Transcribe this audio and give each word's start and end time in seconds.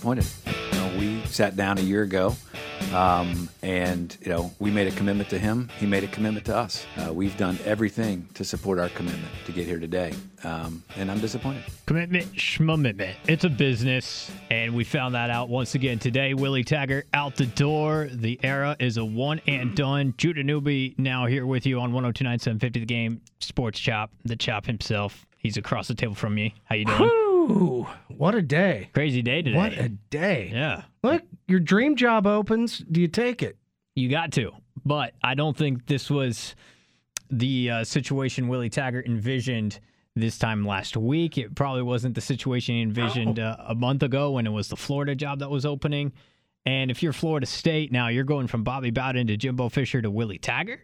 disappointed. 0.00 0.26
You 0.72 0.78
know, 0.78 0.98
we 0.98 1.22
sat 1.26 1.56
down 1.56 1.76
a 1.76 1.82
year 1.82 2.02
ago, 2.02 2.34
um, 2.94 3.50
and 3.62 4.16
you 4.22 4.30
know, 4.30 4.50
we 4.58 4.70
made 4.70 4.88
a 4.88 4.96
commitment 4.96 5.28
to 5.28 5.38
him. 5.38 5.68
He 5.78 5.86
made 5.86 6.04
a 6.04 6.08
commitment 6.08 6.46
to 6.46 6.56
us. 6.56 6.86
Uh, 6.96 7.12
we've 7.12 7.36
done 7.36 7.58
everything 7.66 8.26
to 8.34 8.44
support 8.44 8.78
our 8.78 8.88
commitment 8.90 9.28
to 9.44 9.52
get 9.52 9.66
here 9.66 9.78
today, 9.78 10.14
um, 10.42 10.82
and 10.96 11.10
I'm 11.10 11.20
disappointed. 11.20 11.64
Commitment, 11.84 12.32
schmommitment. 12.32 13.14
It's 13.26 13.44
a 13.44 13.50
business, 13.50 14.30
and 14.50 14.74
we 14.74 14.84
found 14.84 15.14
that 15.14 15.28
out 15.28 15.50
once 15.50 15.74
again 15.74 15.98
today. 15.98 16.32
Willie 16.32 16.64
Taggart 16.64 17.06
out 17.12 17.36
the 17.36 17.46
door. 17.46 18.08
The 18.10 18.40
era 18.42 18.76
is 18.78 18.96
a 18.96 19.04
one 19.04 19.42
and 19.46 19.76
done. 19.76 20.14
Judah 20.16 20.42
Newby 20.42 20.94
now 20.96 21.26
here 21.26 21.44
with 21.44 21.66
you 21.66 21.76
on 21.76 21.92
1029 21.92 22.38
750 22.38 22.80
The 22.80 22.86
Game 22.86 23.20
Sports 23.40 23.78
Chop, 23.78 24.10
the 24.24 24.36
Chop 24.36 24.64
himself. 24.64 25.26
He's 25.36 25.58
across 25.58 25.88
the 25.88 25.94
table 25.94 26.14
from 26.14 26.34
me. 26.34 26.54
How 26.64 26.76
you 26.76 26.86
doing? 26.86 27.10
Ooh, 27.50 27.86
what 28.08 28.34
a 28.34 28.42
day. 28.42 28.90
Crazy 28.94 29.22
day 29.22 29.42
today. 29.42 29.56
What 29.56 29.72
a 29.72 29.88
day. 29.88 30.50
yeah. 30.52 30.82
Look, 31.02 31.22
your 31.48 31.60
dream 31.60 31.96
job 31.96 32.26
opens. 32.26 32.78
Do 32.78 33.00
you 33.00 33.08
take 33.08 33.42
it? 33.42 33.56
You 33.94 34.08
got 34.08 34.32
to. 34.32 34.52
But 34.84 35.14
I 35.22 35.34
don't 35.34 35.56
think 35.56 35.86
this 35.86 36.08
was 36.08 36.54
the 37.30 37.70
uh, 37.70 37.84
situation 37.84 38.48
Willie 38.48 38.70
Taggart 38.70 39.06
envisioned 39.06 39.80
this 40.16 40.38
time 40.38 40.64
last 40.64 40.96
week. 40.96 41.38
It 41.38 41.54
probably 41.54 41.82
wasn't 41.82 42.14
the 42.14 42.20
situation 42.20 42.76
he 42.76 42.82
envisioned 42.82 43.38
uh, 43.38 43.56
a 43.66 43.74
month 43.74 44.02
ago 44.02 44.32
when 44.32 44.46
it 44.46 44.50
was 44.50 44.68
the 44.68 44.76
Florida 44.76 45.14
job 45.14 45.40
that 45.40 45.50
was 45.50 45.66
opening. 45.66 46.12
And 46.66 46.90
if 46.90 47.02
you're 47.02 47.12
Florida 47.12 47.46
State 47.46 47.90
now, 47.90 48.08
you're 48.08 48.24
going 48.24 48.46
from 48.46 48.64
Bobby 48.64 48.90
Bowden 48.90 49.26
to 49.28 49.36
Jimbo 49.36 49.68
Fisher 49.70 50.02
to 50.02 50.10
Willie 50.10 50.38
Taggart. 50.38 50.80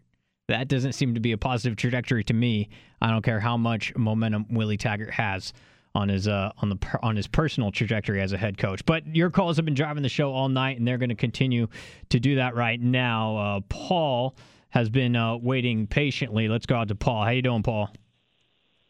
That 0.48 0.68
doesn't 0.68 0.92
seem 0.92 1.14
to 1.14 1.20
be 1.20 1.32
a 1.32 1.38
positive 1.38 1.76
trajectory 1.76 2.24
to 2.24 2.34
me. 2.34 2.68
I 3.00 3.10
don't 3.10 3.22
care 3.22 3.40
how 3.40 3.56
much 3.56 3.94
momentum 3.96 4.46
Willie 4.50 4.76
Taggart 4.76 5.10
has 5.12 5.52
on 5.96 6.08
his 6.08 6.28
uh, 6.28 6.52
on 6.58 6.68
the 6.68 6.98
on 7.02 7.16
his 7.16 7.26
personal 7.26 7.72
trajectory 7.72 8.20
as 8.20 8.32
a 8.32 8.38
head 8.38 8.58
coach. 8.58 8.84
But 8.84 9.16
your 9.16 9.30
calls 9.30 9.56
have 9.56 9.64
been 9.64 9.74
driving 9.74 10.02
the 10.02 10.08
show 10.08 10.32
all 10.32 10.48
night, 10.48 10.78
and 10.78 10.86
they're 10.86 10.98
going 10.98 11.08
to 11.08 11.14
continue 11.16 11.68
to 12.10 12.20
do 12.20 12.36
that 12.36 12.54
right 12.54 12.80
now. 12.80 13.36
Uh, 13.36 13.60
Paul 13.68 14.36
has 14.68 14.90
been 14.90 15.16
uh, 15.16 15.36
waiting 15.36 15.86
patiently. 15.86 16.48
Let's 16.48 16.66
go 16.66 16.76
out 16.76 16.88
to 16.88 16.94
Paul. 16.94 17.24
How 17.24 17.30
you 17.30 17.42
doing, 17.42 17.62
Paul? 17.62 17.90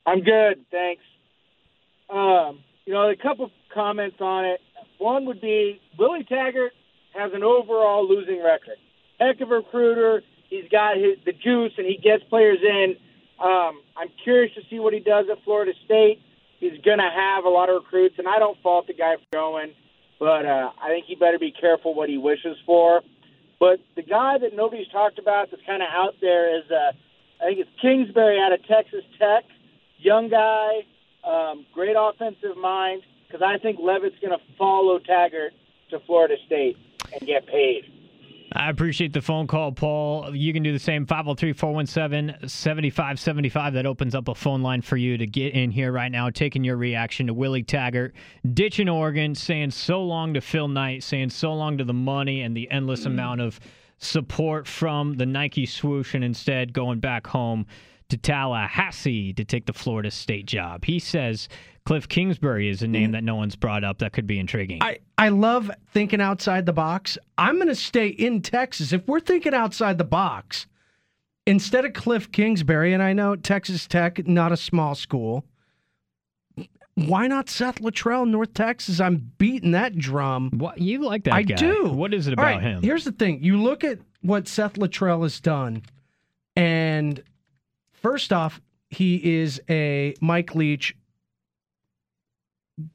I'm 0.05 0.21
good, 0.21 0.65
thanks. 0.71 1.03
Um, 2.11 2.61
you 2.85 2.93
know, 2.93 3.09
a 3.09 3.17
couple 3.17 3.51
comments 3.73 4.17
on 4.21 4.45
it. 4.45 4.61
One 4.99 5.27
would 5.27 5.41
be 5.41 5.81
Willie 5.99 6.25
Taggart 6.25 6.73
has 7.15 7.33
an 7.35 7.43
overall 7.43 8.09
losing 8.09 8.43
record. 8.43 8.77
Heck 9.19 9.41
of 9.41 9.51
a 9.51 9.55
recruiter. 9.55 10.23
He's 10.49 10.69
got 10.71 10.97
his, 10.97 11.19
the 11.25 11.33
juice 11.33 11.73
and 11.77 11.87
he 11.87 11.97
gets 11.97 12.23
players 12.25 12.59
in. 12.63 12.97
Um, 13.43 13.83
I'm 13.97 14.09
curious 14.23 14.55
to 14.55 14.63
see 14.71 14.79
what 14.79 14.93
he 14.93 15.01
does 15.01 15.27
at 15.31 15.43
Florida 15.45 15.73
State. 15.85 16.21
He's 16.59 16.81
going 16.83 16.99
to 16.99 17.11
have 17.11 17.45
a 17.45 17.49
lot 17.49 17.69
of 17.69 17.77
recruits, 17.77 18.17
and 18.19 18.27
I 18.27 18.39
don't 18.39 18.61
fault 18.63 18.87
the 18.87 18.95
guy 18.95 19.17
for 19.17 19.27
going, 19.33 19.73
but 20.19 20.47
uh, 20.47 20.71
I 20.83 20.89
think 20.89 21.07
he 21.07 21.15
better 21.15 21.39
be 21.39 21.53
careful 21.53 21.95
what 21.95 22.09
he 22.09 22.19
wishes 22.19 22.57
for. 22.65 23.03
But 23.61 23.81
the 23.95 24.03
guy 24.03 24.39
that 24.39 24.55
nobody's 24.55 24.89
talked 24.89 25.19
about 25.19 25.51
that's 25.51 25.63
kind 25.67 25.83
of 25.83 25.89
out 25.91 26.15
there 26.21 26.59
is, 26.59 26.65
uh, 26.71 26.93
I 27.43 27.47
think 27.47 27.59
it's 27.61 27.71
Kingsbury 27.81 28.41
out 28.41 28.53
of 28.53 28.67
Texas 28.67 29.05
Tech, 29.19 29.45
young 29.99 30.29
guy, 30.29 30.85
um, 31.25 31.67
great 31.75 31.97
offensive 31.99 32.57
mind. 32.57 33.03
Because 33.27 33.43
I 33.43 33.59
think 33.59 33.79
Leavitt's 33.81 34.17
going 34.21 34.39
to 34.39 34.45
follow 34.57 34.99
Taggart 34.99 35.53
to 35.91 35.99
Florida 36.01 36.37
State 36.47 36.77
and 37.13 37.27
get 37.27 37.47
paid. 37.47 37.85
I 38.53 38.71
appreciate 38.71 39.13
the 39.13 39.21
phone 39.21 39.47
call, 39.47 39.73
Paul. 39.73 40.35
You 40.35 40.53
can 40.53 40.63
do 40.63 40.73
the 40.73 40.79
same 40.79 41.05
503 41.05 41.53
417 41.53 42.49
7575. 42.49 43.75
That 43.75 43.87
opens 43.87 44.15
up 44.15 44.29
a 44.29 44.35
phone 44.35 44.63
line 44.63 44.83
for 44.83 44.97
you 44.97 45.19
to 45.19 45.27
get 45.27 45.55
in 45.55 45.71
here 45.71 45.91
right 45.91 46.11
now, 46.11 46.31
taking 46.31 46.63
your 46.63 46.77
reaction 46.77 47.27
to 47.27 47.35
Willie 47.35 47.65
Taggart 47.65 48.15
ditching 48.55 48.89
Oregon, 48.89 49.35
saying 49.35 49.73
so 49.73 50.03
long 50.03 50.35
to 50.35 50.41
Phil 50.41 50.69
Knight, 50.69 51.03
saying 51.03 51.31
so 51.31 51.53
long 51.55 51.77
to 51.79 51.85
the 51.85 51.93
money 51.93 52.43
and 52.43 52.57
the 52.57 52.71
endless 52.71 53.03
mm. 53.03 53.07
amount 53.07 53.41
of 53.41 53.59
support 53.99 54.67
from 54.69 55.15
the 55.15 55.27
Nike 55.27 55.67
swoosh, 55.67 56.15
and 56.15 56.23
instead 56.23 56.73
going 56.73 57.01
back 57.01 57.27
home 57.27 57.67
to 58.09 58.17
Tallahassee 58.17 59.33
to 59.33 59.45
take 59.45 59.67
the 59.67 59.73
Florida 59.73 60.11
State 60.11 60.47
job. 60.47 60.85
He 60.85 60.99
says 60.99 61.49
Cliff 61.87 62.09
Kingsbury 62.09 62.69
is 62.69 62.83
a 62.83 62.89
name 62.89 63.11
mm. 63.11 63.13
that 63.13 63.23
no 63.25 63.37
one's 63.37 63.55
brought 63.55 63.85
up 63.85 63.99
that 63.99 64.13
could 64.13 64.27
be 64.27 64.41
intriguing. 64.41 64.83
I, 64.83 64.99
I 65.17 65.29
love 65.29 65.71
thinking 65.93 66.21
outside 66.21 66.67
the 66.67 66.73
box. 66.73 67.17
I'm 67.39 67.55
going 67.55 67.69
to 67.69 67.77
stay 67.77 68.09
in 68.09 68.43
Texas. 68.43 68.93
If 68.93 69.07
we're 69.07 69.21
thinking 69.21 69.55
outside 69.55 69.97
the 69.97 70.05
box, 70.05 70.67
instead 71.47 71.85
of 71.85 71.93
Cliff 71.93 72.33
Kingsbury, 72.33 72.93
and 72.93 73.03
I 73.03 73.13
know 73.13 73.37
Texas 73.37 73.87
Tech, 73.87 74.27
not 74.27 74.51
a 74.51 74.57
small 74.57 74.97
school, 74.97 75.45
why 76.97 77.29
not 77.29 77.49
Seth 77.49 77.77
Littrell, 77.77 78.29
North 78.29 78.53
Texas? 78.53 78.99
I'm 78.99 79.31
beating 79.39 79.71
that 79.71 79.97
drum. 79.97 80.51
what 80.59 80.79
you 80.79 81.05
like 81.05 81.23
that 81.25 81.35
I 81.35 81.43
guy? 81.43 81.55
do. 81.55 81.85
What 81.85 82.13
is 82.13 82.27
it 82.27 82.33
about 82.33 82.43
right, 82.43 82.61
him? 82.61 82.83
Here's 82.83 83.05
the 83.05 83.13
thing. 83.13 83.45
You 83.45 83.63
look 83.63 83.85
at 83.85 84.01
what 84.23 84.49
Seth 84.49 84.75
Littrell 84.75 85.23
has 85.23 85.39
done, 85.39 85.83
and 86.57 87.23
first 87.93 88.33
off, 88.33 88.61
he 88.91 89.41
is 89.41 89.61
a 89.69 90.15
Mike 90.21 90.57
Leach 90.57 90.97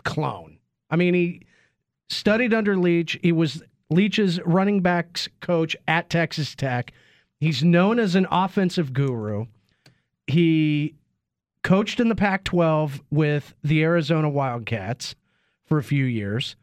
clone. 0.03 0.57
I 0.89 0.95
mean, 0.95 1.13
he 1.13 1.45
studied 2.09 2.53
under 2.53 2.77
Leach. 2.77 3.17
He 3.21 3.31
was 3.31 3.63
Leach's 3.89 4.39
running 4.45 4.81
backs 4.81 5.29
coach 5.39 5.75
at 5.87 6.09
Texas 6.09 6.55
Tech. 6.55 6.93
He's 7.39 7.63
known 7.63 7.99
as 7.99 8.15
an 8.15 8.27
offensive 8.29 8.93
guru. 8.93 9.45
He 10.27 10.95
coached 11.63 11.99
in 11.99 12.09
the 12.09 12.15
Pac 12.15 12.43
12 12.43 13.01
with 13.09 13.53
the 13.63 13.83
Arizona 13.83 14.29
Wildcats 14.29 15.15
for 15.65 15.77
a 15.77 15.83
few 15.83 16.05
years. 16.05 16.55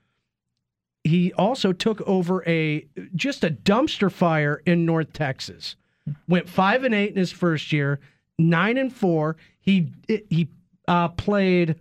He 1.05 1.33
also 1.33 1.73
took 1.73 2.01
over 2.03 2.47
a 2.47 2.87
just 3.15 3.45
a 3.45 3.51
dumpster 3.51 4.11
fire 4.11 4.63
in 4.67 4.85
North 4.85 5.13
Texas. 5.13 5.77
Went 6.27 6.49
five 6.49 6.85
and 6.85 6.95
eight 6.95 7.11
in 7.11 7.17
his 7.17 7.33
first 7.33 7.73
year, 7.73 8.01
nine 8.39 8.77
and 8.77 8.93
four. 8.93 9.37
He 9.61 9.93
he 10.07 10.49
uh, 10.87 11.09
played 11.09 11.77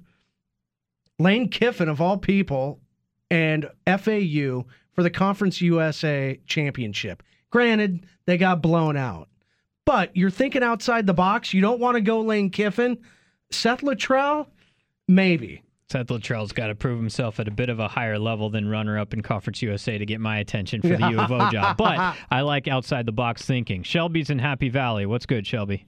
Lane 1.19 1.49
Kiffin 1.49 1.89
of 1.89 2.01
all 2.01 2.17
people 2.17 2.79
and 3.29 3.69
FAU 3.85 4.65
for 4.93 5.03
the 5.03 5.09
Conference 5.09 5.61
USA 5.61 6.39
championship. 6.45 7.23
Granted, 7.49 8.05
they 8.25 8.37
got 8.37 8.61
blown 8.61 8.97
out. 8.97 9.29
But 9.85 10.15
you're 10.15 10.29
thinking 10.29 10.63
outside 10.63 11.07
the 11.07 11.13
box. 11.13 11.53
You 11.53 11.61
don't 11.61 11.79
want 11.79 11.95
to 11.95 12.01
go 12.01 12.21
Lane 12.21 12.49
Kiffin. 12.49 12.97
Seth 13.51 13.81
Littrell, 13.81 14.47
maybe. 15.07 15.63
Seth 15.89 16.07
Littrell's 16.07 16.51
got 16.51 16.67
to 16.67 16.75
prove 16.75 16.99
himself 16.99 17.39
at 17.39 17.47
a 17.47 17.51
bit 17.51 17.69
of 17.69 17.79
a 17.79 17.87
higher 17.87 18.19
level 18.19 18.49
than 18.49 18.67
runner-up 18.67 19.13
in 19.13 19.21
Conference 19.21 19.61
USA 19.61 19.97
to 19.97 20.05
get 20.05 20.19
my 20.19 20.39
attention 20.39 20.81
for 20.81 20.89
the 20.89 21.07
U 21.11 21.19
of 21.19 21.31
O 21.31 21.49
job. 21.49 21.77
But 21.77 22.17
I 22.29 22.41
like 22.41 22.67
outside 22.67 23.05
the 23.05 23.13
box 23.13 23.45
thinking. 23.45 23.83
Shelby's 23.83 24.29
in 24.29 24.39
Happy 24.39 24.67
Valley. 24.67 25.05
What's 25.05 25.25
good, 25.25 25.47
Shelby? 25.47 25.85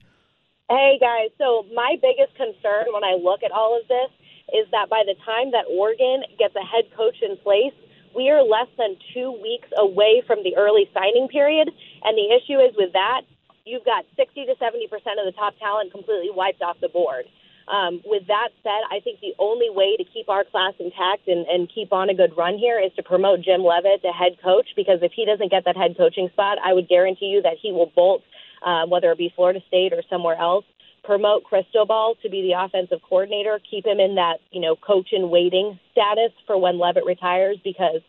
Hey 0.70 0.98
guys, 1.00 1.30
so 1.36 1.66
my 1.74 1.96
biggest 2.00 2.34
concern 2.36 2.94
when 2.94 3.02
I 3.02 3.18
look 3.20 3.42
at 3.42 3.50
all 3.50 3.76
of 3.76 3.88
this 3.88 4.08
is 4.54 4.70
that 4.70 4.88
by 4.88 5.02
the 5.06 5.14
time 5.24 5.52
that 5.52 5.64
Oregon 5.70 6.22
gets 6.38 6.54
a 6.56 6.64
head 6.64 6.90
coach 6.96 7.16
in 7.22 7.36
place, 7.38 7.74
we 8.14 8.30
are 8.30 8.42
less 8.42 8.68
than 8.76 8.96
two 9.14 9.30
weeks 9.42 9.68
away 9.78 10.22
from 10.26 10.42
the 10.42 10.56
early 10.56 10.90
signing 10.92 11.28
period. 11.28 11.70
And 12.02 12.18
the 12.18 12.34
issue 12.34 12.58
is 12.58 12.74
with 12.76 12.92
that, 12.92 13.22
you've 13.64 13.84
got 13.84 14.04
60 14.16 14.46
to 14.46 14.54
70% 14.58 14.90
of 15.18 15.26
the 15.26 15.34
top 15.36 15.54
talent 15.58 15.92
completely 15.92 16.30
wiped 16.30 16.62
off 16.62 16.76
the 16.80 16.88
board. 16.88 17.26
Um, 17.70 18.00
with 18.04 18.26
that 18.26 18.48
said, 18.64 18.82
I 18.90 18.98
think 18.98 19.20
the 19.20 19.34
only 19.38 19.70
way 19.70 19.96
to 19.96 20.02
keep 20.02 20.28
our 20.28 20.42
class 20.42 20.74
intact 20.80 21.28
and, 21.28 21.46
and 21.46 21.70
keep 21.72 21.92
on 21.92 22.10
a 22.10 22.14
good 22.14 22.36
run 22.36 22.58
here 22.58 22.80
is 22.80 22.90
to 22.96 23.02
promote 23.02 23.42
Jim 23.42 23.62
Leavitt 23.62 24.02
to 24.02 24.10
head 24.10 24.42
coach 24.42 24.66
because 24.74 24.98
if 25.02 25.12
he 25.14 25.24
doesn't 25.24 25.50
get 25.50 25.64
that 25.66 25.76
head 25.76 25.96
coaching 25.96 26.28
spot, 26.32 26.58
I 26.64 26.72
would 26.72 26.88
guarantee 26.88 27.26
you 27.26 27.42
that 27.42 27.58
he 27.62 27.70
will 27.70 27.92
bolt, 27.94 28.22
uh, 28.66 28.86
whether 28.86 29.12
it 29.12 29.18
be 29.18 29.32
Florida 29.36 29.60
State 29.68 29.92
or 29.92 30.02
somewhere 30.10 30.36
else. 30.36 30.64
Promote 31.04 31.44
Cristobal 31.44 32.16
to 32.22 32.28
be 32.28 32.42
the 32.42 32.62
offensive 32.62 33.00
coordinator, 33.08 33.60
keep 33.70 33.86
him 33.86 34.00
in 34.00 34.16
that, 34.16 34.38
you 34.50 34.60
know, 34.60 34.76
coach 34.76 35.08
in 35.12 35.30
waiting 35.30 35.78
status 35.92 36.32
for 36.46 36.58
when 36.58 36.78
Leavitt 36.78 37.04
retires 37.04 37.58
because 37.64 38.00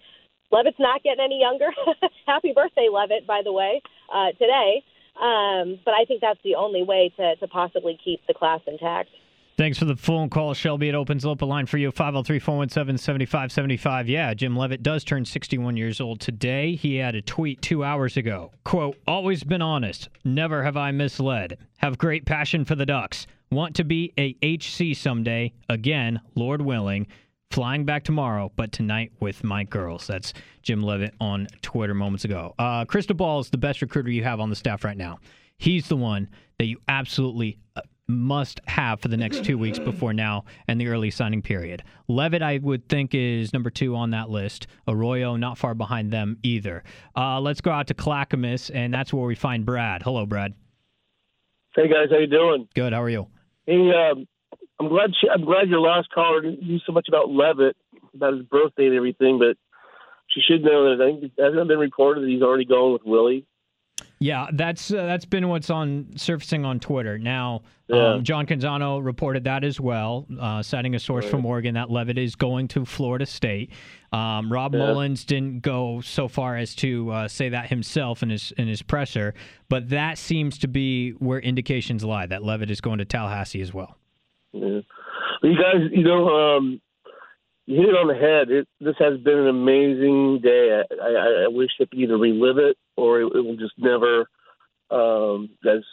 Leavitt's 0.51 0.79
not 0.79 1.03
getting 1.03 1.23
any 1.23 1.39
younger. 1.39 1.69
Happy 2.27 2.53
birthday, 2.53 2.87
Leavitt, 2.91 3.25
by 3.25 3.41
the 3.43 3.53
way, 3.53 3.81
uh, 4.13 4.31
today. 4.33 4.83
Um, 5.15 5.79
but 5.85 5.93
I 5.93 6.05
think 6.07 6.21
that's 6.21 6.39
the 6.43 6.55
only 6.55 6.83
way 6.83 7.11
to, 7.17 7.35
to 7.37 7.47
possibly 7.47 7.97
keep 8.03 8.21
the 8.27 8.33
class 8.33 8.61
intact. 8.67 9.09
Thanks 9.57 9.77
for 9.77 9.85
the 9.85 9.95
phone 9.95 10.29
call, 10.29 10.53
Shelby. 10.53 10.89
It 10.89 10.95
opens 10.95 11.25
up 11.25 11.41
a 11.41 11.45
line 11.45 11.65
for 11.65 11.77
you, 11.77 11.91
503 11.91 12.39
417 12.39 12.97
7575. 12.97 14.09
Yeah, 14.09 14.33
Jim 14.33 14.55
Leavitt 14.55 14.81
does 14.81 15.03
turn 15.03 15.25
61 15.25 15.77
years 15.77 16.01
old 16.01 16.19
today. 16.19 16.75
He 16.75 16.95
had 16.95 17.15
a 17.15 17.21
tweet 17.21 17.61
two 17.61 17.83
hours 17.83 18.17
ago. 18.17 18.51
Quote, 18.63 18.97
always 19.05 19.43
been 19.43 19.61
honest. 19.61 20.09
Never 20.23 20.63
have 20.63 20.77
I 20.77 20.91
misled. 20.91 21.57
Have 21.77 21.97
great 21.97 22.25
passion 22.25 22.65
for 22.65 22.75
the 22.75 22.85
Ducks. 22.85 23.27
Want 23.51 23.75
to 23.75 23.83
be 23.83 24.13
a 24.17 24.35
HC 24.41 24.95
someday. 24.97 25.53
Again, 25.69 26.21
Lord 26.35 26.61
willing. 26.61 27.07
Flying 27.51 27.83
back 27.83 28.05
tomorrow, 28.05 28.49
but 28.55 28.71
tonight 28.71 29.11
with 29.19 29.43
my 29.43 29.65
girls. 29.65 30.07
That's 30.07 30.33
Jim 30.63 30.81
Leavitt 30.81 31.13
on 31.19 31.47
Twitter 31.61 31.93
moments 31.93 32.23
ago. 32.23 32.55
Uh, 32.57 32.85
Ball 32.85 33.41
is 33.41 33.49
the 33.49 33.57
best 33.57 33.81
recruiter 33.81 34.09
you 34.09 34.23
have 34.23 34.39
on 34.39 34.49
the 34.49 34.55
staff 34.55 34.85
right 34.85 34.95
now. 34.95 35.19
He's 35.57 35.89
the 35.89 35.97
one 35.97 36.29
that 36.57 36.65
you 36.65 36.77
absolutely 36.87 37.57
uh, 37.75 37.81
must 38.11 38.59
have 38.67 38.99
for 38.99 39.07
the 39.07 39.17
next 39.17 39.43
two 39.43 39.57
weeks 39.57 39.79
before 39.79 40.13
now 40.13 40.45
and 40.67 40.79
the 40.79 40.87
early 40.87 41.09
signing 41.09 41.41
period. 41.41 41.83
Leavitt, 42.07 42.41
I 42.41 42.59
would 42.61 42.87
think, 42.87 43.15
is 43.15 43.53
number 43.53 43.69
two 43.69 43.95
on 43.95 44.11
that 44.11 44.29
list. 44.29 44.67
Arroyo, 44.87 45.35
not 45.35 45.57
far 45.57 45.73
behind 45.73 46.11
them 46.11 46.37
either. 46.43 46.83
Uh, 47.15 47.39
let's 47.39 47.61
go 47.61 47.71
out 47.71 47.87
to 47.87 47.93
Clackamas, 47.93 48.69
and 48.69 48.93
that's 48.93 49.11
where 49.13 49.25
we 49.25 49.35
find 49.35 49.65
Brad. 49.65 50.03
Hello, 50.03 50.25
Brad. 50.25 50.53
Hey 51.75 51.87
guys, 51.87 52.09
how 52.11 52.17
you 52.17 52.27
doing? 52.27 52.67
Good. 52.75 52.93
How 52.93 53.01
are 53.01 53.09
you? 53.09 53.27
Hey, 53.65 53.75
um, 53.75 54.27
I'm 54.79 54.89
glad 54.89 55.11
she, 55.19 55.29
I'm 55.29 55.45
glad 55.45 55.69
your 55.69 55.79
last 55.79 56.09
caller 56.09 56.41
didn't 56.41 56.63
knew 56.63 56.79
so 56.85 56.91
much 56.91 57.07
about 57.07 57.29
Leavitt 57.29 57.77
about 58.13 58.33
his 58.33 58.43
birthday 58.43 58.87
and 58.87 58.95
everything, 58.95 59.39
but 59.39 59.57
she 60.27 60.41
should 60.41 60.63
know 60.63 60.89
that 60.89 61.01
I 61.01 61.11
think 61.11 61.23
it 61.23 61.41
hasn't 61.41 61.67
been 61.67 61.79
reported 61.79 62.23
that 62.23 62.29
he's 62.29 62.41
already 62.41 62.65
going 62.65 62.93
with 62.93 63.03
Willie. 63.05 63.45
Yeah, 64.23 64.45
that's 64.53 64.91
uh, 64.93 65.03
that's 65.07 65.25
been 65.25 65.49
what's 65.49 65.71
on 65.71 66.11
surfacing 66.15 66.63
on 66.63 66.79
Twitter. 66.79 67.17
Now, 67.17 67.63
Yeah. 67.89 68.13
um, 68.13 68.23
John 68.23 68.45
Canzano 68.45 69.03
reported 69.03 69.45
that 69.45 69.63
as 69.63 69.79
well, 69.79 70.27
uh, 70.39 70.61
citing 70.61 70.93
a 70.93 70.99
source 70.99 71.27
from 71.27 71.43
Oregon 71.43 71.73
that 71.73 71.89
Leavitt 71.89 72.19
is 72.19 72.35
going 72.35 72.67
to 72.69 72.85
Florida 72.85 73.25
State. 73.25 73.71
Um, 74.13 74.53
Rob 74.53 74.75
Yeah. 74.75 74.81
Mullens 74.81 75.25
didn't 75.25 75.61
go 75.63 76.01
so 76.01 76.27
far 76.27 76.55
as 76.55 76.75
to 76.75 77.09
uh, 77.11 77.27
say 77.27 77.49
that 77.49 77.69
himself 77.69 78.21
in 78.21 78.29
his 78.29 78.51
in 78.59 78.67
his 78.67 78.83
presser, 78.83 79.33
but 79.69 79.89
that 79.89 80.19
seems 80.19 80.59
to 80.59 80.67
be 80.67 81.11
where 81.13 81.39
indications 81.39 82.03
lie 82.05 82.27
that 82.27 82.43
Leavitt 82.43 82.69
is 82.69 82.79
going 82.79 82.99
to 82.99 83.05
Tallahassee 83.05 83.61
as 83.61 83.73
well. 83.73 83.97
Yeah. 84.53 84.81
You 85.41 85.55
guys, 85.55 85.89
you 85.91 86.03
know, 86.03 86.29
um, 86.29 86.79
you 87.71 87.79
hit 87.79 87.89
it 87.89 87.95
on 87.95 88.07
the 88.07 88.15
head. 88.15 88.51
It, 88.51 88.67
this 88.81 88.95
has 88.99 89.17
been 89.19 89.39
an 89.39 89.47
amazing 89.47 90.41
day. 90.41 90.81
I, 90.91 91.03
I, 91.03 91.43
I 91.45 91.47
wish 91.47 91.69
could 91.77 91.87
either 91.93 92.17
relive 92.17 92.57
it 92.57 92.77
or 92.97 93.21
it, 93.21 93.25
it 93.27 93.41
will 93.45 93.55
just 93.55 93.73
never, 93.77 94.29
um, 94.89 95.49
guys, 95.63 95.83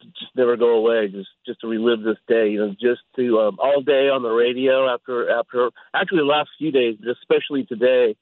just 0.00 0.30
never 0.36 0.56
go 0.56 0.76
away. 0.76 1.08
Just, 1.08 1.30
just 1.44 1.60
to 1.62 1.66
relive 1.66 2.02
this 2.02 2.18
day. 2.28 2.50
You 2.50 2.58
know, 2.60 2.76
just 2.80 3.00
to 3.16 3.40
um, 3.40 3.58
all 3.58 3.82
day 3.82 4.08
on 4.08 4.22
the 4.22 4.30
radio 4.30 4.88
after, 4.88 5.28
after 5.28 5.70
actually 5.92 6.18
the 6.18 6.24
last 6.24 6.50
few 6.56 6.70
days, 6.70 6.96
but 7.00 7.10
especially 7.10 7.64
today, 7.64 8.14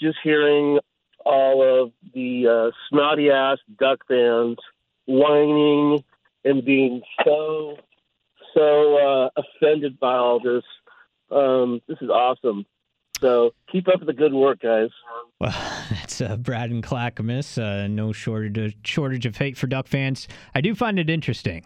just 0.00 0.18
hearing 0.22 0.78
all 1.24 1.82
of 1.82 1.92
the 2.14 2.46
uh, 2.46 2.70
snotty 2.88 3.30
ass 3.30 3.58
Duck 3.78 3.98
fans 4.06 4.58
whining 5.06 6.04
and 6.44 6.64
being 6.64 7.02
so 7.24 7.76
so 8.54 8.96
uh, 8.96 9.42
offended 9.42 9.98
by 9.98 10.14
all 10.14 10.38
this. 10.40 10.62
Um, 11.30 11.80
this 11.88 11.98
is 12.00 12.10
awesome. 12.10 12.64
So 13.20 13.52
keep 13.70 13.88
up 13.88 14.04
the 14.04 14.12
good 14.12 14.32
work, 14.32 14.60
guys. 14.60 14.90
Well, 15.40 15.50
that's 15.90 16.20
uh, 16.20 16.36
Brad 16.36 16.70
and 16.70 16.82
Clackamas. 16.82 17.58
Uh, 17.58 17.86
no 17.88 18.12
shortage 18.12 18.58
of, 18.58 18.74
shortage 18.84 19.26
of 19.26 19.36
hate 19.36 19.56
for 19.56 19.66
Duck 19.66 19.86
fans. 19.86 20.28
I 20.54 20.60
do 20.60 20.74
find 20.74 20.98
it 20.98 21.08
interesting. 21.08 21.64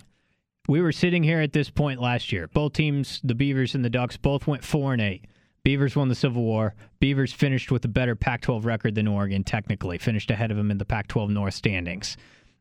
We 0.68 0.80
were 0.80 0.92
sitting 0.92 1.22
here 1.22 1.40
at 1.40 1.52
this 1.52 1.70
point 1.70 2.00
last 2.00 2.30
year. 2.30 2.46
Both 2.48 2.74
teams, 2.74 3.20
the 3.24 3.34
Beavers 3.34 3.74
and 3.74 3.84
the 3.84 3.90
Ducks, 3.90 4.16
both 4.16 4.46
went 4.46 4.64
four 4.64 4.92
and 4.92 5.02
eight. 5.02 5.26
Beavers 5.62 5.96
won 5.96 6.08
the 6.08 6.14
Civil 6.14 6.42
War. 6.42 6.74
Beavers 7.00 7.32
finished 7.32 7.70
with 7.70 7.84
a 7.84 7.88
better 7.88 8.14
Pac-12 8.14 8.64
record 8.64 8.94
than 8.94 9.08
Oregon. 9.08 9.44
Technically, 9.44 9.98
finished 9.98 10.30
ahead 10.30 10.50
of 10.50 10.56
them 10.56 10.70
in 10.70 10.78
the 10.78 10.84
Pac-12 10.84 11.30
North 11.30 11.54
standings. 11.54 12.16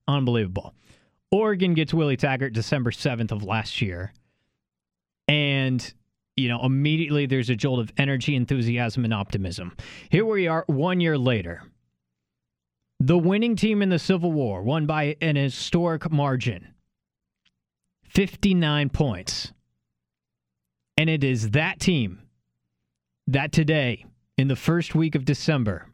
Unbelievable. 0.07 0.73
Oregon 1.31 1.75
gets 1.75 1.93
Willie 1.93 2.17
Taggart 2.17 2.53
December 2.53 2.91
seventh 2.91 3.31
of 3.31 3.43
last 3.43 3.81
year, 3.81 4.11
and 5.27 5.93
you 6.39 6.49
know, 6.49 6.63
immediately 6.63 7.25
there's 7.25 7.49
a 7.49 7.55
jolt 7.55 7.79
of 7.79 7.91
energy, 7.97 8.35
enthusiasm, 8.35 9.03
and 9.03 9.13
optimism. 9.13 9.75
Here 10.09 10.25
we 10.25 10.47
are 10.47 10.63
one 10.67 11.01
year 11.01 11.17
later. 11.17 11.63
The 12.99 13.17
winning 13.17 13.55
team 13.55 13.81
in 13.81 13.89
the 13.89 13.99
Civil 13.99 14.31
War 14.31 14.61
won 14.61 14.85
by 14.85 15.15
an 15.21 15.35
historic 15.35 16.11
margin 16.11 16.73
59 18.09 18.89
points. 18.89 19.53
And 20.97 21.09
it 21.09 21.23
is 21.23 21.51
that 21.51 21.79
team 21.79 22.21
that 23.27 23.51
today, 23.51 24.05
in 24.37 24.47
the 24.47 24.55
first 24.55 24.95
week 24.95 25.15
of 25.15 25.23
December, 25.23 25.87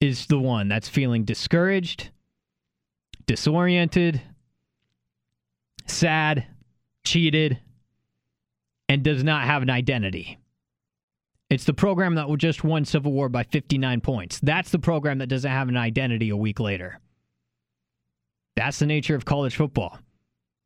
is 0.00 0.26
the 0.26 0.38
one 0.38 0.68
that's 0.68 0.88
feeling 0.88 1.24
discouraged, 1.24 2.10
disoriented, 3.26 4.20
sad, 5.86 6.46
cheated, 7.04 7.60
and 8.88 9.02
does 9.02 9.24
not 9.24 9.44
have 9.44 9.62
an 9.62 9.70
identity. 9.70 10.38
It's 11.50 11.64
the 11.64 11.74
program 11.74 12.14
that 12.16 12.26
just 12.38 12.64
won 12.64 12.84
Civil 12.84 13.12
War 13.12 13.28
by 13.28 13.44
59 13.44 14.00
points. 14.00 14.40
That's 14.40 14.70
the 14.70 14.78
program 14.78 15.18
that 15.18 15.28
doesn't 15.28 15.50
have 15.50 15.68
an 15.68 15.76
identity 15.76 16.30
a 16.30 16.36
week 16.36 16.58
later. 16.58 16.98
That's 18.56 18.78
the 18.78 18.86
nature 18.86 19.14
of 19.14 19.24
college 19.24 19.56
football. 19.56 19.98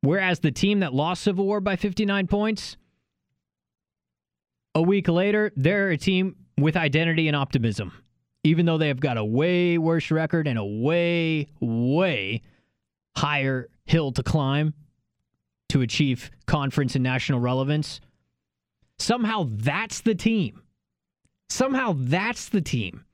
Whereas 0.01 0.41
the 0.41 0.53
team 0.53 0.81
that 0.81 0.95
lost 0.95 1.23
Civil 1.23 1.47
War 1.47 1.61
by 1.61 1.77
59 1.77 2.27
points, 2.27 2.77
a 4.75 4.83
week 4.83 5.09
later, 5.09 5.53
they're 5.57 5.91
a 5.91 5.97
team 5.97 6.37
with 6.57 6.77
identity 6.77 7.27
and 7.27 7.37
optimism. 7.37 7.93
Even 8.45 8.67
though 8.67 8.79
they 8.79 8.89
have 8.89 9.01
got 9.01 9.17
a 9.17 9.25
way 9.25 9.79
worse 9.79 10.11
record 10.11 10.47
and 10.47 10.59
a 10.59 10.65
way, 10.65 11.49
way 11.61 12.43
higher 13.17 13.69
hill 13.85 14.13
to 14.13 14.23
climb 14.23 14.75
to 15.71 15.83
achieve 15.83 16.31
conference 16.47 16.95
and 16.95 17.03
national 17.03 17.41
relevance, 17.41 18.01
somehow 18.99 19.49
that's 19.51 20.01
the 20.01 20.15
team. 20.15 20.63
Somehow 21.51 21.95
that's 21.97 22.49
the 22.51 22.61
team 22.61 23.05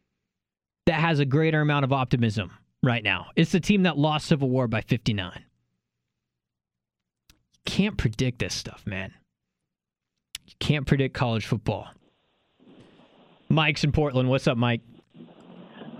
that 0.87 1.01
has 1.01 1.19
a 1.19 1.25
greater 1.25 1.61
amount 1.61 1.85
of 1.85 1.93
optimism 1.93 2.51
right 2.83 3.03
now. 3.03 3.27
It's 3.37 3.53
the 3.53 3.61
team 3.61 3.85
that 3.85 3.97
lost 3.97 4.27
Civil 4.27 4.51
War 4.51 4.69
by 4.69 4.81
59. 4.83 5.33
You 7.29 7.61
can't 7.65 7.97
predict 7.97 8.41
this 8.41 8.55
stuff, 8.55 8.83
man. 8.87 9.13
You 10.47 10.55
can't 10.59 10.87
predict 10.87 11.15
college 11.15 11.47
football. 11.47 11.89
Mike's 13.49 13.85
in 13.85 13.93
Portland. 13.93 14.29
What's 14.29 14.47
up, 14.47 14.57
Mike? 14.59 14.81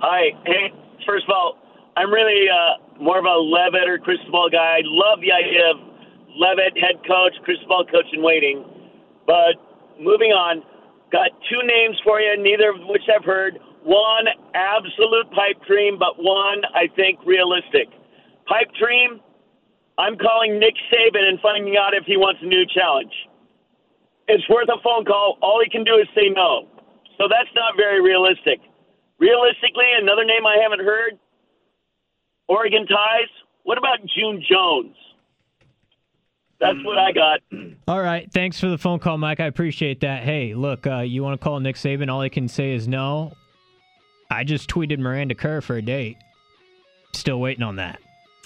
Hi. 0.01 0.31
Hey, 0.45 0.73
first 1.07 1.25
of 1.25 1.31
all, 1.31 1.59
I'm 1.97 2.13
really 2.13 2.47
uh, 2.49 3.01
more 3.01 3.19
of 3.19 3.25
a 3.25 3.39
Leavitt 3.39 3.89
or 3.89 3.99
Cristobal 3.99 4.51
guy. 4.51 4.79
I 4.79 4.81
love 4.85 5.21
the 5.21 5.33
idea 5.33 5.71
of 5.71 5.77
Leavitt, 6.37 6.77
head 6.77 6.97
coach, 7.07 7.33
Chris 7.45 7.57
Cristobal 7.59 7.87
coach 7.87 8.07
in 8.13 8.23
waiting. 8.23 8.65
But 9.27 9.57
moving 10.01 10.33
on, 10.33 10.63
got 11.13 11.31
two 11.51 11.63
names 11.67 11.97
for 12.05 12.21
you, 12.21 12.35
neither 12.41 12.71
of 12.71 12.87
which 12.89 13.05
I've 13.09 13.25
heard. 13.25 13.59
One, 13.85 14.27
absolute 14.55 15.29
pipe 15.31 15.61
dream, 15.69 15.99
but 15.99 16.17
one, 16.17 16.65
I 16.75 16.89
think, 16.97 17.21
realistic. 17.27 17.93
Pipe 18.49 18.73
dream, 18.81 19.21
I'm 19.99 20.17
calling 20.17 20.59
Nick 20.59 20.75
Saban 20.91 21.23
and 21.29 21.39
finding 21.41 21.77
out 21.77 21.95
if 21.95 22.05
he 22.05 22.17
wants 22.17 22.41
a 22.43 22.47
new 22.47 22.65
challenge. 22.67 23.13
It's 24.27 24.49
worth 24.49 24.69
a 24.73 24.81
phone 24.83 25.05
call. 25.05 25.37
All 25.43 25.61
he 25.63 25.69
can 25.69 25.85
do 25.85 26.01
is 26.01 26.09
say 26.17 26.33
no. 26.33 26.67
So 27.19 27.29
that's 27.29 27.53
not 27.55 27.77
very 27.77 28.01
realistic. 28.01 28.59
Realistically, 29.21 29.87
another 30.01 30.25
name 30.25 30.47
I 30.47 30.59
haven't 30.61 30.81
heard 30.85 31.21
Oregon 32.49 32.87
ties. 32.87 33.31
What 33.63 33.79
about 33.79 34.01
June 34.17 34.43
Jones? 34.43 34.97
That's 36.65 36.83
what 36.85 36.97
I 36.99 37.13
got. 37.13 37.41
All 37.89 38.01
right. 38.01 38.31
Thanks 38.33 38.59
for 38.59 38.69
the 38.69 38.79
phone 38.79 38.99
call, 38.99 39.19
Mike. 39.19 39.39
I 39.39 39.45
appreciate 39.47 40.01
that. 40.01 40.23
Hey, 40.23 40.55
look, 40.55 40.87
uh, 40.87 41.01
you 41.01 41.23
want 41.23 41.39
to 41.39 41.45
call 41.45 41.61
Nick 41.61 41.77
Saban? 41.77 42.11
All 42.11 42.23
I 42.23 42.31
can 42.31 42.49
say 42.49 42.73
is 42.73 42.89
no. 42.89 43.35
I 44.31 44.45
just 44.45 44.71
tweeted 44.71 44.99
Miranda 44.99 45.35
Kerr 45.35 45.61
for 45.61 45.77
a 45.77 45.83
date. 45.83 46.17
Still 47.13 47.39
waiting 47.39 47.63
on 47.63 47.77
that. 47.77 48.01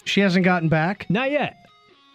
She 0.04 0.20
hasn't 0.20 0.44
gotten 0.44 0.68
back. 0.68 1.08
Not 1.08 1.30
yet. 1.30 1.64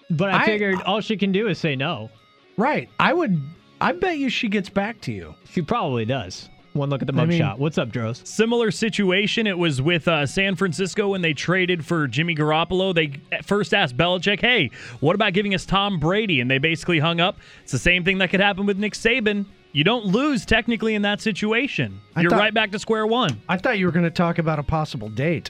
But 0.10 0.31
I, 0.31 0.43
I- 0.43 0.45
figured 0.45 0.81
all 0.81 1.00
she 1.00 1.15
can 1.15 1.31
do 1.31 1.48
is 1.48 1.57
say 1.57 1.75
no. 1.77 2.10
Right. 2.57 2.89
I 3.00 3.13
would. 3.13 3.41
I 3.79 3.93
bet 3.93 4.17
you 4.17 4.29
she 4.29 4.50
gets 4.50 4.69
back 4.69 5.00
to 5.01 5.12
you. 5.13 5.33
She 5.50 5.62
probably 5.62 6.05
does. 6.05 6.50
One 6.74 6.89
look 6.89 7.01
at 7.01 7.08
the 7.08 7.13
I 7.22 7.25
mean- 7.25 7.39
mugshot. 7.39 7.58
What's 7.60 7.77
up, 7.77 7.89
Dros? 7.92 8.22
Similar 8.25 8.72
situation. 8.72 9.46
It 9.48 9.58
was 9.58 9.82
with 9.82 10.08
uh, 10.08 10.25
San 10.25 10.56
Francisco 10.56 11.10
when 11.10 11.22
they 11.22 11.34
traded 11.34 11.86
for 11.86 12.08
Jimmy 12.08 12.36
Garoppolo. 12.36 12.94
They 12.96 13.20
first 13.44 13.74
asked 13.74 13.96
Belichick, 13.96 14.39
"Hey, 14.42 14.72
what 15.00 15.13
about 15.15 15.34
giving 15.34 15.53
us 15.53 15.65
Tom 15.65 16.00
Brady?" 16.00 16.42
And 16.42 16.50
they 16.50 16.58
basically 16.58 17.00
hung 17.00 17.20
up. 17.20 17.38
It's 17.63 17.72
the 17.72 17.80
same 17.80 18.03
thing 18.03 18.18
that 18.18 18.30
could 18.32 18.39
happen 18.39 18.65
with 18.65 18.77
Nick 18.80 18.94
Saban. 18.94 19.46
You 19.72 19.84
don't 19.84 20.06
lose 20.06 20.46
technically 20.46 20.94
in 20.96 21.01
that 21.03 21.22
situation. 21.22 22.00
I 22.15 22.22
You're 22.22 22.30
thought- 22.32 22.39
right 22.39 22.53
back 22.53 22.72
to 22.72 22.80
square 22.80 23.06
one. 23.08 23.39
I 23.50 23.58
thought 23.58 23.77
you 23.80 23.86
were 23.86 23.92
going 23.92 24.06
to 24.06 24.12
talk 24.12 24.38
about 24.39 24.60
a 24.60 24.63
possible 24.63 25.10
date. 25.10 25.50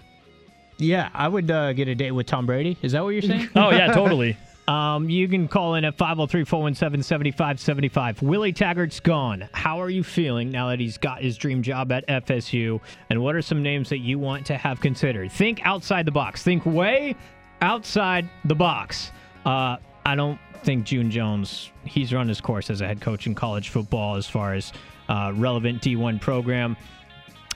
Yeah, 0.77 1.09
I 1.13 1.27
would 1.27 1.49
uh, 1.51 1.71
get 1.73 1.87
a 1.87 1.95
date 1.95 2.11
with 2.11 2.25
Tom 2.25 2.45
Brady. 2.45 2.77
Is 2.81 2.93
that 2.93 3.03
what 3.03 3.09
you're 3.11 3.21
saying? 3.21 3.49
Oh 3.55 3.69
yeah, 3.71 3.93
totally. 3.93 4.37
Um, 4.67 5.09
you 5.09 5.27
can 5.27 5.47
call 5.47 5.75
in 5.75 5.83
at 5.83 5.97
503 5.97 6.45
417 6.45 7.03
7575. 7.03 8.21
Willie 8.21 8.53
Taggart's 8.53 8.99
gone. 8.99 9.49
How 9.51 9.81
are 9.81 9.89
you 9.89 10.03
feeling 10.03 10.51
now 10.51 10.69
that 10.69 10.79
he's 10.79 10.97
got 10.97 11.21
his 11.21 11.37
dream 11.37 11.61
job 11.61 11.91
at 11.91 12.07
FSU? 12.07 12.79
And 13.09 13.21
what 13.21 13.35
are 13.35 13.41
some 13.41 13.61
names 13.61 13.89
that 13.89 13.99
you 13.99 14.19
want 14.19 14.45
to 14.45 14.57
have 14.57 14.79
considered? 14.79 15.31
Think 15.31 15.59
outside 15.65 16.05
the 16.05 16.11
box. 16.11 16.43
Think 16.43 16.65
way 16.65 17.15
outside 17.61 18.29
the 18.45 18.55
box. 18.55 19.11
Uh, 19.45 19.77
I 20.05 20.15
don't 20.15 20.39
think 20.63 20.85
June 20.85 21.11
Jones, 21.11 21.71
he's 21.83 22.13
run 22.13 22.29
his 22.29 22.39
course 22.39 22.69
as 22.69 22.79
a 22.79 22.87
head 22.87 23.01
coach 23.01 23.27
in 23.27 23.35
college 23.35 23.69
football 23.69 24.15
as 24.15 24.27
far 24.27 24.53
as 24.53 24.71
uh, 25.09 25.33
relevant 25.35 25.81
D1 25.81 26.21
program. 26.21 26.77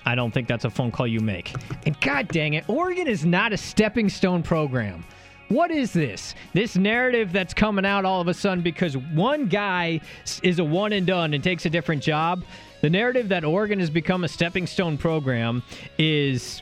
I 0.05 0.15
don't 0.15 0.33
think 0.33 0.47
that's 0.47 0.65
a 0.65 0.69
phone 0.69 0.91
call 0.91 1.07
you 1.07 1.19
make. 1.19 1.53
And 1.85 1.99
god 2.01 2.29
dang 2.29 2.53
it, 2.53 2.67
Oregon 2.69 3.07
is 3.07 3.25
not 3.25 3.53
a 3.53 3.57
stepping 3.57 4.09
stone 4.09 4.43
program. 4.43 5.05
What 5.49 5.71
is 5.71 5.93
this? 5.93 6.35
This 6.53 6.75
narrative 6.75 7.31
that's 7.31 7.53
coming 7.53 7.85
out 7.85 8.03
all 8.03 8.19
of 8.19 8.27
a 8.27 8.33
sudden 8.33 8.63
because 8.63 8.97
one 8.97 9.47
guy 9.47 10.01
is 10.43 10.59
a 10.59 10.63
one 10.63 10.91
and 10.93 11.07
done 11.07 11.33
and 11.33 11.43
takes 11.43 11.65
a 11.65 11.69
different 11.69 12.03
job. 12.03 12.43
The 12.81 12.89
narrative 12.89 13.29
that 13.29 13.45
Oregon 13.45 13.79
has 13.79 13.89
become 13.89 14.23
a 14.23 14.27
stepping 14.27 14.67
stone 14.67 14.97
program 14.97 15.63
is 15.97 16.61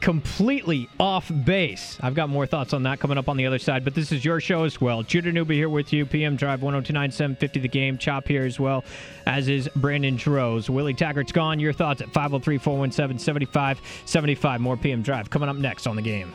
completely 0.00 0.88
off 0.98 1.30
base. 1.44 1.98
I've 2.00 2.14
got 2.14 2.28
more 2.28 2.46
thoughts 2.46 2.72
on 2.72 2.82
that 2.82 2.98
coming 2.98 3.16
up 3.16 3.28
on 3.28 3.36
the 3.36 3.46
other 3.46 3.58
side, 3.58 3.84
but 3.84 3.94
this 3.94 4.12
is 4.12 4.24
your 4.24 4.40
show 4.40 4.64
as 4.64 4.80
well. 4.80 5.02
Judah 5.02 5.32
Newby 5.32 5.56
here 5.56 5.68
with 5.68 5.92
you, 5.92 6.04
PM 6.04 6.36
Drive 6.36 6.62
1029 6.62 7.10
750 7.10 7.60
the 7.60 7.68
game. 7.68 7.96
Chop 7.96 8.28
here 8.28 8.44
as 8.44 8.58
well, 8.58 8.84
as 9.26 9.48
is 9.48 9.68
Brandon 9.76 10.16
Droz. 10.16 10.68
Willie 10.68 10.94
Taggart's 10.94 11.32
gone. 11.32 11.58
Your 11.60 11.72
thoughts 11.72 12.02
at 12.02 12.08
503 12.08 12.58
417 12.58 13.18
7575. 13.18 14.60
More 14.60 14.76
PM 14.76 15.02
Drive 15.02 15.30
coming 15.30 15.48
up 15.48 15.56
next 15.56 15.86
on 15.86 15.96
the 15.96 16.02
game. 16.02 16.32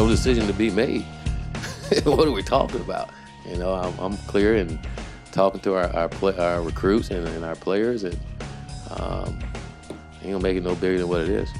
No 0.00 0.08
decision 0.08 0.46
to 0.46 0.54
be 0.54 0.70
made. 0.70 1.02
what 2.04 2.26
are 2.26 2.30
we 2.30 2.42
talking 2.42 2.80
about? 2.80 3.10
You 3.46 3.58
know, 3.58 3.74
I'm, 3.74 3.98
I'm 3.98 4.16
clear 4.28 4.56
and 4.56 4.78
talking 5.30 5.60
to 5.60 5.74
our 5.74 5.94
our, 5.94 6.08
play, 6.08 6.34
our 6.38 6.62
recruits 6.62 7.10
and, 7.10 7.28
and 7.28 7.44
our 7.44 7.54
players, 7.54 8.04
and 8.04 8.18
um, 8.96 9.38
ain't 10.22 10.32
gonna 10.32 10.40
make 10.40 10.56
it 10.56 10.62
no 10.62 10.74
bigger 10.74 10.96
than 10.96 11.08
what 11.08 11.20
it 11.20 11.28
is. 11.28 11.50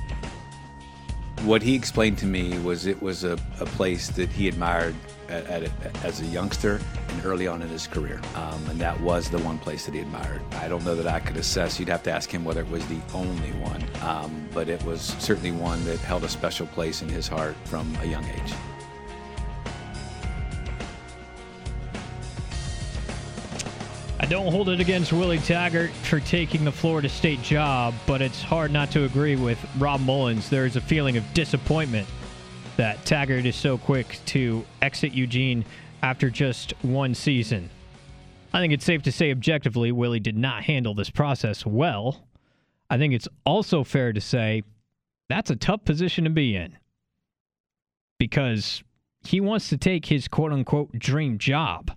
What 1.43 1.61
he 1.61 1.75
explained 1.75 2.17
to 2.19 2.27
me 2.27 2.59
was 2.61 2.87
it 2.87 3.03
was 3.03 3.25
a, 3.25 3.39
a 3.61 3.67
place 3.67 4.09
that 4.09 4.31
he 4.31 4.49
admired 4.49 4.95
at, 5.31 5.63
at 5.63 6.05
as 6.05 6.21
a 6.21 6.27
youngster 6.27 6.81
and 7.09 7.25
early 7.25 7.47
on 7.47 7.63
in 7.63 7.69
his 7.69 7.87
career. 7.87 8.21
Um, 8.35 8.65
and 8.69 8.81
that 8.81 9.01
was 9.01 9.31
the 9.31 9.39
one 9.39 9.59
place 9.59 9.87
that 9.87 9.95
he 9.95 10.01
admired. 10.01 10.43
I 10.55 10.69
don't 10.69 10.85
know 10.85 10.95
that 10.95 11.07
I 11.07 11.21
could 11.21 11.37
assess. 11.37 11.79
You'd 11.79 11.89
have 11.89 12.03
to 12.05 12.13
ask 12.13 12.33
him 12.33 12.45
whether 12.45 12.61
it 12.61 12.71
was 12.71 12.87
the 12.87 13.01
only 13.15 13.53
one. 13.53 13.85
Um, 14.03 14.49
but 14.53 14.69
it 14.69 14.83
was 14.85 15.01
certainly 15.19 15.53
one 15.53 15.85
that 15.85 15.99
held 15.99 16.25
a 16.25 16.29
special 16.29 16.67
place 16.67 17.03
in 17.03 17.09
his 17.09 17.29
heart 17.29 17.57
from 17.65 17.97
a 18.03 18.07
young 18.07 18.25
age. 18.25 18.53
I 24.23 24.27
don't 24.27 24.53
hold 24.53 24.69
it 24.69 24.81
against 24.81 25.13
Willie 25.13 25.39
Taggart 25.39 25.91
for 25.91 26.21
taking 26.21 26.65
the 26.65 26.71
Florida 26.71 27.09
State 27.09 27.43
job, 27.43 27.95
but 28.07 28.21
it's 28.21 28.43
hard 28.43 28.71
not 28.71 28.91
to 28.93 29.05
agree 29.05 29.35
with 29.35 29.59
Rob 29.79 30.01
Mullens. 30.03 30.51
There 30.51 30.67
is 30.67 30.77
a 30.77 30.81
feeling 30.81 31.17
of 31.17 31.35
disappointment 31.35 32.07
that 32.77 33.05
Taggart 33.05 33.47
is 33.47 33.57
so 33.57 33.79
quick 33.79 34.19
to 34.27 34.65
exit 34.83 35.13
Eugene 35.13 35.65
after 36.03 36.31
just 36.31 36.73
one 36.83 37.15
season. 37.15 37.71
I 38.53 38.61
think 38.61 38.73
it's 38.73 38.85
safe 38.85 39.03
to 39.03 39.13
say 39.13 39.31
objectively, 39.31 39.93
Willie 39.93 40.21
did 40.21 40.37
not 40.37 40.65
handle 40.65 40.95
this 40.95 41.11
process 41.11 41.65
well. 41.65 42.25
I 42.89 42.99
think 42.99 43.15
it's 43.15 43.29
also 43.45 43.85
fair 43.85 44.13
to 44.13 44.21
say 44.21 44.63
that's 45.29 45.51
a 45.51 45.57
tough 45.57 45.85
position 45.85 46.25
to 46.25 46.31
be 46.31 46.57
in 46.57 46.77
because 48.19 48.83
he 49.23 49.41
wants 49.41 49.69
to 49.69 49.77
take 49.77 50.07
his 50.07 50.27
quote 50.27 50.53
unquote 50.53 50.99
dream 50.99 51.39
job. 51.39 51.93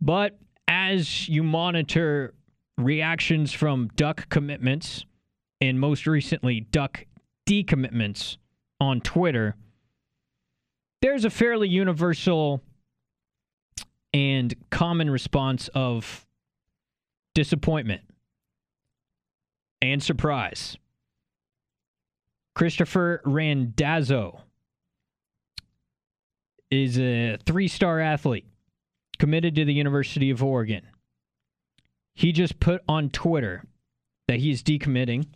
But 0.00 0.38
as 0.68 1.28
you 1.28 1.42
monitor 1.42 2.34
reactions 2.76 3.52
from 3.52 3.88
Duck 3.96 4.28
commitments 4.28 5.06
and 5.60 5.80
most 5.80 6.06
recently 6.06 6.60
Duck 6.60 7.06
decommitments 7.46 8.36
on 8.84 9.00
Twitter, 9.00 9.56
there's 11.02 11.24
a 11.24 11.30
fairly 11.30 11.68
universal 11.68 12.62
and 14.12 14.54
common 14.70 15.10
response 15.10 15.68
of 15.74 16.24
disappointment 17.34 18.02
and 19.82 20.02
surprise. 20.02 20.76
Christopher 22.54 23.20
Randazzo 23.24 24.40
is 26.70 26.98
a 26.98 27.36
three 27.44 27.68
star 27.68 28.00
athlete 28.00 28.46
committed 29.18 29.54
to 29.56 29.64
the 29.64 29.74
University 29.74 30.30
of 30.30 30.42
Oregon. 30.42 30.82
He 32.14 32.32
just 32.32 32.60
put 32.60 32.82
on 32.88 33.10
Twitter 33.10 33.64
that 34.28 34.38
he's 34.38 34.62
decommitting. 34.62 35.26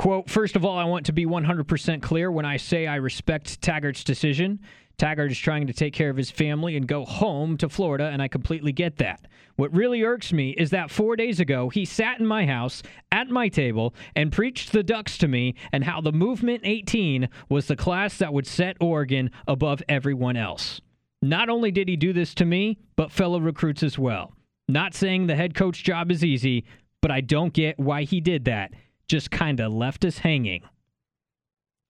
Quote, 0.00 0.30
first 0.30 0.56
of 0.56 0.64
all, 0.64 0.78
I 0.78 0.84
want 0.84 1.04
to 1.06 1.12
be 1.12 1.26
100% 1.26 2.00
clear 2.00 2.32
when 2.32 2.46
I 2.46 2.56
say 2.56 2.86
I 2.86 2.94
respect 2.94 3.60
Taggart's 3.60 4.02
decision. 4.02 4.58
Taggart 4.96 5.30
is 5.30 5.38
trying 5.38 5.66
to 5.66 5.74
take 5.74 5.92
care 5.92 6.08
of 6.08 6.16
his 6.16 6.30
family 6.30 6.74
and 6.74 6.88
go 6.88 7.04
home 7.04 7.58
to 7.58 7.68
Florida, 7.68 8.06
and 8.06 8.22
I 8.22 8.26
completely 8.26 8.72
get 8.72 8.96
that. 8.96 9.28
What 9.56 9.74
really 9.74 10.02
irks 10.02 10.32
me 10.32 10.52
is 10.52 10.70
that 10.70 10.90
four 10.90 11.16
days 11.16 11.38
ago, 11.38 11.68
he 11.68 11.84
sat 11.84 12.18
in 12.18 12.24
my 12.26 12.46
house 12.46 12.82
at 13.12 13.28
my 13.28 13.50
table 13.50 13.94
and 14.16 14.32
preached 14.32 14.72
the 14.72 14.82
Ducks 14.82 15.18
to 15.18 15.28
me 15.28 15.54
and 15.70 15.84
how 15.84 16.00
the 16.00 16.12
Movement 16.12 16.62
18 16.64 17.28
was 17.50 17.66
the 17.66 17.76
class 17.76 18.16
that 18.16 18.32
would 18.32 18.46
set 18.46 18.78
Oregon 18.80 19.30
above 19.46 19.82
everyone 19.86 20.38
else. 20.38 20.80
Not 21.20 21.50
only 21.50 21.70
did 21.70 21.90
he 21.90 21.96
do 21.96 22.14
this 22.14 22.32
to 22.36 22.46
me, 22.46 22.78
but 22.96 23.12
fellow 23.12 23.38
recruits 23.38 23.82
as 23.82 23.98
well. 23.98 24.32
Not 24.66 24.94
saying 24.94 25.26
the 25.26 25.36
head 25.36 25.54
coach 25.54 25.84
job 25.84 26.10
is 26.10 26.24
easy, 26.24 26.64
but 27.02 27.10
I 27.10 27.20
don't 27.20 27.52
get 27.52 27.78
why 27.78 28.04
he 28.04 28.22
did 28.22 28.46
that. 28.46 28.72
Just 29.10 29.32
kind 29.32 29.58
of 29.58 29.72
left 29.72 30.04
us 30.04 30.18
hanging. 30.18 30.62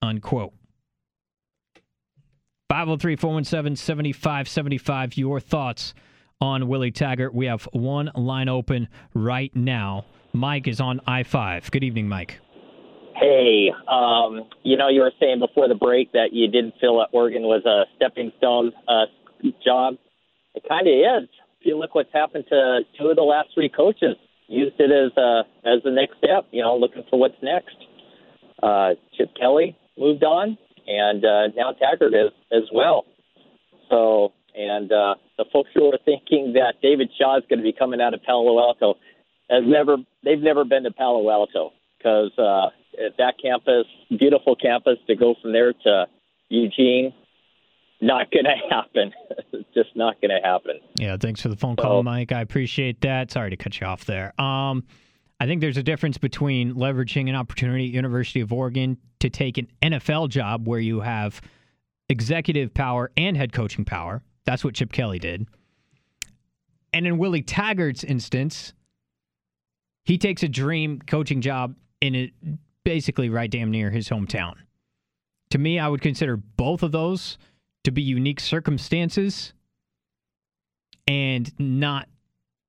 Unquote. 0.00 0.54
503 2.70 3.16
417 3.16 3.76
7575. 3.76 5.18
Your 5.18 5.38
thoughts 5.38 5.92
on 6.40 6.66
Willie 6.66 6.90
Taggart. 6.90 7.34
We 7.34 7.44
have 7.44 7.68
one 7.74 8.10
line 8.14 8.48
open 8.48 8.88
right 9.12 9.54
now. 9.54 10.06
Mike 10.32 10.66
is 10.66 10.80
on 10.80 11.02
I 11.06 11.24
5. 11.24 11.70
Good 11.70 11.84
evening, 11.84 12.08
Mike. 12.08 12.38
Hey, 13.16 13.70
um, 13.86 14.48
you 14.62 14.78
know, 14.78 14.88
you 14.88 15.02
were 15.02 15.12
saying 15.20 15.40
before 15.40 15.68
the 15.68 15.74
break 15.74 16.12
that 16.12 16.28
you 16.32 16.48
didn't 16.48 16.72
feel 16.80 17.00
that 17.00 17.08
Oregon 17.12 17.42
was 17.42 17.62
a 17.66 17.84
stepping 17.96 18.32
stone 18.38 18.72
uh, 18.88 19.04
job. 19.62 19.96
It 20.54 20.62
kind 20.66 20.88
of 20.88 20.94
is. 20.94 21.28
If 21.60 21.66
you 21.66 21.78
look 21.78 21.94
what's 21.94 22.14
happened 22.14 22.44
to 22.48 22.80
two 22.98 23.08
of 23.08 23.16
the 23.16 23.22
last 23.22 23.50
three 23.52 23.68
coaches, 23.68 24.16
used 24.50 24.76
it 24.78 24.90
as 24.90 25.16
uh, 25.16 25.42
as 25.64 25.82
the 25.84 25.90
next 25.90 26.18
step. 26.18 26.46
You 26.50 26.62
know, 26.62 26.76
looking 26.76 27.04
for 27.08 27.18
what's 27.18 27.40
next. 27.42 27.76
Uh, 28.62 28.90
Chip 29.16 29.30
Kelly 29.38 29.76
moved 29.96 30.24
on, 30.24 30.58
and 30.86 31.24
uh, 31.24 31.48
now 31.56 31.72
Taggart 31.72 32.12
is 32.12 32.32
as 32.52 32.68
well. 32.72 33.04
So, 33.88 34.32
and 34.54 34.90
uh, 34.92 35.14
the 35.38 35.44
folks 35.52 35.70
who 35.74 35.86
are 35.86 35.98
thinking 36.04 36.54
that 36.54 36.74
David 36.82 37.10
Shaw 37.18 37.38
is 37.38 37.44
going 37.48 37.60
to 37.60 37.64
be 37.64 37.72
coming 37.72 38.00
out 38.00 38.12
of 38.12 38.22
Palo 38.22 38.58
Alto 38.58 38.94
has 39.48 39.62
never 39.66 39.96
they've 40.24 40.40
never 40.42 40.64
been 40.64 40.82
to 40.82 40.90
Palo 40.90 41.30
Alto 41.30 41.72
because 41.96 42.32
uh, 42.38 42.70
that 43.18 43.34
campus, 43.42 43.86
beautiful 44.10 44.56
campus, 44.56 44.98
to 45.06 45.14
go 45.14 45.34
from 45.40 45.52
there 45.52 45.72
to 45.72 46.06
Eugene, 46.48 47.12
not 48.00 48.30
going 48.30 48.44
to 48.44 48.74
happen. 48.74 49.12
Just 49.74 49.94
not 49.94 50.20
going 50.20 50.30
to 50.30 50.40
happen. 50.46 50.80
Yeah, 50.96 51.16
thanks 51.18 51.40
for 51.40 51.48
the 51.48 51.56
phone 51.56 51.76
call, 51.76 52.02
Mike. 52.02 52.32
I 52.32 52.40
appreciate 52.40 53.00
that. 53.02 53.30
Sorry 53.30 53.50
to 53.50 53.56
cut 53.56 53.80
you 53.80 53.86
off 53.86 54.04
there. 54.04 54.38
Um, 54.40 54.84
I 55.38 55.46
think 55.46 55.60
there's 55.60 55.76
a 55.76 55.82
difference 55.82 56.18
between 56.18 56.74
leveraging 56.74 57.28
an 57.28 57.34
opportunity 57.34 57.86
at 57.86 57.94
University 57.94 58.40
of 58.40 58.52
Oregon 58.52 58.98
to 59.20 59.30
take 59.30 59.58
an 59.58 59.68
NFL 59.82 60.28
job 60.28 60.66
where 60.66 60.80
you 60.80 61.00
have 61.00 61.40
executive 62.08 62.74
power 62.74 63.10
and 63.16 63.36
head 63.36 63.52
coaching 63.52 63.84
power. 63.84 64.22
That's 64.44 64.64
what 64.64 64.74
Chip 64.74 64.92
Kelly 64.92 65.18
did. 65.18 65.46
And 66.92 67.06
in 67.06 67.18
Willie 67.18 67.42
Taggart's 67.42 68.04
instance, 68.04 68.74
he 70.04 70.18
takes 70.18 70.42
a 70.42 70.48
dream 70.48 71.00
coaching 71.06 71.40
job 71.40 71.76
in 72.00 72.14
it 72.14 72.32
basically 72.84 73.30
right 73.30 73.50
damn 73.50 73.70
near 73.70 73.90
his 73.90 74.08
hometown. 74.08 74.54
To 75.50 75.58
me, 75.58 75.78
I 75.78 75.88
would 75.88 76.00
consider 76.00 76.36
both 76.36 76.82
of 76.82 76.92
those 76.92 77.38
to 77.84 77.90
be 77.90 78.02
unique 78.02 78.40
circumstances 78.40 79.54
and 81.06 81.50
not 81.58 82.08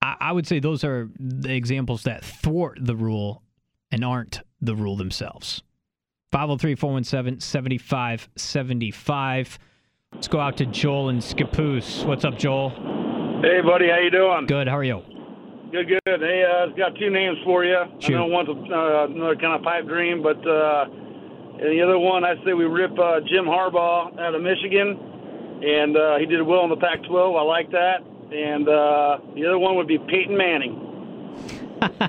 I, 0.01 0.15
I 0.19 0.31
would 0.31 0.47
say 0.47 0.59
those 0.59 0.83
are 0.83 1.09
the 1.19 1.53
examples 1.53 2.03
that 2.03 2.23
thwart 2.23 2.77
the 2.81 2.95
rule 2.95 3.43
and 3.91 4.03
aren't 4.03 4.41
the 4.61 4.75
rule 4.75 4.95
themselves. 4.95 5.61
503 6.31 6.75
417 6.75 7.39
7575. 7.39 9.59
Let's 10.13 10.27
go 10.27 10.39
out 10.39 10.57
to 10.57 10.65
Joel 10.65 11.09
and 11.09 11.21
Scappoose. 11.21 12.05
What's 12.05 12.25
up, 12.25 12.37
Joel? 12.37 12.69
Hey, 13.41 13.61
buddy, 13.61 13.89
how 13.89 13.99
you 13.99 14.11
doing? 14.11 14.45
Good. 14.47 14.67
How 14.67 14.77
are 14.77 14.83
you? 14.83 15.01
Good, 15.71 15.87
good. 15.87 16.19
Hey, 16.19 16.43
uh, 16.43 16.69
I've 16.69 16.77
got 16.77 16.95
two 16.99 17.09
names 17.09 17.37
for 17.45 17.63
you. 17.63 17.81
Shoot. 17.99 18.15
I 18.15 18.19
know 18.19 18.25
one's 18.27 18.49
uh, 18.49 19.05
another 19.05 19.35
kind 19.35 19.55
of 19.55 19.63
pipe 19.63 19.87
dream, 19.87 20.21
but 20.21 20.45
uh, 20.47 20.85
and 21.61 21.71
the 21.71 21.81
other 21.81 21.99
one, 21.99 22.23
I 22.23 22.35
say 22.43 22.53
we 22.53 22.65
rip 22.65 22.91
uh, 22.97 23.19
Jim 23.21 23.45
Harbaugh 23.45 24.19
out 24.19 24.33
of 24.33 24.41
Michigan, 24.41 24.97
and 25.61 25.95
uh, 25.95 26.17
he 26.17 26.25
did 26.25 26.41
well 26.41 26.63
in 26.63 26.71
the 26.71 26.77
Pac-12. 26.77 27.39
I 27.39 27.43
like 27.43 27.69
that. 27.69 28.01
And 28.31 28.67
uh, 28.67 29.19
the 29.35 29.45
other 29.45 29.59
one 29.59 29.75
would 29.75 29.87
be 29.87 29.99
Peyton 29.99 30.35
Manning. 30.35 30.87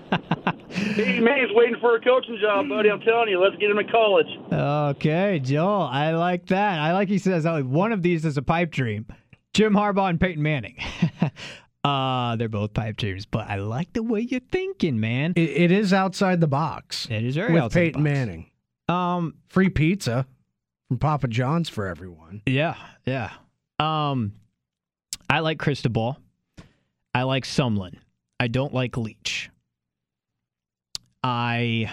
Peyton 0.95 1.25
May's 1.25 1.51
waiting 1.51 1.77
for 1.81 1.97
a 1.97 2.01
coaching 2.01 2.39
job, 2.41 2.69
buddy. 2.69 2.91
I'm 2.91 3.01
telling 3.01 3.29
you, 3.29 3.41
let's 3.41 3.57
get 3.57 3.71
him 3.71 3.79
in 3.79 3.89
college. 3.89 4.27
Okay, 4.51 5.41
Joel, 5.41 5.83
I 5.83 6.13
like 6.13 6.47
that. 6.47 6.79
I 6.79 6.93
like 6.93 7.09
he 7.09 7.19
says 7.19 7.45
oh, 7.45 7.63
one 7.63 7.93
of 7.93 8.03
these 8.03 8.25
is 8.25 8.39
a 8.39 8.43
pipe 8.43 8.71
dream. 8.71 9.07
Jim 9.53 9.75
Harbaugh 9.75 10.09
and 10.09 10.21
Peyton 10.21 10.43
Manning. 10.43 10.79
uh, 11.85 12.37
they're 12.37 12.49
both 12.49 12.73
pipe 12.73 12.97
dreams, 12.97 13.27
but 13.27 13.51
I 13.51 13.57
like 13.57 13.93
the 13.93 14.03
way 14.03 14.21
you're 14.21 14.41
thinking, 14.41 14.99
man. 14.99 15.35
It, 15.37 15.51
it 15.51 15.71
is 15.73 15.93
outside 15.93 16.41
the 16.41 16.47
box. 16.47 17.07
It 17.11 17.25
is 17.25 17.35
very 17.35 17.53
with 17.53 17.65
outside 17.65 17.81
the 17.81 17.85
Peyton 17.87 18.05
box. 18.05 18.15
Manning. 18.15 18.52
Um, 18.89 19.35
Free 19.49 19.69
pizza 19.69 20.27
from 20.89 20.99
Papa 20.99 21.29
John's 21.29 21.69
for 21.69 21.87
everyone. 21.87 22.43
Yeah, 22.47 22.77
yeah. 23.07 23.31
Um, 23.79 24.33
I 25.29 25.41
like 25.41 25.59
Cristobal. 25.59 26.19
I 27.15 27.23
like 27.25 27.45
Sumlin. 27.45 27.97
I 28.41 28.49
don't 28.49 28.75
like 28.75 28.97
Leach. 28.97 29.51
I. 31.23 31.93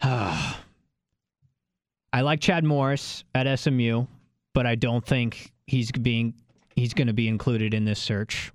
I 2.12 2.22
like 2.22 2.40
Chad 2.40 2.64
Morris 2.64 3.24
at 3.34 3.58
SMU, 3.58 4.06
but 4.54 4.66
I 4.66 4.74
don't 4.74 5.04
think 5.04 5.52
he's 5.66 5.90
being 5.92 6.34
he's 6.74 6.94
going 6.94 7.08
to 7.08 7.12
be 7.12 7.28
included 7.28 7.74
in 7.74 7.84
this 7.84 8.00
search. 8.00 8.52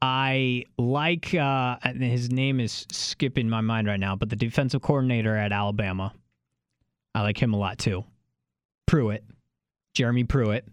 I 0.00 0.64
like 0.78 1.34
uh, 1.34 1.76
and 1.82 2.02
his 2.02 2.30
name 2.30 2.60
is 2.60 2.86
skipping 2.92 3.48
my 3.48 3.60
mind 3.60 3.86
right 3.88 3.98
now, 3.98 4.14
but 4.16 4.30
the 4.30 4.36
defensive 4.36 4.80
coordinator 4.82 5.36
at 5.36 5.52
Alabama. 5.52 6.12
I 7.14 7.22
like 7.22 7.40
him 7.42 7.52
a 7.52 7.56
lot 7.58 7.78
too. 7.78 8.04
Pruitt, 8.86 9.24
Jeremy 9.94 10.24
Pruitt. 10.24 10.64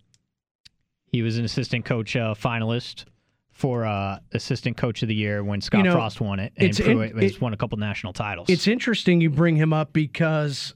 He 1.08 1.22
was 1.22 1.38
an 1.38 1.46
assistant 1.46 1.86
coach 1.86 2.16
uh, 2.16 2.36
finalist 2.36 3.06
for 3.52 3.86
uh, 3.86 4.20
assistant 4.34 4.76
coach 4.78 5.02
of 5.02 5.08
the 5.08 5.16
year 5.16 5.44
when 5.44 5.62
Scott 5.62 5.86
know, 5.86 5.94
Frost 5.94 6.20
won 6.22 6.40
it, 6.40 6.52
and 6.58 6.78
in- 6.80 6.86
Pruitt 6.86 7.16
has 7.16 7.32
it- 7.36 7.42
won 7.42 7.54
a 7.54 7.58
couple 7.58 7.78
national 7.80 8.14
titles. 8.14 8.50
It's 8.50 8.68
interesting 8.68 9.22
you 9.22 9.30
bring 9.30 9.56
him 9.56 9.72
up 9.74 9.92
because, 9.94 10.76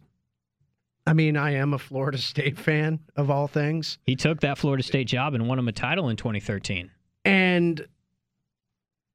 I 1.06 1.14
mean, 1.14 1.36
I 1.38 1.52
am 1.56 1.74
a 1.74 1.78
Florida 1.78 2.18
State 2.18 2.58
fan 2.58 3.00
of 3.16 3.30
all 3.30 3.48
things. 3.48 4.00
he 4.06 4.16
took 4.16 4.40
that 4.40 4.58
Florida 4.58 4.82
State 4.82 5.08
job 5.08 5.34
and 5.36 5.48
won 5.48 5.60
him 5.60 5.68
a 5.68 5.74
title 5.74 6.10
in 6.10 6.16
2013. 6.16 6.90
And 7.26 7.86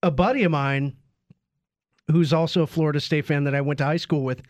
a 0.05 0.11
buddy 0.11 0.45
of 0.45 0.53
mine, 0.53 0.97
who's 2.11 2.33
also 2.33 2.63
a 2.63 2.67
Florida 2.67 3.01
State 3.01 3.25
fan 3.25 3.45
that 3.45 3.55
I 3.55 3.63
went 3.63 3.79
to 3.79 3.85
high 3.85 3.97
school 3.97 4.23
with, 4.23 4.43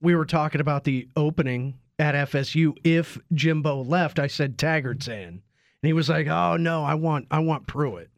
we 0.00 0.14
were 0.14 0.24
talking 0.24 0.60
about 0.60 0.84
the 0.84 1.08
opening 1.16 1.78
at 1.98 2.14
FSU. 2.14 2.74
If 2.84 3.18
Jimbo 3.34 3.82
left, 3.82 4.18
I 4.18 4.28
said 4.28 4.56
Taggart's 4.56 5.08
in, 5.08 5.12
and 5.12 5.42
he 5.82 5.92
was 5.92 6.08
like, 6.08 6.28
"Oh 6.28 6.56
no, 6.56 6.84
I 6.84 6.94
want 6.94 7.26
I 7.30 7.40
want 7.40 7.66
Pruitt." 7.66 8.08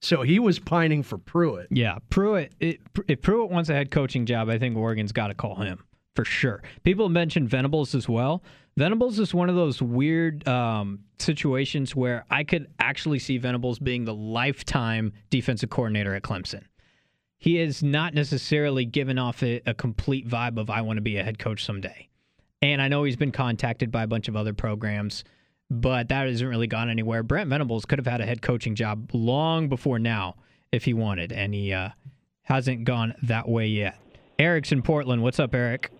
So 0.00 0.22
he 0.22 0.38
was 0.38 0.60
pining 0.60 1.02
for 1.02 1.18
Pruitt. 1.18 1.66
Yeah, 1.70 1.98
Pruitt. 2.08 2.54
It, 2.60 2.80
if 3.08 3.20
Pruitt 3.20 3.50
wants 3.50 3.68
a 3.68 3.74
head 3.74 3.90
coaching 3.90 4.24
job, 4.24 4.48
I 4.48 4.58
think 4.58 4.76
Oregon's 4.76 5.10
got 5.10 5.26
to 5.26 5.34
call 5.34 5.56
him 5.56 5.82
for 6.14 6.24
sure. 6.24 6.62
People 6.84 7.08
mentioned 7.08 7.50
Venables 7.50 7.94
as 7.94 8.08
well. 8.08 8.42
Venables 8.78 9.18
is 9.18 9.34
one 9.34 9.48
of 9.48 9.56
those 9.56 9.82
weird 9.82 10.46
um, 10.46 11.00
situations 11.18 11.96
where 11.96 12.24
I 12.30 12.44
could 12.44 12.68
actually 12.78 13.18
see 13.18 13.36
Venables 13.36 13.80
being 13.80 14.04
the 14.04 14.14
lifetime 14.14 15.12
defensive 15.30 15.68
coordinator 15.68 16.14
at 16.14 16.22
Clemson. 16.22 16.62
He 17.38 17.56
has 17.56 17.82
not 17.82 18.14
necessarily 18.14 18.84
given 18.84 19.18
off 19.18 19.42
a, 19.42 19.60
a 19.66 19.74
complete 19.74 20.28
vibe 20.28 20.58
of 20.58 20.70
I 20.70 20.82
want 20.82 20.96
to 20.96 21.00
be 21.00 21.16
a 21.16 21.24
head 21.24 21.40
coach 21.40 21.64
someday. 21.64 22.08
And 22.62 22.80
I 22.80 22.86
know 22.86 23.02
he's 23.02 23.16
been 23.16 23.32
contacted 23.32 23.90
by 23.90 24.04
a 24.04 24.06
bunch 24.06 24.28
of 24.28 24.36
other 24.36 24.54
programs, 24.54 25.24
but 25.68 26.08
that 26.10 26.28
hasn't 26.28 26.48
really 26.48 26.68
gone 26.68 26.88
anywhere. 26.88 27.24
Brent 27.24 27.50
Venables 27.50 27.84
could 27.84 27.98
have 27.98 28.06
had 28.06 28.20
a 28.20 28.26
head 28.26 28.42
coaching 28.42 28.76
job 28.76 29.10
long 29.12 29.68
before 29.68 29.98
now 29.98 30.36
if 30.70 30.84
he 30.84 30.94
wanted, 30.94 31.32
and 31.32 31.52
he 31.52 31.72
uh, 31.72 31.88
hasn't 32.42 32.84
gone 32.84 33.14
that 33.24 33.48
way 33.48 33.66
yet. 33.66 33.98
Eric's 34.38 34.70
in 34.70 34.82
Portland. 34.82 35.24
What's 35.24 35.40
up, 35.40 35.52
Eric? 35.52 35.90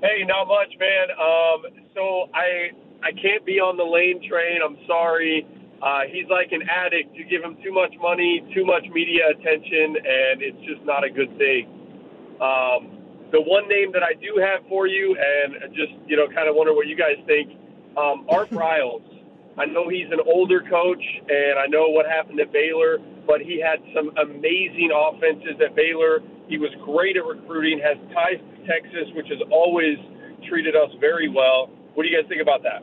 Hey, 0.00 0.24
not 0.24 0.48
much, 0.48 0.72
man. 0.80 1.12
Um, 1.12 1.58
so 1.92 2.32
I 2.32 2.72
I 3.04 3.12
can't 3.20 3.44
be 3.44 3.60
on 3.60 3.76
the 3.76 3.84
lane 3.84 4.24
train. 4.24 4.64
I'm 4.64 4.80
sorry. 4.88 5.44
Uh, 5.80 6.08
he's 6.08 6.28
like 6.32 6.52
an 6.52 6.64
addict. 6.68 7.12
You 7.12 7.28
give 7.28 7.44
him 7.44 7.56
too 7.60 7.72
much 7.72 7.92
money, 8.00 8.40
too 8.56 8.64
much 8.64 8.84
media 8.92 9.28
attention, 9.32 9.96
and 10.00 10.40
it's 10.40 10.60
just 10.64 10.80
not 10.88 11.04
a 11.04 11.10
good 11.12 11.32
thing. 11.36 11.68
Um, 12.40 12.96
the 13.32 13.40
one 13.44 13.68
name 13.68 13.92
that 13.92 14.00
I 14.00 14.16
do 14.16 14.40
have 14.40 14.64
for 14.68 14.88
you, 14.88 15.16
and 15.20 15.68
just 15.76 15.92
you 16.08 16.16
know, 16.16 16.28
kind 16.32 16.48
of 16.48 16.56
wonder 16.56 16.72
what 16.72 16.88
you 16.88 16.96
guys 16.96 17.20
think. 17.28 17.52
Um, 17.96 18.24
Art 18.32 18.48
Briles. 18.56 19.04
I 19.60 19.66
know 19.68 19.92
he's 19.92 20.08
an 20.08 20.24
older 20.24 20.64
coach, 20.64 21.04
and 21.28 21.60
I 21.60 21.68
know 21.68 21.92
what 21.92 22.08
happened 22.08 22.40
at 22.40 22.52
Baylor, 22.52 22.96
but 23.26 23.44
he 23.44 23.60
had 23.60 23.84
some 23.92 24.16
amazing 24.16 24.88
offenses 24.96 25.60
at 25.60 25.76
Baylor. 25.76 26.24
He 26.50 26.58
was 26.58 26.70
great 26.84 27.16
at 27.16 27.24
recruiting, 27.24 27.78
has 27.78 27.96
ties 28.12 28.38
to 28.38 28.66
Texas, 28.66 29.08
which 29.14 29.28
has 29.28 29.38
always 29.52 29.96
treated 30.48 30.74
us 30.74 30.90
very 30.98 31.28
well. 31.28 31.70
What 31.94 32.02
do 32.02 32.08
you 32.08 32.20
guys 32.20 32.28
think 32.28 32.42
about 32.42 32.64
that? 32.64 32.82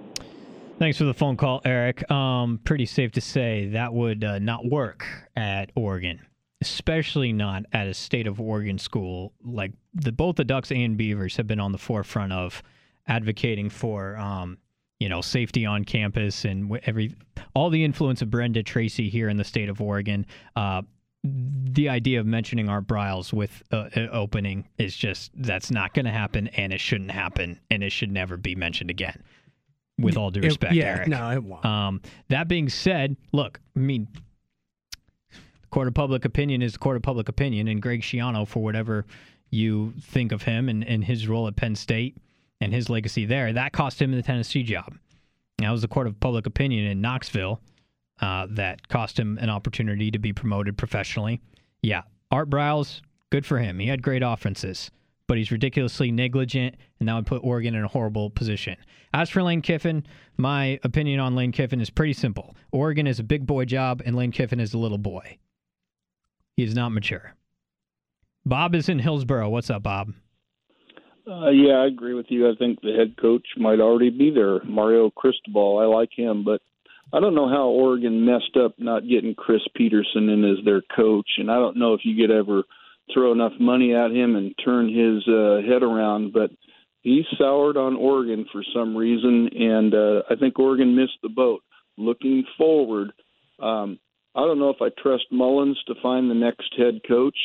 Thanks 0.80 0.98
for 0.98 1.04
the 1.04 1.14
phone 1.14 1.36
call, 1.36 1.62
Eric. 1.66 2.10
Um, 2.10 2.60
pretty 2.64 2.86
safe 2.86 3.12
to 3.14 3.22
say 3.22 3.68
that 3.74 3.94
would 3.94 4.24
uh, 4.24 4.40
not 4.40 4.66
work 4.66 5.06
at 5.36 5.72
Oregon, 5.76 6.22
especially 6.62 7.34
not 7.34 7.64
at 7.74 7.88
a 7.88 7.94
state 7.94 8.26
of 8.26 8.40
Oregon 8.40 8.78
school 8.78 9.34
like 9.44 9.74
the 9.94 10.14
both 10.14 10.38
the 10.38 10.46
Ducks 10.46 10.72
and 10.72 10.96
Beavers 10.96 11.36
have 11.36 11.48
been 11.48 11.60
on 11.60 11.74
the 11.74 11.78
forefront 11.78 12.32
of 12.32 12.64
advocating 13.08 13.70
for, 13.70 14.16
um, 14.18 14.60
you 15.00 15.10
know, 15.10 15.20
safety 15.20 15.66
on 15.66 15.84
campus 15.84 16.46
and 16.46 16.80
every 16.84 17.16
all 17.54 17.70
the 17.70 17.84
influence 17.84 18.22
of 18.22 18.30
Brenda 18.30 18.64
Tracy 18.64 19.10
here 19.10 19.28
in 19.28 19.36
the 19.36 19.44
state 19.44 19.68
of 19.68 19.82
Oregon. 19.82 20.26
Uh, 20.56 20.84
the 21.24 21.90
idea 21.90 22.20
of 22.20 22.26
mentioning 22.26 22.70
Art 22.70 22.88
Briles 22.88 23.34
with 23.34 23.62
uh, 23.72 23.90
an 23.94 24.10
opening 24.12 24.68
is 24.78 24.96
just 24.96 25.32
that's 25.36 25.72
not 25.72 25.94
going 25.94 26.06
to 26.06 26.12
happen, 26.12 26.48
and 26.50 26.72
it 26.72 26.80
shouldn't 26.80 27.12
happen, 27.12 27.60
and 27.70 27.84
it 27.84 27.92
should 27.92 28.12
never 28.12 28.38
be 28.38 28.56
mentioned 28.56 28.90
again. 28.90 29.24
With 30.00 30.16
all 30.16 30.30
due 30.30 30.42
It- 30.42 30.46
respect, 30.46 30.74
yeah, 30.76 30.86
Eric. 30.98 31.08
no, 31.08 31.32
it 31.32 31.44
won't. 31.44 31.66
Um, 31.66 32.02
that 32.30 32.48
being 32.48 32.70
said, 32.70 33.18
look, 33.32 33.60
I 33.76 33.80
mean, 33.80 34.08
the 35.32 35.68
court 35.72 35.88
of 35.88 35.96
public 35.96 36.24
opinion 36.24 36.62
is 36.62 36.74
the 36.74 36.80
court 36.80 36.96
of 36.98 37.02
public 37.02 37.30
opinion, 37.30 37.68
and 37.68 37.82
Greg 37.82 38.02
Schiano, 38.02 38.48
for 38.48 38.64
whatever 38.64 39.06
you 39.50 39.94
think 40.02 40.32
of 40.32 40.44
him 40.44 40.70
and, 40.70 40.84
and 40.88 41.04
his 41.04 41.28
role 41.28 41.48
at 41.48 41.56
Penn 41.56 41.76
State 41.76 42.18
and 42.62 42.74
his 42.74 42.90
legacy 42.90 43.26
there, 43.26 43.52
that 43.54 43.72
cost 43.74 44.02
him 44.02 44.12
the 44.12 44.22
Tennessee 44.22 44.62
job. 44.64 44.96
That 45.58 45.72
was 45.72 45.82
the 45.82 45.88
court 45.88 46.06
of 46.06 46.20
public 46.20 46.46
opinion 46.46 46.86
in 46.86 47.02
Knoxville 47.02 47.60
uh, 48.22 48.48
that 48.52 48.88
cost 48.88 49.20
him 49.20 49.38
an 49.40 49.50
opportunity 49.50 50.12
to 50.12 50.20
be 50.20 50.34
promoted 50.34 50.78
professionally. 50.78 51.42
Yeah, 51.82 52.04
Art 52.32 52.50
Briles, 52.50 53.02
good 53.30 53.46
for 53.46 53.60
him. 53.60 53.80
He 53.80 53.88
had 53.88 54.02
great 54.02 54.24
offenses, 54.24 54.92
but 55.28 55.38
he's 55.38 55.52
ridiculously 55.52 56.12
negligent, 56.12 56.76
and 57.00 57.08
that 57.08 57.16
would 57.16 57.28
put 57.28 57.44
Oregon 57.44 57.76
in 57.76 57.84
a 57.84 57.88
horrible 57.88 58.30
position. 58.30 58.76
As 59.14 59.30
for 59.30 59.44
Lane 59.44 59.62
Kiffin, 59.62 60.06
my 60.38 60.80
opinion 60.84 61.20
on 61.20 61.36
Lane 61.36 61.52
Kiffin 61.52 61.82
is 61.82 61.90
pretty 61.90 62.14
simple. 62.14 62.56
Oregon 62.72 63.08
is 63.08 63.20
a 63.20 63.24
big 63.24 63.46
boy 63.46 63.66
job, 63.66 64.02
and 64.06 64.16
Lane 64.16 64.32
Kiffin 64.32 64.60
is 64.60 64.74
a 64.74 64.78
little 64.78 64.98
boy. 64.98 65.38
He 66.56 66.64
is 66.64 66.76
not 66.76 66.90
mature. 66.90 67.36
Bob 68.46 68.76
is 68.76 68.90
in 68.90 69.00
Hillsboro. 69.00 69.50
What's 69.50 69.70
up, 69.70 69.84
Bob? 69.84 70.14
Uh, 71.28 71.50
yeah, 71.50 71.74
I 71.74 71.88
agree 71.88 72.14
with 72.14 72.28
you. 72.30 72.50
I 72.50 72.56
think 72.58 72.80
the 72.82 72.94
head 72.94 73.16
coach 73.22 73.46
might 73.58 73.82
already 73.82 74.10
be 74.10 74.32
there, 74.32 74.64
Mario 74.64 75.10
Cristobal. 75.10 75.80
I 75.80 75.86
like 75.86 76.10
him, 76.16 76.46
but 76.46 76.62
I 77.14 77.20
don't 77.20 77.36
know 77.36 77.48
how 77.48 77.68
Oregon 77.68 78.26
messed 78.26 78.58
up 78.62 78.74
not 78.78 79.08
getting 79.08 79.34
Chris 79.34 79.62
Petersen 79.76 80.30
in 80.30 80.44
as 80.44 80.64
their 80.66 80.82
coach, 80.96 81.30
and 81.38 81.50
I 81.50 81.56
don't 81.56 81.78
know 81.78 81.94
if 81.94 82.02
you 82.04 82.16
could 82.16 82.36
ever 82.36 82.64
throw 83.14 83.32
enough 83.32 83.54
money 83.60 83.94
at 83.96 84.12
him 84.12 84.36
and 84.36 84.54
turn 84.64 84.90
his 84.90 85.26
uh, 85.28 85.62
head 85.62 85.84
around. 85.84 86.34
But 86.34 86.52
he 87.02 87.24
soured 87.38 87.78
on 87.78 87.96
Oregon 87.96 88.46
for 88.52 88.64
some 88.74 88.96
reason, 88.96 89.50
and 89.58 89.94
uh, 89.94 90.24
I 90.30 90.36
think 90.36 90.60
Oregon 90.60 90.96
missed 90.96 91.20
the 91.24 91.30
boat. 91.30 91.62
Looking 91.98 92.44
forward, 92.58 93.12
um, 93.60 93.98
I 94.36 94.42
don't 94.42 94.60
know 94.60 94.70
if 94.70 94.82
I 94.82 94.90
trust 95.02 95.26
Mullens 95.32 95.82
to 95.88 95.96
find 96.04 96.30
the 96.30 96.36
next 96.36 96.74
head 96.78 97.00
coach, 97.08 97.38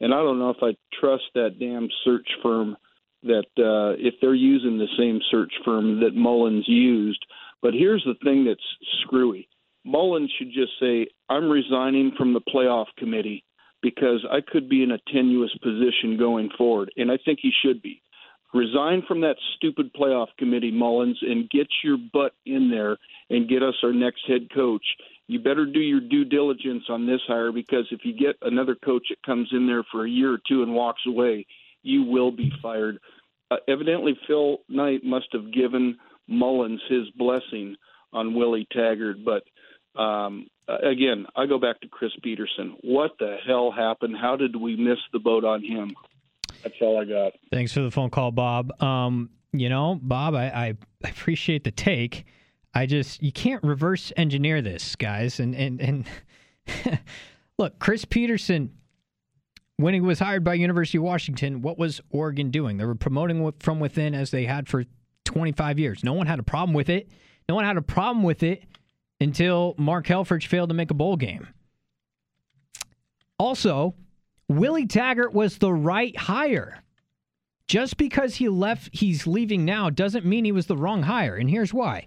and 0.00 0.12
I 0.12 0.18
don't 0.18 0.40
know 0.40 0.50
if 0.50 0.62
I 0.62 0.76
trust 1.00 1.24
that 1.34 1.58
damn 1.60 1.88
search 2.04 2.28
firm 2.42 2.76
that 3.22 3.46
uh, 3.56 3.96
if 3.98 4.14
they're 4.20 4.34
using 4.34 4.76
the 4.76 4.88
same 4.98 5.20
search 5.30 5.52
firm 5.64 6.00
that 6.00 6.14
Mullens 6.14 6.64
used. 6.66 7.24
But 7.64 7.72
here's 7.72 8.04
the 8.04 8.14
thing 8.22 8.44
that's 8.44 8.60
screwy. 9.00 9.48
Mullens 9.86 10.30
should 10.38 10.52
just 10.52 10.72
say, 10.78 11.06
I'm 11.30 11.48
resigning 11.48 12.12
from 12.16 12.34
the 12.34 12.42
playoff 12.42 12.88
committee 12.98 13.42
because 13.80 14.22
I 14.30 14.40
could 14.46 14.68
be 14.68 14.82
in 14.82 14.90
a 14.90 14.98
tenuous 15.10 15.50
position 15.62 16.18
going 16.18 16.50
forward. 16.58 16.92
And 16.98 17.10
I 17.10 17.16
think 17.24 17.38
he 17.40 17.50
should 17.64 17.80
be. 17.80 18.02
Resign 18.52 19.02
from 19.08 19.22
that 19.22 19.36
stupid 19.56 19.94
playoff 19.94 20.26
committee, 20.38 20.72
Mullens, 20.72 21.16
and 21.22 21.48
get 21.48 21.66
your 21.82 21.96
butt 22.12 22.34
in 22.44 22.70
there 22.70 22.98
and 23.30 23.48
get 23.48 23.62
us 23.62 23.74
our 23.82 23.94
next 23.94 24.28
head 24.28 24.48
coach. 24.54 24.84
You 25.26 25.38
better 25.40 25.64
do 25.64 25.80
your 25.80 26.00
due 26.00 26.26
diligence 26.26 26.84
on 26.90 27.06
this 27.06 27.22
hire 27.26 27.50
because 27.50 27.86
if 27.90 28.00
you 28.04 28.12
get 28.12 28.36
another 28.42 28.74
coach 28.74 29.06
that 29.08 29.22
comes 29.24 29.48
in 29.52 29.66
there 29.66 29.84
for 29.90 30.04
a 30.04 30.10
year 30.10 30.34
or 30.34 30.40
two 30.46 30.62
and 30.62 30.74
walks 30.74 31.02
away, 31.06 31.46
you 31.82 32.02
will 32.02 32.30
be 32.30 32.52
fired. 32.60 32.98
Uh, 33.50 33.56
evidently, 33.68 34.18
Phil 34.26 34.58
Knight 34.68 35.02
must 35.02 35.28
have 35.32 35.50
given 35.50 35.96
Mullens 36.26 36.80
his 36.88 37.10
blessing 37.16 37.76
on 38.12 38.34
Willie 38.34 38.66
Taggart, 38.72 39.18
but 39.24 39.42
um, 40.00 40.46
again, 40.68 41.26
I 41.36 41.46
go 41.46 41.58
back 41.58 41.80
to 41.80 41.88
Chris 41.88 42.12
Petersen. 42.22 42.76
What 42.82 43.12
the 43.18 43.36
hell 43.46 43.70
happened? 43.70 44.16
How 44.20 44.36
did 44.36 44.56
we 44.56 44.76
miss 44.76 44.98
the 45.12 45.18
boat 45.18 45.44
on 45.44 45.62
him? 45.62 45.94
That's 46.62 46.74
all 46.80 47.00
I 47.00 47.04
got. 47.04 47.32
Thanks 47.52 47.72
for 47.72 47.80
the 47.80 47.90
phone 47.90 48.10
call, 48.10 48.32
Bob. 48.32 48.82
Um, 48.82 49.30
you 49.52 49.68
know, 49.68 49.98
Bob, 50.00 50.34
I, 50.34 50.46
I 50.46 50.74
appreciate 51.08 51.64
the 51.64 51.70
take. 51.70 52.24
I 52.74 52.86
just 52.86 53.22
you 53.22 53.30
can't 53.30 53.62
reverse 53.62 54.12
engineer 54.16 54.60
this, 54.60 54.96
guys. 54.96 55.38
And 55.38 55.54
and 55.54 55.80
and 55.80 56.06
look, 57.58 57.78
Chris 57.78 58.04
Petersen, 58.04 58.72
when 59.76 59.94
he 59.94 60.00
was 60.00 60.18
hired 60.18 60.42
by 60.42 60.54
University 60.54 60.98
of 60.98 61.04
Washington, 61.04 61.62
what 61.62 61.78
was 61.78 62.00
Oregon 62.10 62.50
doing? 62.50 62.78
They 62.78 62.84
were 62.84 62.96
promoting 62.96 63.52
from 63.60 63.78
within 63.78 64.14
as 64.14 64.30
they 64.30 64.44
had 64.46 64.68
for 64.68 64.84
25 65.24 65.78
years. 65.78 66.04
No 66.04 66.12
one 66.12 66.26
had 66.26 66.38
a 66.38 66.44
problem 66.44 66.74
with 66.74 66.88
it. 66.88 67.08
No 67.48 67.54
one 67.54 67.64
had 67.64 67.76
a 67.76 67.82
problem 67.82 68.22
with 68.22 68.42
it 68.42 68.62
until 69.20 69.74
Mark 69.78 70.06
Helfrich 70.06 70.46
failed 70.46 70.70
to 70.70 70.74
make 70.74 70.90
a 70.90 70.94
bowl 70.94 71.16
game. 71.16 71.48
Also, 73.38 73.94
Willie 74.48 74.86
Taggart 74.86 75.32
was 75.32 75.58
the 75.58 75.72
right 75.72 76.16
hire. 76.16 76.82
Just 77.66 77.96
because 77.96 78.36
he 78.36 78.48
left, 78.48 78.90
he's 78.92 79.26
leaving 79.26 79.64
now 79.64 79.88
doesn't 79.88 80.26
mean 80.26 80.44
he 80.44 80.52
was 80.52 80.66
the 80.66 80.76
wrong 80.76 81.02
hire. 81.02 81.36
And 81.36 81.48
here's 81.48 81.72
why 81.72 82.06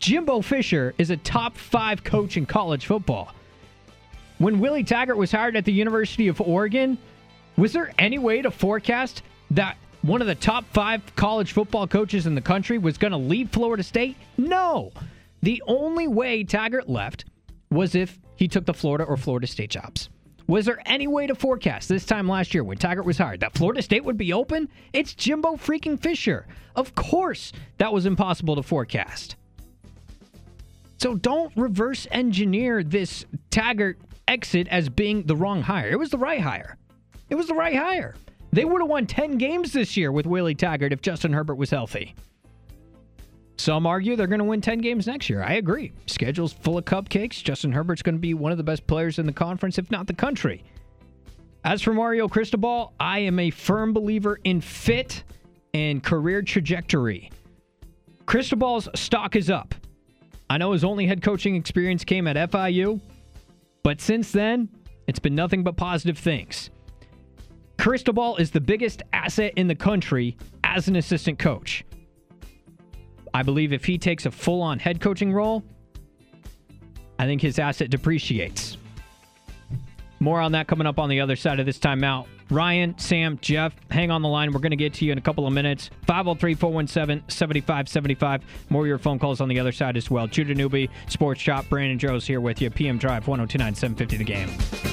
Jimbo 0.00 0.40
Fisher 0.40 0.94
is 0.98 1.10
a 1.10 1.16
top 1.16 1.56
five 1.56 2.02
coach 2.02 2.36
in 2.36 2.46
college 2.46 2.86
football. 2.86 3.32
When 4.38 4.58
Willie 4.58 4.82
Taggart 4.82 5.16
was 5.16 5.30
hired 5.30 5.54
at 5.54 5.64
the 5.64 5.72
University 5.72 6.26
of 6.26 6.40
Oregon, 6.40 6.98
was 7.56 7.72
there 7.72 7.92
any 7.98 8.18
way 8.18 8.42
to 8.42 8.50
forecast 8.50 9.22
that 9.52 9.76
one 10.02 10.20
of 10.20 10.26
the 10.26 10.34
top 10.34 10.64
five 10.72 11.00
college 11.16 11.52
football 11.52 11.86
coaches 11.86 12.26
in 12.26 12.34
the 12.34 12.40
country 12.40 12.76
was 12.78 12.98
going 12.98 13.12
to 13.12 13.16
leave 13.16 13.50
Florida 13.50 13.82
State? 13.82 14.16
No. 14.36 14.92
The 15.42 15.62
only 15.66 16.08
way 16.08 16.44
Taggart 16.44 16.88
left 16.88 17.24
was 17.70 17.94
if 17.94 18.18
he 18.36 18.48
took 18.48 18.66
the 18.66 18.74
Florida 18.74 19.04
or 19.04 19.16
Florida 19.16 19.46
State 19.46 19.70
jobs. 19.70 20.08
Was 20.48 20.66
there 20.66 20.82
any 20.86 21.06
way 21.06 21.26
to 21.28 21.34
forecast 21.34 21.88
this 21.88 22.04
time 22.04 22.28
last 22.28 22.52
year 22.52 22.64
when 22.64 22.76
Taggart 22.76 23.06
was 23.06 23.16
hired 23.16 23.40
that 23.40 23.54
Florida 23.54 23.80
State 23.80 24.04
would 24.04 24.18
be 24.18 24.32
open? 24.32 24.68
It's 24.92 25.14
Jimbo 25.14 25.52
freaking 25.54 26.00
Fisher. 26.00 26.46
Of 26.74 26.94
course, 26.94 27.52
that 27.78 27.92
was 27.92 28.04
impossible 28.06 28.56
to 28.56 28.62
forecast. 28.62 29.36
So 30.98 31.14
don't 31.14 31.52
reverse 31.56 32.06
engineer 32.10 32.82
this 32.82 33.24
Taggart 33.50 33.98
exit 34.26 34.68
as 34.68 34.88
being 34.88 35.24
the 35.24 35.36
wrong 35.36 35.62
hire. 35.62 35.90
It 35.90 35.98
was 35.98 36.10
the 36.10 36.18
right 36.18 36.40
hire. 36.40 36.76
It 37.30 37.36
was 37.36 37.46
the 37.46 37.54
right 37.54 37.76
hire. 37.76 38.14
They 38.52 38.64
would 38.66 38.82
have 38.82 38.90
won 38.90 39.06
10 39.06 39.38
games 39.38 39.72
this 39.72 39.96
year 39.96 40.12
with 40.12 40.26
Willie 40.26 40.54
Taggart 40.54 40.92
if 40.92 41.00
Justin 41.00 41.32
Herbert 41.32 41.54
was 41.54 41.70
healthy. 41.70 42.14
Some 43.56 43.86
argue 43.86 44.16
they're 44.16 44.26
going 44.26 44.40
to 44.40 44.44
win 44.44 44.60
10 44.60 44.78
games 44.78 45.06
next 45.06 45.30
year. 45.30 45.42
I 45.42 45.54
agree. 45.54 45.92
Schedule's 46.06 46.52
full 46.52 46.76
of 46.78 46.84
cupcakes. 46.84 47.42
Justin 47.42 47.72
Herbert's 47.72 48.02
going 48.02 48.16
to 48.16 48.20
be 48.20 48.34
one 48.34 48.52
of 48.52 48.58
the 48.58 48.64
best 48.64 48.86
players 48.86 49.18
in 49.18 49.26
the 49.26 49.32
conference, 49.32 49.78
if 49.78 49.90
not 49.90 50.06
the 50.06 50.14
country. 50.14 50.64
As 51.64 51.80
for 51.80 51.94
Mario 51.94 52.28
Cristobal, 52.28 52.92
I 52.98 53.20
am 53.20 53.38
a 53.38 53.50
firm 53.50 53.92
believer 53.92 54.40
in 54.44 54.60
fit 54.60 55.22
and 55.74 56.02
career 56.02 56.42
trajectory. 56.42 57.30
Cristobal's 58.26 58.88
stock 58.94 59.36
is 59.36 59.48
up. 59.48 59.74
I 60.50 60.58
know 60.58 60.72
his 60.72 60.84
only 60.84 61.06
head 61.06 61.22
coaching 61.22 61.54
experience 61.54 62.04
came 62.04 62.26
at 62.26 62.50
FIU, 62.50 63.00
but 63.82 64.00
since 64.00 64.32
then, 64.32 64.68
it's 65.06 65.20
been 65.20 65.34
nothing 65.34 65.62
but 65.62 65.76
positive 65.76 66.18
things. 66.18 66.68
Cristobal 67.78 68.36
is 68.36 68.50
the 68.50 68.60
biggest 68.60 69.02
asset 69.12 69.52
in 69.56 69.66
the 69.66 69.74
country 69.74 70.36
as 70.64 70.88
an 70.88 70.96
assistant 70.96 71.38
coach. 71.38 71.84
I 73.34 73.42
believe 73.42 73.72
if 73.72 73.84
he 73.84 73.98
takes 73.98 74.26
a 74.26 74.30
full 74.30 74.62
on 74.62 74.78
head 74.78 75.00
coaching 75.00 75.32
role, 75.32 75.62
I 77.18 77.26
think 77.26 77.40
his 77.40 77.58
asset 77.58 77.90
depreciates. 77.90 78.76
More 80.20 80.40
on 80.40 80.52
that 80.52 80.68
coming 80.68 80.86
up 80.86 80.98
on 80.98 81.08
the 81.08 81.20
other 81.20 81.34
side 81.34 81.58
of 81.58 81.66
this 81.66 81.78
timeout. 81.78 82.26
Ryan, 82.50 82.96
Sam, 82.98 83.38
Jeff, 83.40 83.74
hang 83.90 84.10
on 84.10 84.22
the 84.22 84.28
line. 84.28 84.52
We're 84.52 84.60
going 84.60 84.70
to 84.70 84.76
get 84.76 84.94
to 84.94 85.04
you 85.04 85.12
in 85.12 85.18
a 85.18 85.22
couple 85.22 85.46
of 85.46 85.52
minutes. 85.52 85.90
503 86.06 86.54
417 86.54 87.28
7575. 87.28 88.42
More 88.70 88.82
of 88.82 88.86
your 88.86 88.98
phone 88.98 89.18
calls 89.18 89.40
on 89.40 89.48
the 89.48 89.58
other 89.58 89.72
side 89.72 89.96
as 89.96 90.10
well. 90.10 90.26
Judah 90.26 90.54
Newby, 90.54 90.90
Sports 91.08 91.40
Shop, 91.40 91.64
Brandon 91.68 91.98
Joe's 91.98 92.26
here 92.26 92.40
with 92.40 92.60
you. 92.60 92.70
PM 92.70 92.98
Drive 92.98 93.26
1029 93.26 93.74
750 93.74 94.16
the 94.16 94.24
game. 94.24 94.91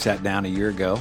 Sat 0.00 0.22
down 0.22 0.46
a 0.46 0.48
year 0.48 0.70
ago. 0.70 1.00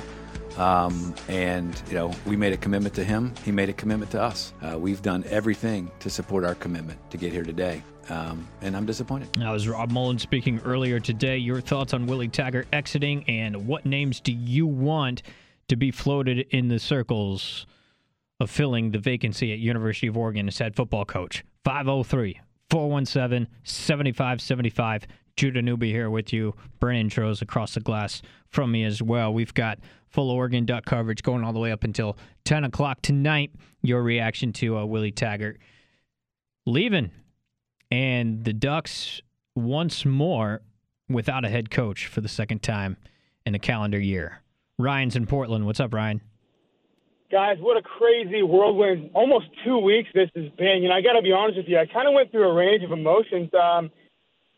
Um, 0.57 1.15
and 1.29 1.81
you 1.87 1.93
know 1.93 2.11
we 2.25 2.35
made 2.35 2.51
a 2.51 2.57
commitment 2.57 2.93
to 2.95 3.03
him 3.03 3.33
he 3.45 3.51
made 3.51 3.69
a 3.69 3.73
commitment 3.73 4.11
to 4.11 4.21
us 4.21 4.51
uh, 4.61 4.77
we've 4.77 5.01
done 5.01 5.23
everything 5.29 5.89
to 5.99 6.09
support 6.09 6.43
our 6.43 6.55
commitment 6.55 6.99
to 7.11 7.17
get 7.17 7.31
here 7.31 7.43
today 7.43 7.81
um, 8.09 8.45
and 8.61 8.75
i'm 8.75 8.85
disappointed 8.85 9.31
that 9.35 9.51
was 9.51 9.69
rob 9.69 9.89
mullen 9.91 10.19
speaking 10.19 10.59
earlier 10.65 10.99
today 10.99 11.37
your 11.37 11.61
thoughts 11.61 11.93
on 11.93 12.07
willie 12.07 12.27
taggart 12.27 12.67
exiting 12.73 13.23
and 13.29 13.67
what 13.67 13.85
names 13.85 14.19
do 14.19 14.33
you 14.33 14.67
want 14.67 15.21
to 15.69 15.77
be 15.77 15.91
floated 15.91 16.39
in 16.49 16.67
the 16.67 16.79
circles 16.79 17.65
of 18.41 18.49
filling 18.49 18.91
the 18.91 18.99
vacancy 18.99 19.53
at 19.53 19.59
university 19.59 20.07
of 20.07 20.17
oregon 20.17 20.45
as 20.49 20.57
head 20.57 20.75
football 20.75 21.05
coach 21.05 21.45
503 21.63 22.41
417 22.69 23.47
7575 23.63 25.07
Judah 25.39 25.61
Newby 25.61 25.89
here 25.89 26.09
with 26.09 26.33
you. 26.33 26.53
Brandon 26.81 27.09
Intros 27.09 27.41
across 27.41 27.73
the 27.73 27.79
glass 27.79 28.21
from 28.49 28.71
me 28.71 28.83
as 28.83 29.01
well. 29.01 29.33
We've 29.33 29.53
got 29.53 29.79
full 30.07 30.29
Oregon 30.29 30.65
Duck 30.65 30.85
coverage 30.85 31.23
going 31.23 31.43
all 31.43 31.53
the 31.53 31.59
way 31.59 31.71
up 31.71 31.83
until 31.83 32.17
10 32.45 32.63
o'clock 32.63 33.01
tonight. 33.01 33.51
Your 33.81 34.01
reaction 34.01 34.51
to 34.53 34.77
uh, 34.77 34.85
Willie 34.85 35.11
Taggart 35.11 35.59
leaving. 36.65 37.11
And 37.91 38.43
the 38.43 38.53
Ducks 38.53 39.21
once 39.55 40.05
more 40.05 40.61
without 41.09 41.43
a 41.43 41.49
head 41.49 41.71
coach 41.71 42.05
for 42.05 42.21
the 42.21 42.27
second 42.27 42.61
time 42.61 42.97
in 43.45 43.55
a 43.55 43.59
calendar 43.59 43.99
year. 43.99 44.41
Ryan's 44.77 45.15
in 45.15 45.25
Portland. 45.25 45.65
What's 45.65 45.79
up, 45.79 45.93
Ryan? 45.93 46.21
Guys, 47.31 47.57
what 47.59 47.77
a 47.77 47.81
crazy 47.81 48.41
whirlwind. 48.41 49.11
Almost 49.13 49.47
two 49.63 49.77
weeks 49.77 50.09
this 50.15 50.29
has 50.35 50.49
been. 50.57 50.81
You 50.81 50.89
know, 50.89 50.95
I 50.95 51.01
got 51.01 51.13
to 51.13 51.21
be 51.21 51.31
honest 51.31 51.57
with 51.57 51.67
you. 51.67 51.77
I 51.77 51.85
kind 51.85 52.07
of 52.07 52.13
went 52.13 52.31
through 52.31 52.49
a 52.49 52.53
range 52.53 52.83
of 52.83 52.91
emotions. 52.91 53.49
Um, 53.53 53.91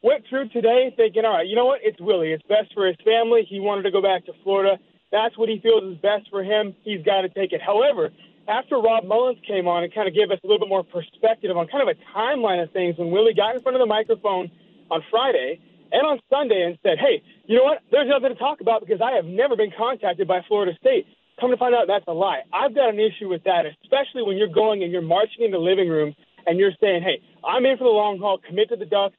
went 0.02 0.26
through 0.30 0.50
today 0.50 0.94
thinking, 0.96 1.26
all 1.26 1.38
right, 1.38 1.48
you 1.48 1.56
know 1.56 1.66
what? 1.66 1.80
It's 1.84 2.00
Willie. 2.00 2.32
It's 2.32 2.44
best 2.48 2.74
for 2.74 2.88
his 2.88 2.98
family. 3.06 3.46
He 3.48 3.60
wanted 3.60 3.84
to 3.84 3.92
go 3.92 4.02
back 4.02 4.26
to 4.26 4.34
Florida. 4.44 4.78
That's 5.12 5.38
what 5.38 5.50
he 5.50 5.60
feels 5.60 5.84
is 5.84 5.98
best 6.02 6.30
for 6.30 6.44
him. 6.44 6.76
He's 6.84 7.04
got 7.04 7.22
to 7.22 7.30
take 7.30 7.52
it. 7.54 7.62
However, 7.62 8.10
after 8.48 8.78
Rob 8.78 9.04
Mullens 9.04 9.40
came 9.46 9.68
on 9.68 9.84
and 9.84 9.94
kind 9.94 10.08
of 10.08 10.16
gave 10.16 10.32
us 10.32 10.40
a 10.44 10.48
little 10.48 10.60
bit 10.60 10.70
more 10.70 10.84
perspective 10.84 11.56
on 11.56 11.68
kind 11.68 11.88
of 11.88 11.96
a 11.96 12.18
timeline 12.18 12.64
of 12.64 12.72
things, 12.72 12.98
when 12.98 13.12
Willie 13.12 13.34
got 13.34 13.56
in 13.56 13.62
front 13.62 13.76
of 13.76 13.80
the 13.80 13.86
microphone 13.86 14.50
on 14.90 15.04
Friday 15.12 15.60
and 15.92 16.08
on 16.08 16.20
Sunday 16.30 16.64
and 16.64 16.78
said, 16.82 16.98
hey, 16.98 17.22
you 17.46 17.58
know 17.58 17.64
what? 17.64 17.80
There's 17.92 18.08
nothing 18.08 18.30
to 18.30 18.36
talk 18.36 18.62
about 18.62 18.82
because 18.82 19.02
I 19.02 19.12
have 19.12 19.26
never 19.26 19.56
been 19.56 19.72
contacted 19.78 20.28
by 20.28 20.42
Florida 20.48 20.72
State. 20.80 21.06
Come 21.40 21.52
to 21.52 21.58
find 21.58 21.76
out 21.76 21.88
that's 21.88 22.06
a 22.08 22.14
lie. 22.14 22.42
I've 22.54 22.74
got 22.74 22.90
an 22.90 23.00
issue 23.00 23.28
with 23.28 23.44
that, 23.44 23.66
especially 23.84 24.24
when 24.24 24.38
you're 24.38 24.48
going 24.48 24.84
and 24.84 24.92
you're 24.92 25.02
marching 25.02 25.44
in 25.46 25.52
the 25.52 25.60
living 25.60 25.90
room 25.90 26.16
and 26.48 26.58
you're 26.58 26.74
saying, 26.80 27.04
hey, 27.04 27.22
I'm 27.44 27.66
in 27.66 27.78
for 27.78 27.84
the 27.84 27.90
long 27.90 28.20
haul, 28.20 28.38
commit 28.38 28.70
to 28.70 28.76
the 28.76 28.86
Ducks 28.86 29.16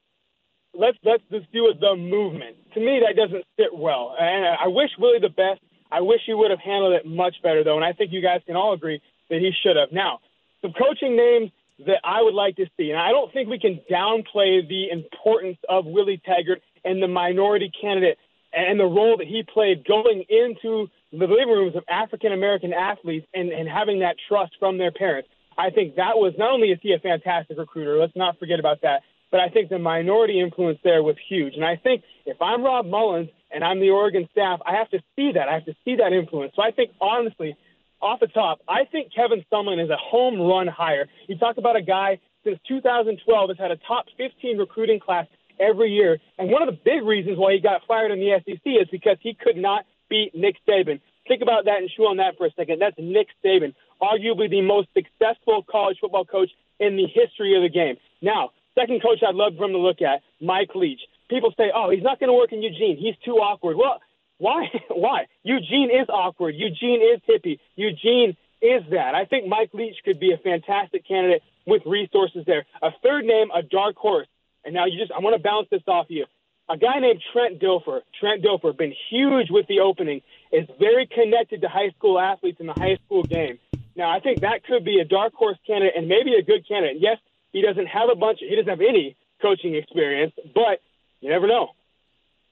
let's 0.73 0.97
let's 1.03 1.23
just 1.31 1.51
do 1.51 1.73
the 1.79 1.95
movement. 1.95 2.57
To 2.73 2.79
me, 2.79 3.01
that 3.05 3.15
doesn't 3.15 3.45
sit 3.57 3.73
well. 3.73 4.15
And 4.19 4.45
I 4.45 4.67
wish 4.67 4.89
Willie 4.99 5.19
the 5.19 5.29
best. 5.29 5.61
I 5.91 6.01
wish 6.01 6.21
he 6.25 6.33
would 6.33 6.49
have 6.51 6.59
handled 6.59 6.93
it 6.93 7.05
much 7.05 7.35
better, 7.43 7.63
though. 7.63 7.75
And 7.75 7.85
I 7.85 7.93
think 7.93 8.11
you 8.11 8.21
guys 8.21 8.41
can 8.45 8.55
all 8.55 8.73
agree 8.73 9.01
that 9.29 9.39
he 9.39 9.51
should 9.63 9.77
have. 9.77 9.91
Now, 9.91 10.19
some 10.61 10.73
coaching 10.73 11.15
names 11.15 11.51
that 11.85 11.99
I 12.03 12.21
would 12.21 12.33
like 12.33 12.55
to 12.57 12.65
see, 12.77 12.89
and 12.89 12.99
I 12.99 13.09
don't 13.09 13.31
think 13.33 13.49
we 13.49 13.59
can 13.59 13.81
downplay 13.91 14.67
the 14.67 14.89
importance 14.91 15.57
of 15.69 15.85
Willie 15.85 16.21
Taggart 16.25 16.61
and 16.83 17.01
the 17.01 17.07
minority 17.07 17.71
candidate 17.79 18.17
and 18.53 18.79
the 18.79 18.85
role 18.85 19.17
that 19.17 19.27
he 19.27 19.43
played 19.43 19.85
going 19.85 20.23
into 20.29 20.87
the 21.11 21.25
living 21.25 21.49
rooms 21.49 21.75
of 21.75 21.83
African 21.89 22.31
American 22.31 22.73
athletes 22.73 23.27
and, 23.33 23.49
and 23.49 23.67
having 23.67 23.99
that 23.99 24.15
trust 24.27 24.53
from 24.59 24.77
their 24.77 24.91
parents. 24.91 25.29
I 25.57 25.69
think 25.69 25.95
that 25.95 26.17
was 26.17 26.33
not 26.37 26.51
only 26.51 26.69
is 26.69 26.79
he 26.81 26.93
a 26.93 26.99
fantastic 26.99 27.57
recruiter, 27.57 27.97
let's 27.99 28.15
not 28.15 28.39
forget 28.39 28.59
about 28.59 28.81
that, 28.81 29.01
but 29.33 29.41
I 29.41 29.49
think 29.49 29.69
the 29.69 29.79
minority 29.79 30.39
influence 30.39 30.77
there 30.83 31.01
was 31.01 31.15
huge. 31.27 31.55
And 31.55 31.65
I 31.65 31.75
think 31.75 32.03
if 32.27 32.39
I'm 32.39 32.61
Rob 32.63 32.85
Mullens 32.85 33.29
and 33.49 33.63
I'm 33.63 33.79
the 33.79 33.89
Oregon 33.89 34.29
staff, 34.31 34.59
I 34.63 34.75
have 34.75 34.91
to 34.91 34.99
see 35.15 35.31
that. 35.33 35.49
I 35.49 35.55
have 35.55 35.65
to 35.65 35.73
see 35.83 35.95
that 35.95 36.13
influence. 36.13 36.53
So 36.55 36.61
I 36.61 36.69
think, 36.69 36.91
honestly, 37.01 37.57
off 37.99 38.19
the 38.19 38.27
top, 38.27 38.59
I 38.69 38.85
think 38.91 39.11
Kevin 39.11 39.43
Sumlin 39.51 39.83
is 39.83 39.89
a 39.89 39.97
home 39.97 40.39
run 40.39 40.67
hire. 40.67 41.07
You 41.27 41.35
talk 41.39 41.57
about 41.57 41.75
a 41.75 41.81
guy 41.81 42.19
since 42.43 42.59
2012 42.67 43.49
has 43.49 43.57
had 43.57 43.71
a 43.71 43.77
top 43.87 44.05
15 44.17 44.59
recruiting 44.59 44.99
class 44.99 45.25
every 45.59 45.89
year. 45.89 46.19
And 46.37 46.51
one 46.51 46.61
of 46.61 46.69
the 46.69 46.79
big 46.85 47.01
reasons 47.01 47.39
why 47.39 47.53
he 47.53 47.59
got 47.59 47.81
fired 47.87 48.11
in 48.11 48.19
the 48.19 48.37
SEC 48.45 48.61
is 48.63 48.87
because 48.91 49.17
he 49.21 49.33
could 49.33 49.57
not 49.57 49.87
beat 50.11 50.35
Nick 50.35 50.57
Saban. 50.69 51.01
Think 51.27 51.41
about 51.41 51.65
that 51.65 51.77
and 51.79 51.89
chew 51.89 52.03
on 52.03 52.17
that 52.17 52.37
for 52.37 52.45
a 52.45 52.51
second. 52.51 52.79
That's 52.79 52.97
Nick 52.99 53.29
Saban, 53.43 53.73
arguably 53.99 54.47
the 54.47 54.61
most 54.61 54.89
successful 54.93 55.65
college 55.67 55.97
football 55.99 56.23
coach 56.23 56.51
in 56.79 56.97
the 56.97 57.07
history 57.07 57.55
of 57.55 57.63
the 57.63 57.69
game. 57.69 57.95
Now, 58.21 58.51
second 58.75 59.01
coach 59.01 59.19
I'd 59.27 59.35
love 59.35 59.53
for 59.57 59.65
him 59.65 59.71
to 59.71 59.77
look 59.77 60.01
at, 60.01 60.21
Mike 60.41 60.75
Leach. 60.75 61.01
People 61.29 61.53
say, 61.57 61.71
oh, 61.73 61.89
he's 61.89 62.03
not 62.03 62.19
going 62.19 62.29
to 62.29 62.33
work 62.33 62.51
in 62.51 62.61
Eugene. 62.61 62.97
He's 62.97 63.15
too 63.25 63.37
awkward. 63.37 63.77
Well, 63.77 63.99
why? 64.37 64.65
Why? 64.89 65.27
Eugene 65.43 65.89
is 65.89 66.09
awkward. 66.09 66.55
Eugene 66.55 67.01
is 67.01 67.21
hippie. 67.29 67.59
Eugene 67.75 68.35
is 68.61 68.83
that. 68.91 69.15
I 69.15 69.25
think 69.25 69.47
Mike 69.47 69.69
Leach 69.73 69.95
could 70.03 70.19
be 70.19 70.33
a 70.33 70.37
fantastic 70.37 71.07
candidate 71.07 71.43
with 71.65 71.81
resources 71.85 72.43
there. 72.45 72.65
A 72.81 72.89
third 73.03 73.25
name, 73.25 73.51
a 73.55 73.61
dark 73.61 73.95
horse. 73.95 74.27
And 74.65 74.73
now 74.73 74.85
you 74.85 74.99
just, 74.99 75.11
I 75.11 75.19
want 75.19 75.35
to 75.35 75.41
bounce 75.41 75.67
this 75.69 75.83
off 75.87 76.07
you. 76.09 76.25
A 76.69 76.77
guy 76.77 76.99
named 76.99 77.21
Trent 77.31 77.59
Dilfer. 77.61 78.01
Trent 78.19 78.43
Dilfer, 78.43 78.75
been 78.75 78.93
huge 79.09 79.47
with 79.49 79.67
the 79.67 79.81
opening, 79.81 80.21
is 80.51 80.67
very 80.79 81.07
connected 81.07 81.61
to 81.61 81.67
high 81.67 81.91
school 81.97 82.19
athletes 82.19 82.59
in 82.59 82.67
the 82.67 82.73
high 82.73 82.97
school 83.05 83.23
game. 83.23 83.59
Now, 83.95 84.09
I 84.09 84.19
think 84.19 84.41
that 84.41 84.63
could 84.63 84.83
be 84.83 84.99
a 84.99 85.05
dark 85.05 85.33
horse 85.33 85.57
candidate 85.67 85.93
and 85.95 86.07
maybe 86.07 86.33
a 86.35 86.41
good 86.41 86.67
candidate. 86.67 86.97
Yes, 86.99 87.17
he 87.53 87.61
doesn't 87.61 87.85
have 87.85 88.09
a 88.11 88.15
bunch, 88.15 88.39
he 88.39 88.55
doesn't 88.55 88.69
have 88.69 88.81
any 88.81 89.15
coaching 89.41 89.75
experience, 89.75 90.33
but 90.53 90.81
you 91.21 91.29
never 91.29 91.47
know. 91.47 91.69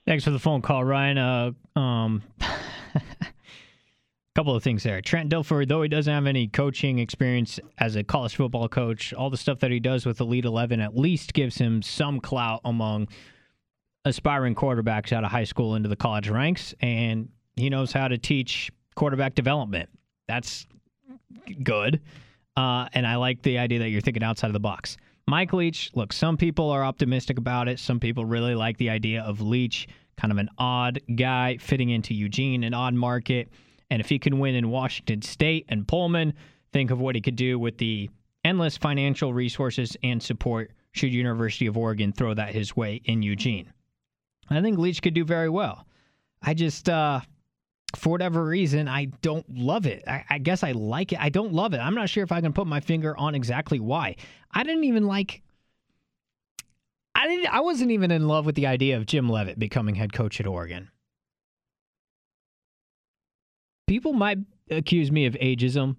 Thanks 0.06 0.24
for 0.24 0.32
the 0.32 0.40
phone 0.40 0.62
call, 0.62 0.84
Ryan. 0.84 1.18
Uh, 1.18 1.52
um, 1.80 2.24
a 2.40 3.04
couple 4.36 4.56
of 4.56 4.64
things 4.64 4.84
there. 4.84 5.02
Trent 5.02 5.32
Dilfer, 5.32 5.68
though 5.68 5.82
he 5.82 5.90
doesn't 5.90 6.12
have 6.12 6.26
any 6.26 6.48
coaching 6.48 7.00
experience 7.00 7.60
as 7.78 7.96
a 7.96 8.04
college 8.04 8.36
football 8.36 8.68
coach, 8.68 9.14
all 9.14 9.30
the 9.30 9.38
stuff 9.38 9.60
that 9.60 9.72
he 9.72 9.80
does 9.80 10.06
with 10.06 10.20
Elite 10.22 10.46
11 10.46 10.80
at 10.80 10.96
least 10.98 11.34
gives 11.34 11.58
him 11.58 11.82
some 11.82 12.20
clout 12.20 12.62
among 12.64 13.08
aspiring 14.06 14.56
quarterbacks 14.56 15.12
out 15.14 15.24
of 15.24 15.32
high 15.32 15.44
school 15.44 15.76
into 15.76 15.90
the 15.90 15.96
college 15.96 16.30
ranks. 16.30 16.74
And 16.82 17.30
he 17.56 17.70
knows 17.70 17.92
how 17.92 18.08
to 18.08 18.18
teach 18.18 18.72
quarterback 18.96 19.36
development. 19.36 19.90
That's 20.28 20.66
good. 21.64 22.02
Uh, 22.58 22.88
and 22.94 23.08
I 23.08 23.16
like 23.16 23.42
the 23.42 23.58
idea 23.58 23.80
that 23.80 23.90
you're 23.90 24.02
thinking 24.02 24.24
outside 24.24 24.48
of 24.48 24.54
the 24.54 24.60
box. 24.60 24.98
Mike 25.28 25.54
Leach, 25.54 25.92
look, 25.96 26.12
some 26.12 26.36
people 26.36 26.70
are 26.70 26.84
optimistic 26.84 27.38
about 27.38 27.68
it. 27.68 27.80
Some 27.80 28.00
people 28.00 28.26
really 28.26 28.56
like 28.56 28.78
the 28.78 28.90
idea 28.90 29.22
of 29.22 29.40
Leach, 29.42 29.88
kind 30.18 30.32
of 30.32 30.38
an 30.38 30.50
odd 30.58 31.00
guy 31.16 31.58
fitting 31.58 31.90
into 31.90 32.14
Eugene, 32.14 32.64
an 32.64 32.74
odd 32.74 32.94
market. 32.94 33.50
And 33.90 34.02
if 34.02 34.10
he 34.10 34.20
can 34.20 34.40
win 34.40 34.56
in 34.56 34.70
Washington 34.70 35.22
State 35.22 35.66
and 35.70 35.88
Pullman, 35.88 36.34
think 36.74 36.92
of 36.92 37.00
what 37.00 37.16
he 37.16 37.22
could 37.22 37.36
do 37.36 37.58
with 37.60 37.78
the 37.78 38.10
endless 38.44 38.78
financial 38.78 39.34
resources 39.34 39.96
and 40.04 40.22
support 40.22 40.72
should 40.94 41.14
University 41.14 41.68
of 41.68 41.78
Oregon 41.78 42.12
throw 42.12 42.34
that 42.34 42.54
his 42.54 42.76
way 42.76 43.02
in 43.06 43.22
Eugene. 43.22 43.72
I 44.50 44.62
think 44.62 44.78
Leach 44.78 45.02
could 45.02 45.14
do 45.14 45.24
very 45.24 45.50
well. 45.50 45.86
I 46.42 46.54
just, 46.54 46.90
uh, 46.90 47.22
for 47.96 48.10
whatever 48.10 48.44
reason, 48.44 48.88
I 48.88 49.06
don't 49.22 49.46
love 49.50 49.86
it. 49.86 50.04
I, 50.08 50.24
I, 50.30 50.38
guess 50.38 50.64
I 50.64 50.72
like 50.72 51.14
it. 51.14 51.20
I 51.22 51.30
don't 51.30 51.54
love 51.54 51.74
it. 51.74 51.80
I'm 51.80 51.96
not 51.96 52.10
sure 52.10 52.24
if 52.24 52.32
I 52.32 52.42
can 52.42 52.54
put 52.54 52.68
my 52.68 52.80
finger 52.80 53.18
on 53.18 53.36
exactly 53.36 53.80
why. 53.80 54.16
I 54.52 54.64
didn't 54.64 54.84
even 54.86 55.06
like. 55.06 55.42
I 57.14 57.28
didn't. 57.28 57.54
I 57.54 57.60
wasn't 57.60 57.92
even 57.92 58.12
in 58.12 58.28
love 58.28 58.46
with 58.46 58.56
the 58.56 58.68
idea 58.68 58.98
of 58.98 59.06
Jim 59.06 59.30
Leavitt 59.30 59.60
becoming 59.60 59.96
head 59.96 60.14
coach 60.14 60.40
at 60.40 60.48
Oregon. 60.48 60.90
People 63.88 64.14
might 64.14 64.38
accuse 64.70 65.12
me 65.12 65.26
of 65.26 65.34
ageism. 65.34 65.98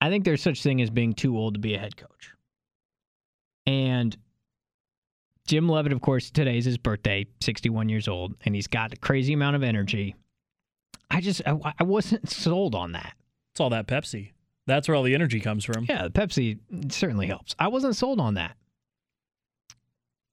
I 0.00 0.08
think 0.08 0.24
there's 0.24 0.42
such 0.42 0.62
thing 0.62 0.80
as 0.80 0.90
being 0.90 1.12
too 1.12 1.36
old 1.36 1.54
to 1.54 1.60
be 1.60 1.74
a 1.74 1.78
head 1.78 1.96
coach. 1.96 2.32
And 3.66 4.16
Jim 5.46 5.68
Leavitt, 5.68 5.92
of 5.92 6.00
course, 6.00 6.30
today 6.30 6.56
is 6.56 6.64
his 6.64 6.78
birthday, 6.78 7.26
61 7.40 7.88
years 7.88 8.08
old, 8.08 8.34
and 8.44 8.54
he's 8.54 8.66
got 8.66 8.92
a 8.92 8.96
crazy 8.96 9.32
amount 9.32 9.56
of 9.56 9.62
energy. 9.62 10.14
I 11.10 11.20
just, 11.20 11.42
I, 11.46 11.74
I 11.78 11.82
wasn't 11.82 12.28
sold 12.30 12.74
on 12.74 12.92
that. 12.92 13.14
It's 13.52 13.60
all 13.60 13.70
that 13.70 13.86
Pepsi. 13.86 14.32
That's 14.66 14.88
where 14.88 14.94
all 14.94 15.02
the 15.02 15.14
energy 15.14 15.40
comes 15.40 15.64
from. 15.64 15.86
Yeah, 15.88 16.08
Pepsi 16.08 16.58
certainly 16.90 17.26
helps. 17.26 17.54
I 17.58 17.68
wasn't 17.68 17.96
sold 17.96 18.20
on 18.20 18.34
that. 18.34 18.56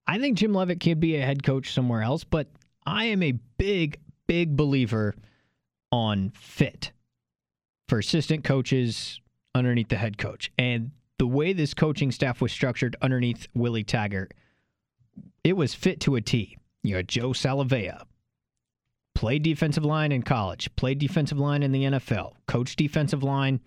I 0.06 0.20
think 0.20 0.38
Jim 0.38 0.54
Leavitt 0.54 0.80
could 0.80 1.00
be 1.00 1.16
a 1.16 1.26
head 1.26 1.44
coach 1.44 1.74
somewhere 1.74 2.02
else, 2.02 2.24
but 2.24 2.48
I 2.86 3.06
am 3.06 3.24
a 3.24 3.34
big, 3.58 4.00
big 4.28 4.56
believer 4.56 5.16
on 5.92 6.32
fit 6.36 6.92
for 7.88 8.00
assistant 8.00 8.44
coaches 8.44 9.20
underneath 9.56 9.90
the 9.90 9.98
head 9.98 10.18
coach. 10.18 10.52
And 10.58 10.92
the 11.18 11.28
way 11.28 11.54
this 11.54 11.74
coaching 11.74 12.12
staff 12.12 12.42
was 12.42 12.52
structured 12.52 12.96
underneath 13.02 13.48
Willie 13.56 13.84
Taggart– 13.84 14.36
it 15.44 15.54
was 15.54 15.74
fit 15.74 16.00
to 16.02 16.16
a 16.16 16.22
T. 16.22 16.58
You 16.84 16.96
had 16.96 17.08
Joe 17.08 17.30
Salave'a, 17.30 18.04
played 19.16 19.44
defensive 19.44 19.86
line 19.86 20.12
in 20.12 20.24
college, 20.24 20.74
played 20.76 21.00
defensive 21.00 21.40
line 21.40 21.64
in 21.64 21.72
the 21.72 21.84
NFL, 21.84 22.34
coached 22.48 22.78
defensive 22.78 23.24
line 23.24 23.60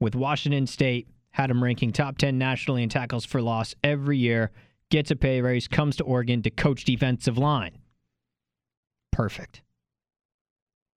with 0.00 0.14
Washington 0.14 0.66
State, 0.66 1.08
had 1.32 1.50
him 1.50 1.62
ranking 1.62 1.92
top 1.92 2.18
10 2.18 2.38
nationally 2.38 2.82
in 2.82 2.88
tackles 2.88 3.24
for 3.24 3.42
loss 3.42 3.74
every 3.82 4.18
year, 4.18 4.50
gets 4.90 5.10
a 5.10 5.16
pay 5.16 5.40
raise, 5.40 5.68
comes 5.68 5.96
to 5.96 6.04
Oregon 6.04 6.42
to 6.42 6.50
coach 6.50 6.84
defensive 6.84 7.38
line. 7.38 7.78
Perfect. 9.12 9.62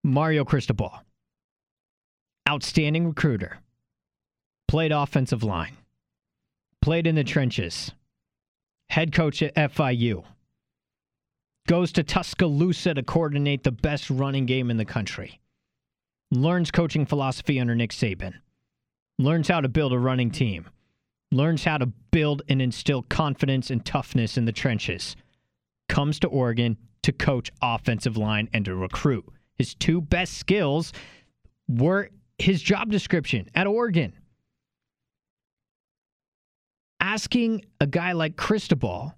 Mario 0.04 0.43
Cristobal, 0.43 0.91
outstanding 2.48 3.08
recruiter, 3.08 3.60
played 4.67 4.91
offensive 4.91 5.43
line, 5.43 5.78
played 6.82 7.08
in 7.08 7.15
the 7.15 7.24
trenches, 7.24 7.93
head 8.93 9.12
coach 9.12 9.41
at 9.41 9.56
FIU, 9.56 10.23
goes 11.67 11.91
to 11.91 12.03
Tuscaloosa 12.03 12.93
to 12.93 13.01
coordinate 13.01 13.63
the 13.63 13.71
best 13.71 14.12
running 14.12 14.45
game 14.45 14.69
in 14.69 14.77
the 14.77 14.86
country, 14.86 15.41
learns 16.29 16.69
coaching 16.69 17.08
philosophy 17.08 17.60
under 17.60 17.73
Nick 17.73 17.89
Saban, 17.89 18.36
learns 19.17 19.47
how 19.47 19.62
to 19.62 19.67
build 19.67 19.93
a 19.93 19.97
running 19.97 20.29
team, 20.29 20.69
learns 21.32 21.63
how 21.63 21.79
to 21.79 21.88
build 22.12 22.43
and 22.49 22.62
instill 22.62 23.01
confidence 23.01 23.71
and 23.71 23.84
toughness 23.84 24.38
in 24.38 24.45
the 24.45 24.51
trenches, 24.51 25.15
comes 25.89 26.19
to 26.19 26.27
Oregon 26.27 26.77
to 27.01 27.12
coach 27.12 27.49
offensive 27.63 28.15
line 28.15 28.47
and 28.53 28.63
to 28.65 28.75
recruit. 28.75 29.25
His 29.56 29.73
two 29.73 30.01
best 30.01 30.34
skills 30.34 30.93
were 31.67 32.12
his 32.38 32.62
job 32.62 32.91
description 32.91 33.49
at 33.56 33.65
Oregon 33.65 34.13
asking 37.04 37.66
a 37.82 37.86
guy 37.86 38.13
like 38.13 38.38
Cristobal 38.38 39.13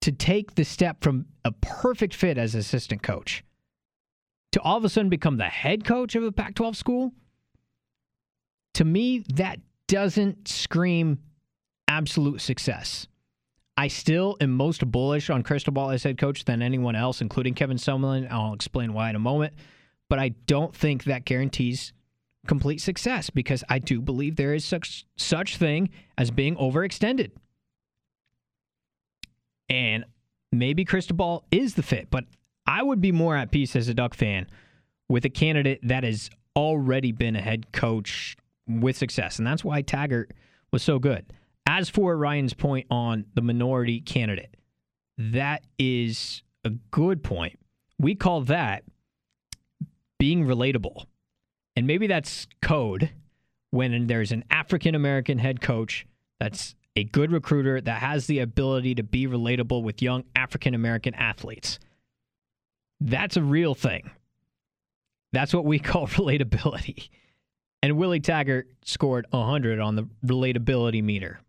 to 0.00 0.10
take 0.10 0.54
the 0.54 0.64
step 0.64 1.02
from 1.02 1.26
a 1.44 1.52
perfect 1.52 2.14
fit 2.14 2.38
as 2.38 2.54
assistant 2.54 3.02
coach 3.02 3.44
to 4.52 4.60
all 4.62 4.78
of 4.78 4.84
a 4.84 4.88
sudden 4.88 5.10
become 5.10 5.36
the 5.36 5.44
head 5.44 5.84
coach 5.84 6.14
of 6.14 6.24
a 6.24 6.32
Pac 6.32 6.54
12 6.54 6.76
school, 6.76 7.12
to 8.74 8.84
me, 8.86 9.22
that 9.34 9.60
doesn't 9.86 10.48
scream 10.48 11.18
absolute 11.88 12.40
success. 12.40 13.06
I 13.76 13.88
still 13.88 14.38
am 14.40 14.52
most 14.52 14.90
bullish 14.90 15.28
on 15.28 15.42
Cristobal 15.42 15.90
as 15.90 16.02
head 16.02 16.16
coach 16.16 16.46
than 16.46 16.62
anyone 16.62 16.96
else, 16.96 17.20
including 17.20 17.52
Kevin 17.52 17.76
Sumlin. 17.76 18.30
I'll 18.30 18.54
explain 18.54 18.94
why 18.94 19.10
in 19.10 19.16
a 19.16 19.18
moment. 19.18 19.52
But 20.08 20.18
I 20.18 20.30
don't 20.46 20.74
think 20.74 21.04
that 21.04 21.26
guarantees 21.26 21.92
complete 22.46 22.80
success 22.80 23.30
because 23.30 23.62
I 23.68 23.78
do 23.78 24.00
believe 24.00 24.36
there 24.36 24.54
is 24.54 24.64
such 24.64 25.04
such 25.16 25.56
thing 25.56 25.90
as 26.18 26.30
being 26.30 26.56
overextended. 26.56 27.30
And 29.68 30.04
maybe 30.50 30.84
Cristobal 30.84 31.44
is 31.50 31.74
the 31.74 31.82
fit, 31.82 32.08
but 32.10 32.24
I 32.66 32.82
would 32.82 33.00
be 33.00 33.12
more 33.12 33.36
at 33.36 33.50
peace 33.50 33.74
as 33.74 33.88
a 33.88 33.94
Duck 33.94 34.14
fan 34.14 34.46
with 35.08 35.24
a 35.24 35.30
candidate 35.30 35.80
that 35.82 36.04
has 36.04 36.30
already 36.56 37.12
been 37.12 37.36
a 37.36 37.40
head 37.40 37.72
coach 37.72 38.36
with 38.68 38.96
success. 38.96 39.38
And 39.38 39.46
that's 39.46 39.64
why 39.64 39.82
Taggart 39.82 40.32
was 40.72 40.82
so 40.82 40.98
good. 40.98 41.32
As 41.66 41.88
for 41.88 42.16
Ryan's 42.16 42.54
point 42.54 42.86
on 42.90 43.24
the 43.34 43.40
minority 43.40 44.00
candidate, 44.00 44.56
that 45.16 45.64
is 45.78 46.42
a 46.64 46.70
good 46.90 47.22
point. 47.22 47.58
We 47.98 48.14
call 48.14 48.42
that 48.42 48.84
being 50.18 50.44
relatable. 50.44 51.06
And 51.76 51.86
maybe 51.86 52.06
that's 52.06 52.46
code 52.60 53.10
when 53.70 54.06
there's 54.06 54.32
an 54.32 54.44
African 54.50 54.94
American 54.94 55.38
head 55.38 55.60
coach 55.60 56.06
that's 56.38 56.74
a 56.96 57.04
good 57.04 57.32
recruiter 57.32 57.80
that 57.80 58.00
has 58.00 58.26
the 58.26 58.40
ability 58.40 58.94
to 58.96 59.02
be 59.02 59.26
relatable 59.26 59.82
with 59.82 60.02
young 60.02 60.24
African 60.36 60.74
American 60.74 61.14
athletes. 61.14 61.78
That's 63.00 63.36
a 63.36 63.42
real 63.42 63.74
thing. 63.74 64.10
That's 65.32 65.54
what 65.54 65.64
we 65.64 65.78
call 65.78 66.06
relatability. 66.06 67.08
And 67.82 67.96
Willie 67.96 68.20
Taggart 68.20 68.68
scored 68.84 69.26
100 69.30 69.80
on 69.80 69.96
the 69.96 70.08
relatability 70.24 71.02
meter 71.02 71.40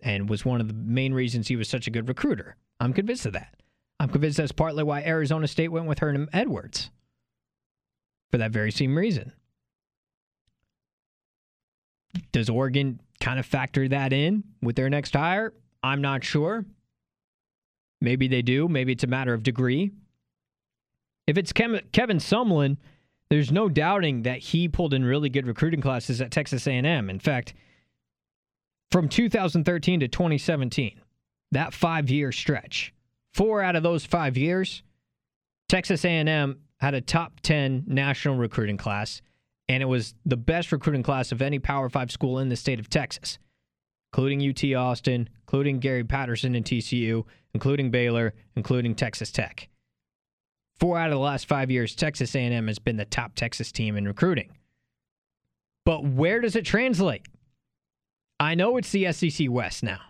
and 0.00 0.30
was 0.30 0.44
one 0.44 0.60
of 0.60 0.68
the 0.68 0.74
main 0.74 1.12
reasons 1.12 1.48
he 1.48 1.56
was 1.56 1.68
such 1.68 1.86
a 1.86 1.90
good 1.90 2.08
recruiter. 2.08 2.56
I'm 2.80 2.92
convinced 2.92 3.26
of 3.26 3.32
that. 3.34 3.54
I'm 4.00 4.08
convinced 4.08 4.38
that's 4.38 4.52
partly 4.52 4.82
why 4.82 5.02
Arizona 5.02 5.46
State 5.46 5.68
went 5.68 5.86
with 5.86 5.98
Herman 5.98 6.28
Edwards 6.32 6.90
for 8.30 8.38
that 8.38 8.50
very 8.50 8.70
same 8.70 8.96
reason. 8.96 9.32
Does 12.32 12.48
Oregon 12.48 13.00
kind 13.20 13.38
of 13.38 13.46
factor 13.46 13.88
that 13.88 14.12
in 14.12 14.44
with 14.62 14.76
their 14.76 14.90
next 14.90 15.14
hire? 15.14 15.52
I'm 15.82 16.00
not 16.00 16.24
sure. 16.24 16.64
Maybe 18.00 18.28
they 18.28 18.42
do. 18.42 18.68
Maybe 18.68 18.92
it's 18.92 19.04
a 19.04 19.08
matter 19.08 19.34
of 19.34 19.42
degree. 19.42 19.92
If 21.26 21.38
it's 21.38 21.52
Kevin 21.52 21.82
Sumlin, 21.92 22.76
there's 23.30 23.50
no 23.50 23.68
doubting 23.68 24.22
that 24.22 24.38
he 24.38 24.68
pulled 24.68 24.92
in 24.92 25.04
really 25.04 25.30
good 25.30 25.46
recruiting 25.46 25.80
classes 25.80 26.20
at 26.20 26.30
Texas 26.30 26.66
A&M. 26.66 27.08
In 27.08 27.18
fact, 27.18 27.54
from 28.90 29.08
2013 29.08 30.00
to 30.00 30.08
2017, 30.08 31.00
that 31.52 31.72
5-year 31.72 32.30
stretch, 32.30 32.92
four 33.32 33.62
out 33.62 33.76
of 33.76 33.82
those 33.82 34.04
5 34.04 34.36
years, 34.36 34.82
Texas 35.68 36.04
A&M 36.04 36.60
had 36.78 36.94
a 36.94 37.00
top 37.00 37.40
10 37.40 37.84
national 37.86 38.36
recruiting 38.36 38.76
class 38.76 39.22
and 39.68 39.82
it 39.82 39.86
was 39.86 40.14
the 40.26 40.36
best 40.36 40.72
recruiting 40.72 41.02
class 41.02 41.32
of 41.32 41.42
any 41.42 41.58
Power 41.58 41.88
5 41.88 42.10
school 42.10 42.38
in 42.38 42.48
the 42.48 42.56
state 42.56 42.80
of 42.80 42.90
Texas, 42.90 43.38
including 44.12 44.48
UT 44.48 44.64
Austin, 44.74 45.28
including 45.42 45.78
Gary 45.78 46.04
Patterson 46.04 46.54
and 46.54 46.64
TCU, 46.64 47.24
including 47.52 47.90
Baylor, 47.90 48.34
including 48.56 48.94
Texas 48.94 49.30
Tech. 49.30 49.68
Four 50.78 50.98
out 50.98 51.08
of 51.08 51.14
the 51.14 51.18
last 51.18 51.46
five 51.46 51.70
years, 51.70 51.94
Texas 51.94 52.34
A&M 52.34 52.66
has 52.66 52.78
been 52.78 52.96
the 52.96 53.04
top 53.04 53.34
Texas 53.34 53.70
team 53.70 53.96
in 53.96 54.06
recruiting. 54.06 54.50
But 55.84 56.04
where 56.04 56.40
does 56.40 56.56
it 56.56 56.64
translate? 56.64 57.26
I 58.40 58.54
know 58.54 58.76
it's 58.76 58.90
the 58.90 59.12
SEC 59.12 59.48
West 59.48 59.82
now, 59.82 60.00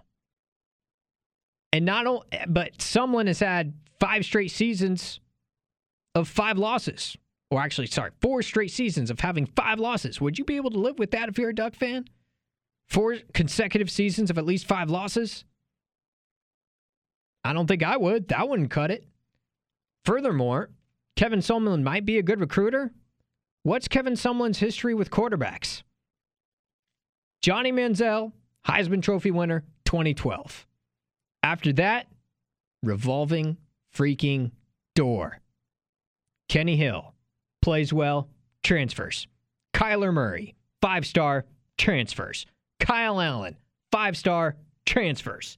and 1.72 1.84
not 1.84 2.06
only, 2.06 2.26
but 2.48 2.78
Sumlin 2.78 3.26
has 3.26 3.40
had 3.40 3.74
five 4.00 4.24
straight 4.24 4.50
seasons 4.50 5.20
of 6.14 6.28
five 6.28 6.56
losses, 6.56 7.16
or 7.54 7.60
actually, 7.60 7.86
sorry, 7.86 8.10
four 8.20 8.42
straight 8.42 8.72
seasons 8.72 9.12
of 9.12 9.20
having 9.20 9.46
five 9.46 9.78
losses. 9.78 10.20
Would 10.20 10.40
you 10.40 10.44
be 10.44 10.56
able 10.56 10.72
to 10.72 10.78
live 10.78 10.98
with 10.98 11.12
that 11.12 11.28
if 11.28 11.38
you're 11.38 11.50
a 11.50 11.54
Duck 11.54 11.76
fan? 11.76 12.04
Four 12.88 13.18
consecutive 13.32 13.88
seasons 13.88 14.28
of 14.28 14.38
at 14.38 14.44
least 14.44 14.66
five 14.66 14.90
losses? 14.90 15.44
I 17.44 17.52
don't 17.52 17.68
think 17.68 17.84
I 17.84 17.96
would. 17.96 18.26
That 18.26 18.48
wouldn't 18.48 18.72
cut 18.72 18.90
it. 18.90 19.06
Furthermore, 20.04 20.70
Kevin 21.14 21.38
Sumlin 21.38 21.84
might 21.84 22.04
be 22.04 22.18
a 22.18 22.24
good 22.24 22.40
recruiter. 22.40 22.92
What's 23.62 23.86
Kevin 23.86 24.14
Sumlin's 24.14 24.58
history 24.58 24.92
with 24.92 25.12
quarterbacks? 25.12 25.84
Johnny 27.40 27.70
Manziel, 27.70 28.32
Heisman 28.66 29.00
Trophy 29.00 29.30
winner, 29.30 29.62
2012. 29.84 30.66
After 31.44 31.72
that, 31.74 32.08
revolving 32.82 33.58
freaking 33.94 34.50
door. 34.96 35.38
Kenny 36.48 36.76
Hill 36.76 37.13
plays 37.64 37.94
well, 37.94 38.28
transfers. 38.62 39.26
Kyler 39.72 40.12
Murray, 40.12 40.54
five 40.82 41.06
star, 41.06 41.46
transfers. 41.78 42.44
Kyle 42.78 43.18
Allen, 43.18 43.56
five 43.90 44.18
star, 44.18 44.56
transfers. 44.84 45.56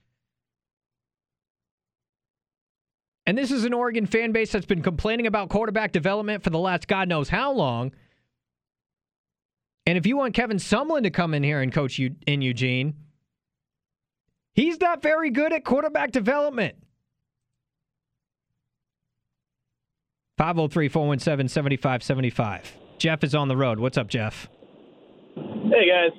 And 3.27 3.37
this 3.37 3.51
is 3.51 3.64
an 3.64 3.75
Oregon 3.75 4.07
fan 4.07 4.31
base 4.31 4.53
that's 4.53 4.66
been 4.66 4.83
complaining 4.83 5.27
about 5.27 5.49
quarterback 5.49 5.90
development 5.90 6.45
for 6.45 6.51
the 6.51 6.61
last 6.61 6.87
God 6.87 7.09
knows 7.09 7.29
how 7.29 7.51
long. 7.51 7.90
And 9.85 9.99
if 9.99 10.07
you 10.07 10.16
want 10.16 10.33
Kevin 10.33 10.59
Sumlin 10.59 11.03
to 11.03 11.11
come 11.11 11.35
in 11.35 11.42
here 11.42 11.61
and 11.61 11.73
coach 11.73 11.99
you 11.99 12.14
in 12.25 12.40
Eugene, 12.40 12.95
he's 14.55 14.81
not 14.81 15.03
very 15.03 15.31
good 15.31 15.53
at 15.53 15.64
quarterback 15.64 16.12
development. 16.12 16.77
503 20.38 20.88
417 20.88 21.49
7575. 21.49 22.77
Jeff 22.99 23.25
is 23.25 23.35
on 23.35 23.49
the 23.49 23.57
road. 23.57 23.79
What's 23.79 23.96
up, 23.96 24.09
Jeff? 24.09 24.49
Hey, 25.35 25.88
guys. 25.88 26.12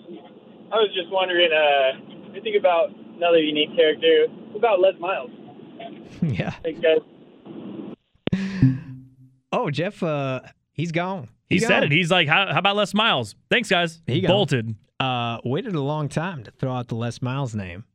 I 0.71 0.75
was 0.75 0.89
just 0.93 1.10
wondering, 1.12 1.49
uh, 1.51 2.34
you 2.34 2.41
think 2.41 2.58
about 2.60 2.89
another 3.15 3.38
unique 3.39 3.75
character. 3.75 4.25
What 4.51 4.58
about 4.58 4.80
Les 4.80 4.99
Miles? 4.99 5.30
yeah. 6.21 6.51
Thanks, 6.63 6.82
guys. 6.82 6.99
Oh, 9.51 9.69
Jeff, 9.69 10.01
uh, 10.03 10.41
he's 10.73 10.91
gone. 10.91 11.30
He 11.49 11.60
said 11.60 11.84
it. 11.84 11.91
He's 11.91 12.12
like, 12.12 12.27
how, 12.27 12.51
how 12.51 12.60
about 12.60 12.75
Les 12.75 12.93
Miles? 12.93 13.36
Thanks, 13.49 13.69
guys. 13.69 14.01
He 14.06 14.21
gone. 14.21 14.30
bolted. 14.30 14.75
Uh, 14.99 15.38
waited 15.45 15.75
a 15.75 15.82
long 15.82 16.10
time 16.10 16.43
to 16.43 16.51
throw 16.51 16.73
out 16.73 16.88
the 16.88 16.95
Les 16.95 17.21
Miles 17.21 17.56
name. 17.56 17.86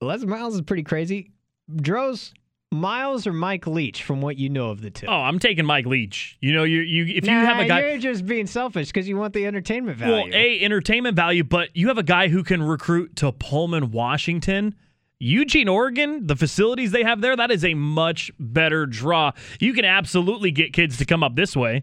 Les 0.00 0.24
Miles 0.24 0.54
is 0.54 0.62
pretty 0.62 0.82
crazy. 0.82 1.30
Dros, 1.76 2.32
Miles 2.72 3.26
or 3.26 3.32
Mike 3.32 3.66
Leach 3.66 4.04
from 4.04 4.20
what 4.20 4.38
you 4.38 4.48
know 4.48 4.70
of 4.70 4.80
the 4.80 4.90
two? 4.90 5.06
Oh, 5.06 5.12
I'm 5.12 5.40
taking 5.40 5.64
Mike 5.64 5.86
Leach. 5.86 6.36
You 6.40 6.52
know, 6.52 6.62
you 6.62 6.80
you 6.80 7.16
if 7.16 7.24
nah, 7.24 7.32
you 7.32 7.46
have 7.46 7.58
a 7.58 7.66
guy, 7.66 7.80
you're 7.88 7.98
just 7.98 8.24
being 8.26 8.46
selfish 8.46 8.86
because 8.88 9.08
you 9.08 9.16
want 9.16 9.34
the 9.34 9.44
entertainment 9.44 9.98
value. 9.98 10.14
well, 10.14 10.26
a 10.32 10.60
entertainment 10.60 11.16
value, 11.16 11.42
but 11.42 11.76
you 11.76 11.88
have 11.88 11.98
a 11.98 12.04
guy 12.04 12.28
who 12.28 12.44
can 12.44 12.62
recruit 12.62 13.16
to 13.16 13.32
Pullman, 13.32 13.90
Washington. 13.90 14.76
Eugene, 15.22 15.68
Oregon, 15.68 16.26
the 16.26 16.36
facilities 16.36 16.92
they 16.92 17.02
have 17.02 17.20
there, 17.20 17.36
that 17.36 17.50
is 17.50 17.62
a 17.62 17.74
much 17.74 18.32
better 18.38 18.86
draw. 18.86 19.32
You 19.58 19.74
can 19.74 19.84
absolutely 19.84 20.50
get 20.50 20.72
kids 20.72 20.96
to 20.96 21.04
come 21.04 21.22
up 21.22 21.36
this 21.36 21.54
way. 21.54 21.82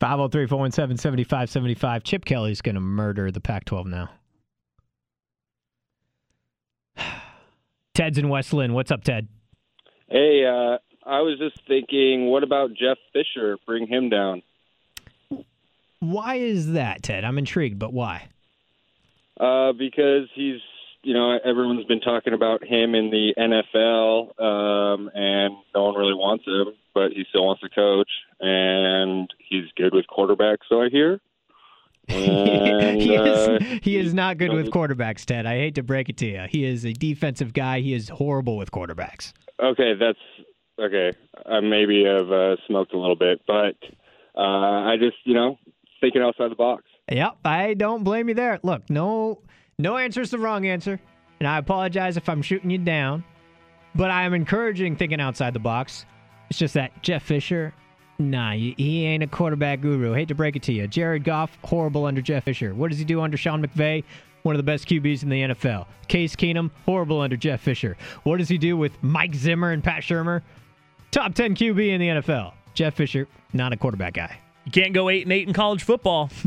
503 0.00 0.46
417 0.46 0.96
7575. 0.96 2.02
Chip 2.02 2.24
Kelly's 2.24 2.62
going 2.62 2.76
to 2.76 2.80
murder 2.80 3.30
the 3.30 3.40
Pac 3.40 3.66
12 3.66 3.86
now. 3.88 4.10
Ted's 7.94 8.16
in 8.16 8.30
West 8.30 8.54
Linn. 8.54 8.72
What's 8.72 8.90
up, 8.90 9.04
Ted? 9.04 9.28
Hey, 10.12 10.44
uh, 10.44 10.76
I 11.08 11.22
was 11.22 11.38
just 11.38 11.58
thinking, 11.66 12.26
what 12.26 12.42
about 12.42 12.74
Jeff 12.74 12.98
Fisher? 13.14 13.56
Bring 13.64 13.86
him 13.86 14.10
down. 14.10 14.42
Why 16.00 16.34
is 16.34 16.72
that, 16.72 17.02
Ted? 17.02 17.24
I'm 17.24 17.38
intrigued, 17.38 17.78
but 17.78 17.94
why? 17.94 18.28
Uh, 19.40 19.72
because 19.72 20.28
he's, 20.34 20.60
you 21.02 21.14
know, 21.14 21.38
everyone's 21.42 21.86
been 21.86 22.02
talking 22.02 22.34
about 22.34 22.62
him 22.62 22.94
in 22.94 23.08
the 23.08 23.32
NFL, 23.38 24.38
um, 24.38 25.10
and 25.14 25.54
no 25.74 25.84
one 25.84 25.94
really 25.94 26.12
wants 26.12 26.44
him, 26.46 26.74
but 26.92 27.12
he 27.12 27.24
still 27.30 27.46
wants 27.46 27.62
to 27.62 27.70
coach, 27.70 28.10
and 28.38 29.32
he's 29.38 29.64
good 29.76 29.94
with 29.94 30.04
quarterbacks, 30.06 30.68
so 30.68 30.82
I 30.82 30.90
hear. 30.90 31.20
And, 32.08 33.00
he, 33.00 33.16
uh, 33.16 33.54
is, 33.54 33.80
he 33.82 33.96
is 33.96 34.12
not 34.12 34.36
good 34.36 34.52
with 34.52 34.70
quarterbacks, 34.70 35.24
Ted. 35.24 35.46
I 35.46 35.56
hate 35.56 35.76
to 35.76 35.82
break 35.82 36.10
it 36.10 36.18
to 36.18 36.26
you. 36.26 36.44
He 36.50 36.64
is 36.64 36.84
a 36.84 36.92
defensive 36.92 37.54
guy. 37.54 37.80
He 37.80 37.94
is 37.94 38.10
horrible 38.10 38.58
with 38.58 38.70
quarterbacks. 38.70 39.32
Okay, 39.60 39.94
that's 39.98 40.18
okay. 40.78 41.12
I 41.46 41.60
maybe 41.60 42.04
have 42.04 42.30
uh, 42.30 42.56
smoked 42.66 42.94
a 42.94 42.98
little 42.98 43.16
bit, 43.16 43.40
but 43.46 43.76
uh, 44.36 44.40
I 44.40 44.96
just, 44.98 45.16
you 45.24 45.34
know, 45.34 45.58
thinking 46.00 46.22
outside 46.22 46.50
the 46.50 46.56
box. 46.56 46.84
Yep, 47.10 47.38
I 47.44 47.74
don't 47.74 48.04
blame 48.04 48.28
you 48.28 48.34
there. 48.34 48.60
Look, 48.62 48.88
no, 48.88 49.40
no 49.78 49.96
answer 49.96 50.20
is 50.20 50.30
the 50.30 50.38
wrong 50.38 50.66
answer, 50.66 51.00
and 51.40 51.48
I 51.48 51.58
apologize 51.58 52.16
if 52.16 52.28
I'm 52.28 52.42
shooting 52.42 52.70
you 52.70 52.78
down. 52.78 53.24
But 53.94 54.10
I 54.10 54.22
am 54.22 54.32
encouraging 54.32 54.96
thinking 54.96 55.20
outside 55.20 55.52
the 55.52 55.60
box. 55.60 56.06
It's 56.48 56.58
just 56.58 56.74
that 56.74 57.02
Jeff 57.02 57.22
Fisher, 57.22 57.74
nah, 58.18 58.52
he 58.52 58.74
he 58.78 59.04
ain't 59.04 59.22
a 59.22 59.26
quarterback 59.26 59.80
guru. 59.82 60.12
Hate 60.12 60.28
to 60.28 60.34
break 60.34 60.56
it 60.56 60.62
to 60.64 60.72
you. 60.72 60.86
Jared 60.88 61.24
Goff, 61.24 61.58
horrible 61.64 62.06
under 62.06 62.22
Jeff 62.22 62.44
Fisher. 62.44 62.74
What 62.74 62.90
does 62.90 62.98
he 62.98 63.04
do 63.04 63.20
under 63.20 63.36
Sean 63.36 63.64
McVay? 63.64 64.04
One 64.42 64.54
of 64.54 64.58
the 64.58 64.64
best 64.64 64.88
QBs 64.88 65.22
in 65.22 65.28
the 65.28 65.40
NFL. 65.42 65.86
Case 66.08 66.34
Keenum, 66.34 66.70
horrible 66.84 67.20
under 67.20 67.36
Jeff 67.36 67.60
Fisher. 67.60 67.96
What 68.24 68.38
does 68.38 68.48
he 68.48 68.58
do 68.58 68.76
with 68.76 69.00
Mike 69.02 69.34
Zimmer 69.34 69.70
and 69.70 69.84
Pat 69.84 70.02
Shurmur? 70.02 70.42
Top 71.10 71.34
10 71.34 71.54
QB 71.54 71.88
in 71.88 72.00
the 72.00 72.08
NFL. 72.08 72.52
Jeff 72.74 72.94
Fisher, 72.94 73.28
not 73.52 73.72
a 73.72 73.76
quarterback 73.76 74.14
guy. 74.14 74.38
You 74.64 74.72
can't 74.72 74.94
go 74.94 75.08
eight 75.10 75.24
and 75.24 75.32
eight 75.32 75.46
in 75.46 75.54
college 75.54 75.82
football. 75.82 76.30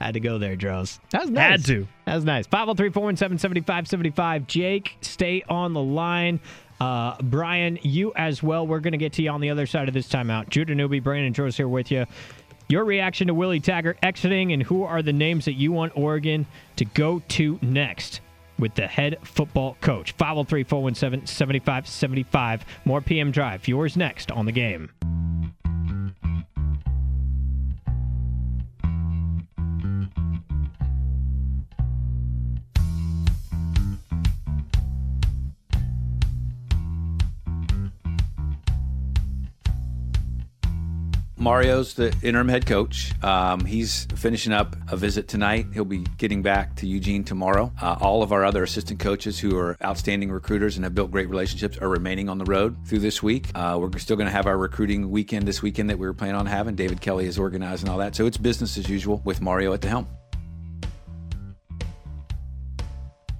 Had 0.00 0.14
to 0.14 0.20
go 0.20 0.38
there, 0.38 0.56
Dros. 0.56 1.00
That 1.10 1.22
was 1.22 1.30
nice. 1.30 1.50
Had 1.50 1.64
to. 1.66 1.88
That 2.04 2.16
was 2.16 2.24
nice. 2.24 2.46
503 2.46 2.90
417 2.90 3.38
7575. 3.38 4.46
Jake, 4.46 4.96
stay 5.00 5.42
on 5.48 5.72
the 5.72 5.82
line. 5.82 6.40
Uh, 6.78 7.16
Brian, 7.22 7.78
you 7.82 8.12
as 8.14 8.42
well. 8.42 8.66
We're 8.66 8.80
going 8.80 8.92
to 8.92 8.98
get 8.98 9.14
to 9.14 9.22
you 9.22 9.30
on 9.30 9.40
the 9.40 9.48
other 9.48 9.64
side 9.64 9.88
of 9.88 9.94
this 9.94 10.06
timeout. 10.08 10.50
Judah 10.50 10.74
Newby, 10.74 11.00
Brandon 11.00 11.32
Dros 11.32 11.56
here 11.56 11.68
with 11.68 11.90
you. 11.90 12.04
Your 12.68 12.84
reaction 12.84 13.28
to 13.28 13.34
Willie 13.34 13.60
Taggart 13.60 13.98
exiting, 14.02 14.52
and 14.52 14.62
who 14.62 14.82
are 14.82 15.00
the 15.00 15.12
names 15.12 15.44
that 15.44 15.52
you 15.52 15.70
want 15.70 15.96
Oregon 15.96 16.46
to 16.76 16.84
go 16.84 17.22
to 17.28 17.58
next 17.62 18.20
with 18.58 18.74
the 18.74 18.88
head 18.88 19.18
football 19.22 19.76
coach? 19.80 20.12
503 20.12 20.64
417 20.64 21.26
7575. 21.26 22.64
More 22.84 23.00
PM 23.00 23.30
Drive. 23.30 23.68
Yours 23.68 23.96
next 23.96 24.32
on 24.32 24.46
the 24.46 24.52
game. 24.52 24.90
Mario's 41.46 41.94
the 41.94 42.12
interim 42.24 42.48
head 42.48 42.66
coach. 42.66 43.12
Um, 43.22 43.64
he's 43.64 44.08
finishing 44.16 44.52
up 44.52 44.74
a 44.90 44.96
visit 44.96 45.28
tonight. 45.28 45.66
He'll 45.72 45.84
be 45.84 45.98
getting 46.18 46.42
back 46.42 46.74
to 46.74 46.88
Eugene 46.88 47.22
tomorrow. 47.22 47.72
Uh, 47.80 47.96
all 48.00 48.24
of 48.24 48.32
our 48.32 48.44
other 48.44 48.64
assistant 48.64 48.98
coaches 48.98 49.38
who 49.38 49.56
are 49.56 49.76
outstanding 49.80 50.32
recruiters 50.32 50.74
and 50.74 50.82
have 50.82 50.92
built 50.92 51.12
great 51.12 51.28
relationships 51.30 51.78
are 51.78 51.88
remaining 51.88 52.28
on 52.28 52.38
the 52.38 52.44
road 52.46 52.76
through 52.84 52.98
this 52.98 53.22
week. 53.22 53.46
Uh, 53.54 53.78
we're 53.80 53.96
still 53.98 54.16
going 54.16 54.26
to 54.26 54.32
have 54.32 54.48
our 54.48 54.58
recruiting 54.58 55.08
weekend 55.08 55.46
this 55.46 55.62
weekend 55.62 55.88
that 55.88 55.96
we 56.00 56.08
were 56.08 56.12
planning 56.12 56.34
on 56.34 56.46
having. 56.46 56.74
David 56.74 57.00
Kelly 57.00 57.26
is 57.26 57.38
organizing 57.38 57.88
all 57.88 57.98
that. 57.98 58.16
So 58.16 58.26
it's 58.26 58.38
business 58.38 58.76
as 58.76 58.88
usual 58.88 59.22
with 59.24 59.40
Mario 59.40 59.72
at 59.72 59.82
the 59.82 59.88
helm. 59.88 60.08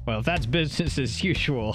Well, 0.07 0.21
if 0.21 0.25
that's 0.25 0.47
business 0.47 0.97
as 0.97 1.25
usual, 1.25 1.75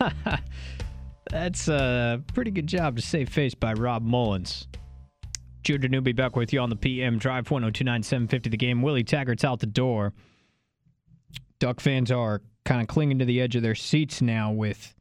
that's 1.30 1.68
a 1.68 2.20
pretty 2.34 2.50
good 2.50 2.66
job 2.66 2.96
to 2.96 3.02
save 3.02 3.28
face 3.28 3.54
by 3.54 3.74
Rob 3.74 4.02
Mullens. 4.02 4.66
Judah 5.64 5.88
Newby 5.88 6.12
back 6.12 6.36
with 6.36 6.52
you 6.52 6.60
on 6.60 6.68
the 6.68 6.76
PM 6.76 7.18
Drive 7.18 7.50
1029 7.50 8.02
750 8.02 8.50
the 8.50 8.56
game. 8.56 8.82
Willie 8.82 9.02
Taggart's 9.02 9.44
out 9.44 9.60
the 9.60 9.66
door. 9.66 10.12
Duck 11.58 11.80
fans 11.80 12.10
are 12.10 12.42
kind 12.64 12.82
of 12.82 12.88
clinging 12.88 13.18
to 13.18 13.24
the 13.24 13.40
edge 13.40 13.56
of 13.56 13.62
their 13.62 13.74
seats 13.74 14.20
now 14.20 14.52
with 14.52 14.94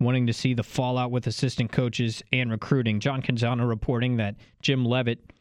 wanting 0.00 0.26
to 0.26 0.32
see 0.32 0.54
the 0.54 0.62
fallout 0.62 1.10
with 1.10 1.26
assistant 1.26 1.70
coaches 1.70 2.22
and 2.32 2.50
recruiting. 2.50 2.98
John 2.98 3.20
Canzano 3.20 3.68
reporting 3.68 4.16
that 4.16 4.36
Jim 4.62 4.86
Leavitt 4.86 5.32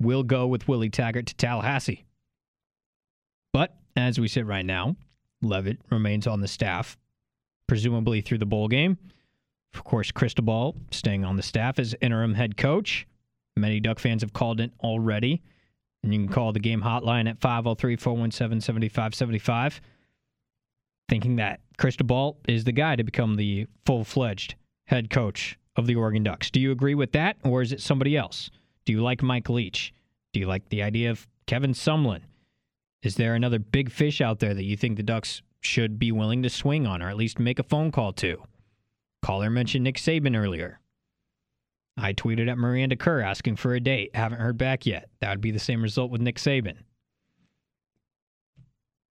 will 0.00 0.22
go 0.22 0.46
with 0.46 0.66
Willie 0.66 0.90
Taggart 0.90 1.26
to 1.26 1.34
Tallahassee. 1.34 2.04
But 3.52 3.76
as 3.96 4.18
we 4.18 4.28
sit 4.28 4.46
right 4.46 4.64
now, 4.64 4.96
Leavitt 5.42 5.78
remains 5.90 6.26
on 6.26 6.40
the 6.40 6.48
staff, 6.48 6.96
presumably 7.66 8.22
through 8.22 8.38
the 8.38 8.46
bowl 8.46 8.68
game. 8.68 8.96
Of 9.74 9.84
course, 9.84 10.10
Cristobal 10.10 10.76
staying 10.90 11.24
on 11.24 11.36
the 11.36 11.42
staff 11.42 11.78
as 11.78 11.94
interim 12.00 12.32
head 12.32 12.56
coach. 12.56 13.06
Many 13.56 13.80
Duck 13.80 13.98
fans 13.98 14.22
have 14.22 14.32
called 14.32 14.60
it 14.60 14.72
already. 14.80 15.42
And 16.02 16.12
you 16.12 16.20
can 16.20 16.32
call 16.32 16.52
the 16.52 16.60
game 16.60 16.82
hotline 16.82 17.28
at 17.28 17.40
503 17.40 17.96
417 17.96 18.60
7575, 18.60 19.80
thinking 21.08 21.36
that 21.36 21.60
Cristobal 21.78 22.38
is 22.46 22.64
the 22.64 22.72
guy 22.72 22.94
to 22.96 23.02
become 23.02 23.34
the 23.34 23.66
full 23.84 24.04
fledged 24.04 24.54
head 24.86 25.10
coach 25.10 25.58
of 25.74 25.86
the 25.86 25.96
Oregon 25.96 26.22
Ducks. 26.22 26.50
Do 26.50 26.60
you 26.60 26.70
agree 26.70 26.94
with 26.94 27.12
that, 27.12 27.36
or 27.44 27.60
is 27.60 27.72
it 27.72 27.80
somebody 27.80 28.16
else? 28.16 28.50
Do 28.84 28.92
you 28.92 29.02
like 29.02 29.22
Mike 29.22 29.48
Leach? 29.48 29.92
Do 30.32 30.40
you 30.40 30.46
like 30.46 30.68
the 30.68 30.82
idea 30.82 31.10
of 31.10 31.26
Kevin 31.46 31.72
Sumlin? 31.72 32.20
Is 33.02 33.16
there 33.16 33.34
another 33.34 33.58
big 33.58 33.90
fish 33.90 34.20
out 34.20 34.38
there 34.38 34.54
that 34.54 34.64
you 34.64 34.76
think 34.76 34.96
the 34.96 35.02
Ducks 35.02 35.42
should 35.60 35.98
be 35.98 36.12
willing 36.12 36.42
to 36.42 36.50
swing 36.50 36.86
on, 36.86 37.02
or 37.02 37.08
at 37.08 37.16
least 37.16 37.38
make 37.38 37.58
a 37.58 37.64
phone 37.64 37.90
call 37.90 38.12
to? 38.14 38.42
Caller 39.22 39.50
mentioned 39.50 39.84
Nick 39.84 39.96
Saban 39.96 40.36
earlier. 40.36 40.78
I 41.96 42.12
tweeted 42.12 42.50
at 42.50 42.58
Miranda 42.58 42.96
Kerr 42.96 43.20
asking 43.20 43.56
for 43.56 43.74
a 43.74 43.80
date. 43.80 44.14
Haven't 44.14 44.40
heard 44.40 44.58
back 44.58 44.84
yet. 44.84 45.08
That 45.20 45.30
would 45.30 45.40
be 45.40 45.50
the 45.50 45.58
same 45.58 45.82
result 45.82 46.10
with 46.10 46.20
Nick 46.20 46.36
Saban. 46.36 46.78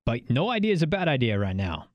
But 0.06 0.30
no 0.30 0.52
idea 0.52 0.72
is 0.72 0.84
a 0.84 0.88
bad 0.88 1.08
idea 1.08 1.40
right 1.40 1.56
now. 1.56 1.88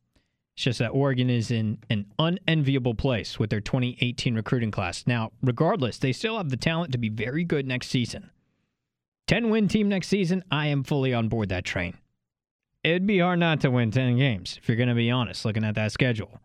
It's 0.56 0.64
just 0.64 0.80
that 0.80 0.88
Oregon 0.88 1.30
is 1.30 1.50
in 1.50 1.78
an 1.88 2.06
unenviable 2.18 2.94
place 2.94 3.38
with 3.38 3.50
their 3.50 3.60
2018 3.60 4.34
recruiting 4.34 4.72
class. 4.72 5.06
Now, 5.06 5.30
regardless, 5.42 5.98
they 5.98 6.12
still 6.12 6.36
have 6.36 6.50
the 6.50 6.56
talent 6.56 6.92
to 6.92 6.98
be 6.98 7.08
very 7.08 7.44
good 7.44 7.66
next 7.66 7.88
season. 7.88 8.30
10 9.28 9.48
win 9.48 9.68
team 9.68 9.88
next 9.88 10.08
season, 10.08 10.42
I 10.50 10.66
am 10.66 10.82
fully 10.82 11.14
on 11.14 11.28
board 11.28 11.50
that 11.50 11.64
train. 11.64 11.96
It'd 12.82 13.06
be 13.06 13.20
hard 13.20 13.38
not 13.38 13.60
to 13.60 13.70
win 13.70 13.92
10 13.92 14.18
games, 14.18 14.58
if 14.60 14.68
you're 14.68 14.76
going 14.76 14.88
to 14.88 14.94
be 14.94 15.10
honest, 15.10 15.44
looking 15.44 15.64
at 15.64 15.76
that 15.76 15.92
schedule. 15.92 16.40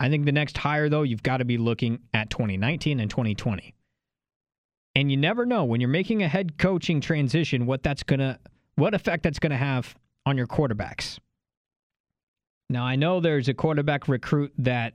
I 0.00 0.08
think 0.08 0.24
the 0.24 0.32
next 0.32 0.58
hire, 0.58 0.88
though, 0.88 1.02
you've 1.02 1.22
got 1.22 1.38
to 1.38 1.44
be 1.44 1.56
looking 1.56 2.00
at 2.12 2.30
2019 2.30 3.00
and 3.00 3.10
2020. 3.10 3.74
And 4.96 5.10
you 5.10 5.16
never 5.16 5.44
know 5.44 5.64
when 5.64 5.80
you're 5.80 5.88
making 5.88 6.22
a 6.22 6.28
head 6.28 6.58
coaching 6.58 7.00
transition 7.00 7.66
what 7.66 7.82
that's 7.82 8.02
gonna 8.02 8.38
what 8.76 8.94
effect 8.94 9.24
that's 9.24 9.38
gonna 9.38 9.56
have 9.56 9.94
on 10.24 10.36
your 10.36 10.46
quarterbacks. 10.46 11.18
Now 12.70 12.84
I 12.84 12.96
know 12.96 13.20
there's 13.20 13.48
a 13.48 13.54
quarterback 13.54 14.08
recruit 14.08 14.52
that 14.58 14.94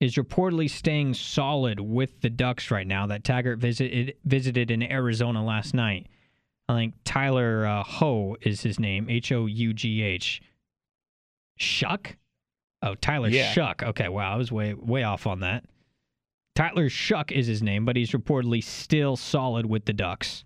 is 0.00 0.14
reportedly 0.14 0.68
staying 0.68 1.14
solid 1.14 1.78
with 1.80 2.20
the 2.20 2.30
Ducks 2.30 2.70
right 2.70 2.86
now 2.86 3.06
that 3.06 3.24
Taggart 3.24 3.58
visited 3.58 4.14
visited 4.24 4.70
in 4.70 4.82
Arizona 4.82 5.44
last 5.44 5.74
night. 5.74 6.06
I 6.68 6.74
think 6.76 6.94
Tyler 7.04 7.66
uh, 7.66 7.82
Ho 7.84 8.36
is 8.40 8.62
his 8.62 8.80
name, 8.80 9.10
H 9.10 9.30
O 9.32 9.46
U 9.46 9.72
G 9.74 10.02
H. 10.02 10.42
Shough? 11.60 12.14
Oh, 12.84 12.94
Tyler 12.94 13.28
Yeah. 13.28 13.52
Shough. 13.52 13.82
Okay, 13.82 14.08
wow, 14.08 14.34
I 14.34 14.36
was 14.36 14.52
way 14.52 14.74
way 14.74 15.02
off 15.02 15.26
on 15.26 15.40
that. 15.40 15.64
Tyler 16.54 16.88
Shough 16.88 17.32
is 17.32 17.46
his 17.46 17.62
name, 17.62 17.84
but 17.84 17.96
he's 17.96 18.12
reportedly 18.12 18.62
still 18.62 19.16
solid 19.16 19.66
with 19.66 19.86
the 19.86 19.92
Ducks 19.92 20.44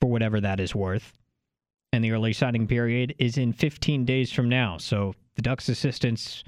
for 0.00 0.10
whatever 0.10 0.40
that 0.40 0.60
is 0.60 0.74
worth. 0.74 1.14
And 1.92 2.04
the 2.04 2.10
early 2.10 2.32
signing 2.32 2.66
period 2.66 3.14
is 3.18 3.38
in 3.38 3.52
15 3.52 4.04
days 4.04 4.32
from 4.32 4.48
now. 4.48 4.76
So 4.76 5.14
the 5.36 5.42
Ducks 5.42 5.68
assistants 5.68 6.42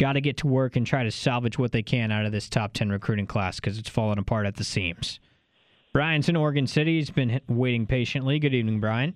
got 0.00 0.14
to 0.14 0.20
get 0.20 0.38
to 0.38 0.46
work 0.46 0.74
and 0.74 0.86
try 0.86 1.04
to 1.04 1.10
salvage 1.10 1.58
what 1.58 1.72
they 1.72 1.82
can 1.82 2.10
out 2.10 2.24
of 2.24 2.32
this 2.32 2.48
top 2.48 2.72
10 2.72 2.88
recruiting 2.90 3.26
class 3.26 3.60
because 3.60 3.78
it's 3.78 3.88
falling 3.88 4.18
apart 4.18 4.46
at 4.46 4.56
the 4.56 4.64
seams. 4.64 5.20
Brian's 5.92 6.28
in 6.28 6.36
Oregon 6.36 6.66
City. 6.66 6.96
He's 6.96 7.10
been 7.10 7.40
waiting 7.48 7.86
patiently. 7.86 8.38
Good 8.38 8.54
evening, 8.54 8.80
Brian. 8.80 9.14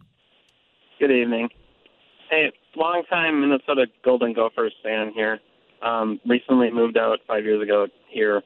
Good 0.98 1.10
evening. 1.10 1.48
Hey, 2.30 2.52
long 2.76 3.02
time 3.10 3.40
Minnesota 3.40 3.86
Golden 4.04 4.32
Gophers 4.32 4.72
fan 4.84 5.10
here. 5.12 5.40
Um, 5.82 6.20
recently 6.24 6.70
moved 6.70 6.96
out 6.96 7.18
five 7.26 7.42
years 7.42 7.60
ago 7.60 7.88
here, 8.08 8.40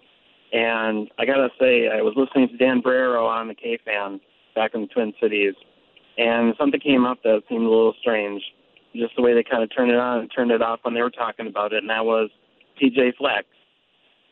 and 0.55 1.11
I 1.18 1.26
gotta 1.26 1.49
say 1.61 1.89
I 1.89 2.01
was 2.01 2.14
listening 2.16 2.49
to 2.49 2.57
Dan 2.57 2.80
Barreiro 2.80 3.28
on 3.28 3.47
the 3.47 3.55
K 3.55 3.78
fan 3.85 4.20
back 4.55 4.70
in 4.72 4.82
the 4.82 4.87
Twin 4.87 5.12
Cities, 5.20 5.53
and 6.16 6.55
something 6.59 6.80
came 6.80 7.05
up 7.05 7.18
that 7.24 7.43
seemed 7.47 7.66
a 7.66 7.68
little 7.68 7.93
strange. 8.01 8.43
Just 8.97 9.16
the 9.16 9.22
way 9.22 9.35
they 9.35 9.45
kind 9.45 9.62
of 9.62 9.68
turned 9.76 9.91
it 9.91 9.99
on 9.99 10.20
and 10.20 10.30
turned 10.35 10.51
it 10.51 10.62
off 10.62 10.80
when 10.80 10.95
they 10.95 11.03
were 11.03 11.11
talking 11.11 11.47
about 11.47 11.74
it, 11.74 11.82
and 11.82 11.91
that 11.91 12.07
was 12.07 12.30
PJ 12.80 13.16
Fleck. 13.18 13.45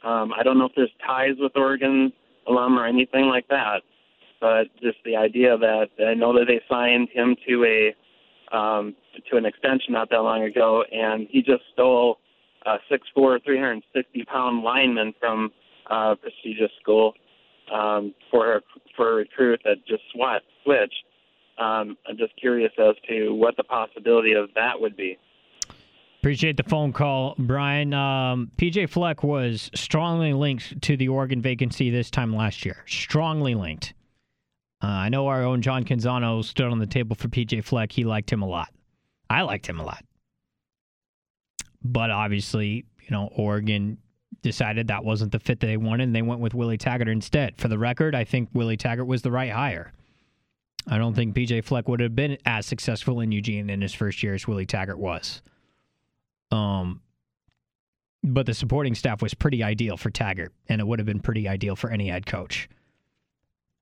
Um, 0.02 0.32
I 0.32 0.42
don't 0.42 0.58
know 0.58 0.64
if 0.64 0.72
there's 0.74 0.92
ties 1.06 1.36
with 1.38 1.52
Oregon 1.56 2.10
alum 2.48 2.78
or 2.78 2.86
anything 2.86 3.26
like 3.26 3.48
that, 3.48 3.82
but 4.40 4.68
just 4.80 4.96
the 5.04 5.16
idea 5.16 5.58
that 5.58 5.88
I 6.08 6.14
know 6.14 6.32
that 6.38 6.46
they 6.48 6.62
signed 6.70 7.10
him 7.12 7.36
to 7.46 7.64
a 7.64 7.94
um, 8.52 8.94
to 9.30 9.36
an 9.36 9.46
extension 9.46 9.92
not 9.92 10.10
that 10.10 10.18
long 10.18 10.42
ago, 10.42 10.84
and 10.92 11.26
he 11.30 11.42
just 11.42 11.62
stole 11.72 12.18
a 12.66 12.76
6'4", 12.90 13.44
360 13.44 14.24
pound 14.24 14.62
lineman 14.62 15.14
from 15.18 15.50
uh, 15.90 16.14
prestigious 16.14 16.70
school 16.80 17.14
um, 17.72 18.14
for 18.30 18.56
a, 18.56 18.60
for 18.96 19.12
a 19.12 19.14
recruit 19.14 19.60
that 19.64 19.76
just 19.86 20.02
swat, 20.14 20.42
switched. 20.64 21.04
Um, 21.58 21.96
I'm 22.08 22.16
just 22.16 22.34
curious 22.40 22.72
as 22.78 22.94
to 23.08 23.34
what 23.34 23.56
the 23.56 23.64
possibility 23.64 24.32
of 24.32 24.48
that 24.54 24.80
would 24.80 24.96
be. 24.96 25.18
Appreciate 26.20 26.56
the 26.56 26.62
phone 26.62 26.92
call, 26.92 27.34
Brian. 27.36 27.92
Um, 27.92 28.52
PJ 28.56 28.88
Fleck 28.88 29.24
was 29.24 29.70
strongly 29.74 30.32
linked 30.32 30.80
to 30.82 30.96
the 30.96 31.08
Oregon 31.08 31.42
vacancy 31.42 31.90
this 31.90 32.10
time 32.10 32.34
last 32.34 32.64
year. 32.64 32.84
Strongly 32.86 33.56
linked. 33.56 33.92
Uh, 34.82 34.86
I 34.86 35.08
know 35.08 35.28
our 35.28 35.44
own 35.44 35.62
John 35.62 35.84
Canzano 35.84 36.44
stood 36.44 36.66
on 36.66 36.78
the 36.78 36.86
table 36.86 37.14
for 37.14 37.28
PJ 37.28 37.64
Fleck. 37.64 37.92
He 37.92 38.04
liked 38.04 38.32
him 38.32 38.42
a 38.42 38.48
lot. 38.48 38.68
I 39.30 39.42
liked 39.42 39.66
him 39.66 39.78
a 39.78 39.84
lot. 39.84 40.04
But 41.84 42.10
obviously, 42.10 42.84
you 43.00 43.10
know, 43.10 43.28
Oregon 43.36 43.98
decided 44.42 44.88
that 44.88 45.04
wasn't 45.04 45.32
the 45.32 45.38
fit 45.38 45.60
that 45.60 45.66
they 45.66 45.76
wanted, 45.76 46.04
and 46.04 46.16
they 46.16 46.22
went 46.22 46.40
with 46.40 46.54
Willie 46.54 46.78
Taggart 46.78 47.08
instead. 47.08 47.60
For 47.60 47.68
the 47.68 47.78
record, 47.78 48.14
I 48.14 48.24
think 48.24 48.48
Willie 48.52 48.76
Taggart 48.76 49.06
was 49.06 49.22
the 49.22 49.30
right 49.30 49.52
hire. 49.52 49.92
I 50.88 50.98
don't 50.98 51.14
think 51.14 51.36
PJ 51.36 51.64
Fleck 51.64 51.88
would 51.88 52.00
have 52.00 52.16
been 52.16 52.38
as 52.44 52.66
successful 52.66 53.20
in 53.20 53.30
Eugene 53.30 53.70
in 53.70 53.80
his 53.80 53.94
first 53.94 54.22
year 54.22 54.34
as 54.34 54.48
Willie 54.48 54.66
Taggart 54.66 54.98
was. 54.98 55.42
Um, 56.50 57.02
but 58.24 58.46
the 58.46 58.54
supporting 58.54 58.96
staff 58.96 59.22
was 59.22 59.32
pretty 59.32 59.62
ideal 59.62 59.96
for 59.96 60.10
Taggart, 60.10 60.52
and 60.68 60.80
it 60.80 60.86
would 60.86 60.98
have 60.98 61.06
been 61.06 61.20
pretty 61.20 61.48
ideal 61.48 61.76
for 61.76 61.90
any 61.90 62.08
head 62.08 62.26
coach. 62.26 62.68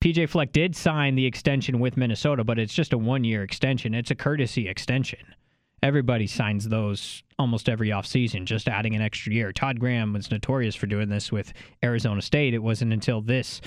PJ 0.00 0.30
Fleck 0.30 0.52
did 0.52 0.74
sign 0.74 1.14
the 1.14 1.26
extension 1.26 1.78
with 1.78 1.96
Minnesota, 1.96 2.42
but 2.42 2.58
it's 2.58 2.72
just 2.72 2.92
a 2.92 2.98
one 2.98 3.22
year 3.22 3.42
extension. 3.42 3.94
It's 3.94 4.10
a 4.10 4.14
courtesy 4.14 4.66
extension. 4.66 5.20
Everybody 5.82 6.26
signs 6.26 6.68
those 6.68 7.22
almost 7.38 7.68
every 7.68 7.88
offseason, 7.88 8.44
just 8.44 8.68
adding 8.68 8.94
an 8.94 9.02
extra 9.02 9.32
year. 9.32 9.52
Todd 9.52 9.78
Graham 9.78 10.12
was 10.12 10.30
notorious 10.30 10.74
for 10.74 10.86
doing 10.86 11.08
this 11.08 11.32
with 11.32 11.52
Arizona 11.82 12.22
State. 12.22 12.54
It 12.54 12.62
wasn't 12.62 12.92
until 12.92 13.20
this 13.20 13.60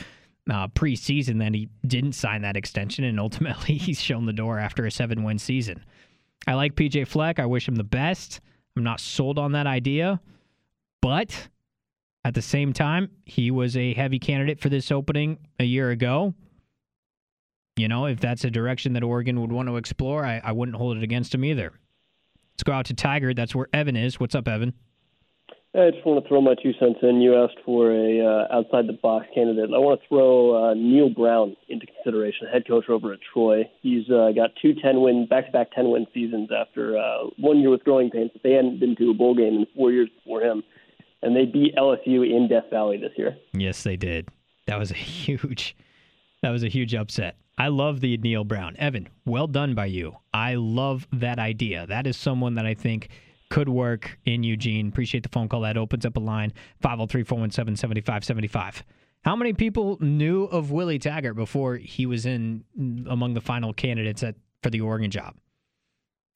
uh, 0.50 0.68
preseason 0.70 1.40
that 1.40 1.54
he 1.54 1.70
didn't 1.86 2.14
sign 2.14 2.42
that 2.42 2.58
extension, 2.58 3.04
and 3.04 3.20
ultimately 3.20 3.78
he's 3.78 4.02
shown 4.02 4.26
the 4.26 4.34
door 4.34 4.60
after 4.60 4.86
a 4.86 4.92
seven 4.92 5.24
win 5.24 5.40
season. 5.40 5.84
I 6.48 6.56
like 6.56 6.76
PJ 6.76 7.08
Fleck. 7.08 7.40
I 7.40 7.46
wish 7.46 7.68
him 7.68 7.76
the 7.76 7.84
best. 7.84 8.42
I'm 8.76 8.84
not 8.84 9.00
sold 9.00 9.38
on 9.38 9.52
that 9.52 9.68
idea, 9.68 10.20
but 11.02 11.48
at 12.26 12.34
the 12.34 12.42
same 12.42 12.74
time, 12.74 13.10
he 13.26 13.52
was 13.52 13.76
a 13.76 13.94
heavy 13.94 14.20
candidate 14.20 14.60
for 14.60 14.70
this 14.70 14.92
opening 14.92 15.40
a 15.60 15.66
year 15.66 15.90
ago. 15.90 16.34
You 17.76 17.88
know, 17.88 18.06
if 18.06 18.20
that's 18.20 18.44
a 18.44 18.52
direction 18.52 18.94
that 18.94 19.04
Oregon 19.04 19.42
would 19.42 19.52
want 19.52 19.68
to 19.68 19.78
explore, 19.78 20.26
I, 20.26 20.40
I 20.44 20.52
wouldn't 20.52 20.78
hold 20.78 20.98
it 20.98 21.04
against 21.04 21.34
him 21.34 21.44
either. 21.44 21.74
Let's 22.54 22.64
go 22.64 22.72
out 22.72 22.86
to 22.86 22.94
Tigard. 22.94 23.36
That's 23.36 23.56
where 23.56 23.68
Evan 23.74 23.96
is. 23.96 24.20
What's 24.20 24.36
up, 24.36 24.48
Evan? 24.48 24.74
I 25.76 25.90
just 25.90 26.06
want 26.06 26.24
to 26.24 26.30
throw 26.30 26.40
my 26.40 26.54
two 26.62 26.72
cents 26.80 27.00
in. 27.02 27.20
You 27.20 27.44
asked 27.44 27.58
for 27.66 27.92
a 27.92 28.22
uh, 28.22 28.56
outside 28.56 28.86
the 28.86 28.94
box 28.94 29.26
candidate. 29.34 29.72
I 29.74 29.80
want 29.80 30.00
to 30.00 30.08
throw 30.08 30.54
uh, 30.54 30.74
Neal 30.76 31.10
Brown 31.10 31.58
into 31.68 31.88
consideration, 31.88 32.46
head 32.54 32.68
coach 32.68 32.88
over 32.90 33.12
at 33.12 33.20
Troy. 33.34 33.64
He's 33.82 34.08
uh, 34.12 34.30
got 34.36 34.52
two 34.62 34.76
10 34.76 35.02
win 35.02 35.26
back 35.28 35.48
to 35.48 35.52
back 35.52 35.72
10 35.72 35.90
win 35.90 36.06
seasons 36.14 36.50
after 36.56 36.96
uh, 36.96 37.26
one 37.40 37.58
year 37.58 37.72
with 37.72 37.84
growing 37.84 38.12
pains, 38.12 38.30
but 38.34 38.44
they 38.44 38.52
hadn't 38.52 38.80
been 38.80 38.96
to 38.98 39.10
a 39.10 39.14
bowl 39.16 39.34
game 39.34 39.56
in 39.56 39.66
four 39.76 39.92
years 39.92 40.10
before 40.14 40.42
him, 40.42 40.62
and 41.24 41.36
they 41.36 41.46
beat 41.46 41.76
LSU 41.76 42.30
in 42.30 42.48
Death 42.50 42.66
Valley 42.70 42.98
this 42.98 43.12
year. 43.18 43.38
Yes, 43.54 43.84
they 43.84 43.96
did. 43.96 44.30
That 44.68 44.78
was 44.78 44.92
a 44.92 44.96
huge 44.96 45.76
that 46.42 46.50
was 46.50 46.64
a 46.64 46.70
huge 46.70 46.94
upset. 46.94 47.38
I 47.58 47.70
love 47.70 48.02
the 48.02 48.18
Neal 48.18 48.44
Brown. 48.44 48.76
Evan, 48.78 49.08
well 49.26 49.48
done 49.48 49.76
by 49.76 49.86
you. 49.86 50.18
I 50.34 50.56
love 50.56 51.08
that 51.14 51.40
idea. 51.40 51.88
That 51.88 52.06
is 52.06 52.18
someone 52.18 52.56
that 52.56 52.66
I 52.66 52.74
think 52.74 53.10
could 53.50 53.70
work 53.70 54.18
in 54.26 54.44
Eugene. 54.44 54.90
Appreciate 54.90 55.24
the 55.24 55.30
phone 55.30 55.48
call. 55.48 55.62
That 55.62 55.78
opens 55.78 56.06
up 56.06 56.18
a 56.18 56.20
line 56.20 56.52
503 56.82 57.24
417 57.24 57.78
7575. 57.78 58.84
How 59.24 59.36
many 59.38 59.54
people 59.54 59.98
knew 60.02 60.46
of 60.46 60.72
Willie 60.72 61.00
Taggart 61.00 61.36
before 61.36 61.78
he 61.78 62.06
was 62.06 62.26
in 62.26 62.66
among 63.08 63.36
the 63.36 63.42
final 63.42 63.72
candidates 63.72 64.22
at, 64.22 64.36
for 64.62 64.70
the 64.70 64.82
Oregon 64.82 65.12
job? 65.12 65.36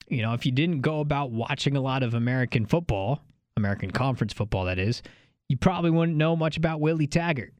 You 0.06 0.22
know, 0.22 0.32
if 0.32 0.46
you 0.46 0.52
didn't 0.52 0.80
go 0.80 1.00
about 1.00 1.30
watching 1.30 1.76
a 1.76 1.82
lot 1.82 2.02
of 2.02 2.14
American 2.14 2.64
football, 2.64 3.20
American 3.58 3.90
Conference 3.90 4.32
football, 4.32 4.64
that 4.64 4.78
is, 4.78 5.02
you 5.48 5.56
probably 5.56 5.90
wouldn't 5.90 6.16
know 6.16 6.34
much 6.34 6.56
about 6.56 6.80
Willie 6.80 7.06
Taggart 7.06 7.52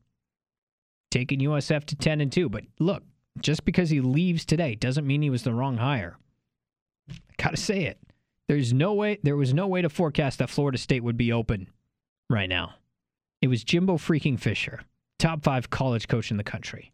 taking 1.11 1.41
USF 1.41 1.85
to 1.87 1.97
10 1.97 2.21
and 2.21 2.33
2. 2.33 2.49
But 2.49 2.65
look, 2.79 3.03
just 3.41 3.65
because 3.65 3.91
he 3.91 4.01
leaves 4.01 4.45
today 4.45 4.75
doesn't 4.75 5.07
mean 5.07 5.23
he 5.23 5.31
was 5.31 5.43
the 5.43 5.55
wrong 5.55 5.77
hire. 5.77 6.19
I 7.11 7.15
gotta 7.43 7.57
say 7.57 7.85
it. 7.85 7.99
There's 8.47 8.73
no 8.73 8.95
way 8.95 9.19
there 9.23 9.37
was 9.37 9.53
no 9.53 9.67
way 9.67 9.83
to 9.83 9.89
forecast 9.89 10.39
that 10.39 10.51
Florida 10.51 10.79
State 10.79 11.03
would 11.03 11.17
be 11.17 11.33
open 11.33 11.69
right 12.31 12.49
now. 12.49 12.75
It 13.41 13.49
was 13.49 13.63
Jimbo 13.65 13.99
freaking 13.99 14.39
Fisher, 14.39 14.81
top 15.19 15.43
five 15.43 15.71
college 15.71 16.09
coach 16.09 16.31
in 16.31 16.37
the 16.37 16.45
country. 16.45 16.93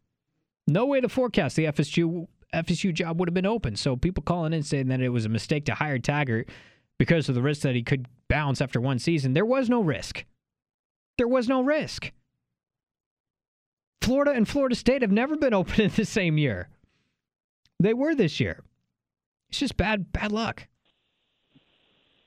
No 0.66 0.86
way 0.86 1.00
to 1.00 1.09
forecast 1.09 1.57
the 1.57 1.66
FSU 1.66 2.26
FSU 2.52 2.92
job 2.94 3.18
would 3.18 3.28
have 3.28 3.34
been 3.34 3.46
open. 3.46 3.74
So 3.76 3.96
people 3.96 4.22
calling 4.22 4.52
in 4.52 4.62
saying 4.62 4.88
that 4.88 5.00
it 5.00 5.09
was 5.09 5.24
a 5.24 5.28
mistake 5.28 5.64
to 5.66 5.74
hire 5.74 5.98
Taggart 5.98 6.48
because 6.98 7.28
of 7.28 7.34
the 7.34 7.42
risk 7.42 7.62
that 7.62 7.74
he 7.74 7.82
could 7.82 8.07
bounce 8.28 8.60
after 8.60 8.80
one 8.80 8.98
season. 8.98 9.34
There 9.34 9.44
was 9.44 9.68
no 9.68 9.80
risk. 9.80 10.24
There 11.18 11.28
was 11.28 11.48
no 11.48 11.62
risk. 11.62 12.12
Florida 14.02 14.32
and 14.32 14.46
Florida 14.46 14.74
State 14.74 15.02
have 15.02 15.12
never 15.12 15.36
been 15.36 15.54
open 15.54 15.80
in 15.80 15.90
the 15.90 16.04
same 16.04 16.38
year. 16.38 16.68
They 17.80 17.94
were 17.94 18.14
this 18.14 18.40
year. 18.40 18.62
It's 19.48 19.58
just 19.58 19.76
bad 19.76 20.12
bad 20.12 20.32
luck. 20.32 20.66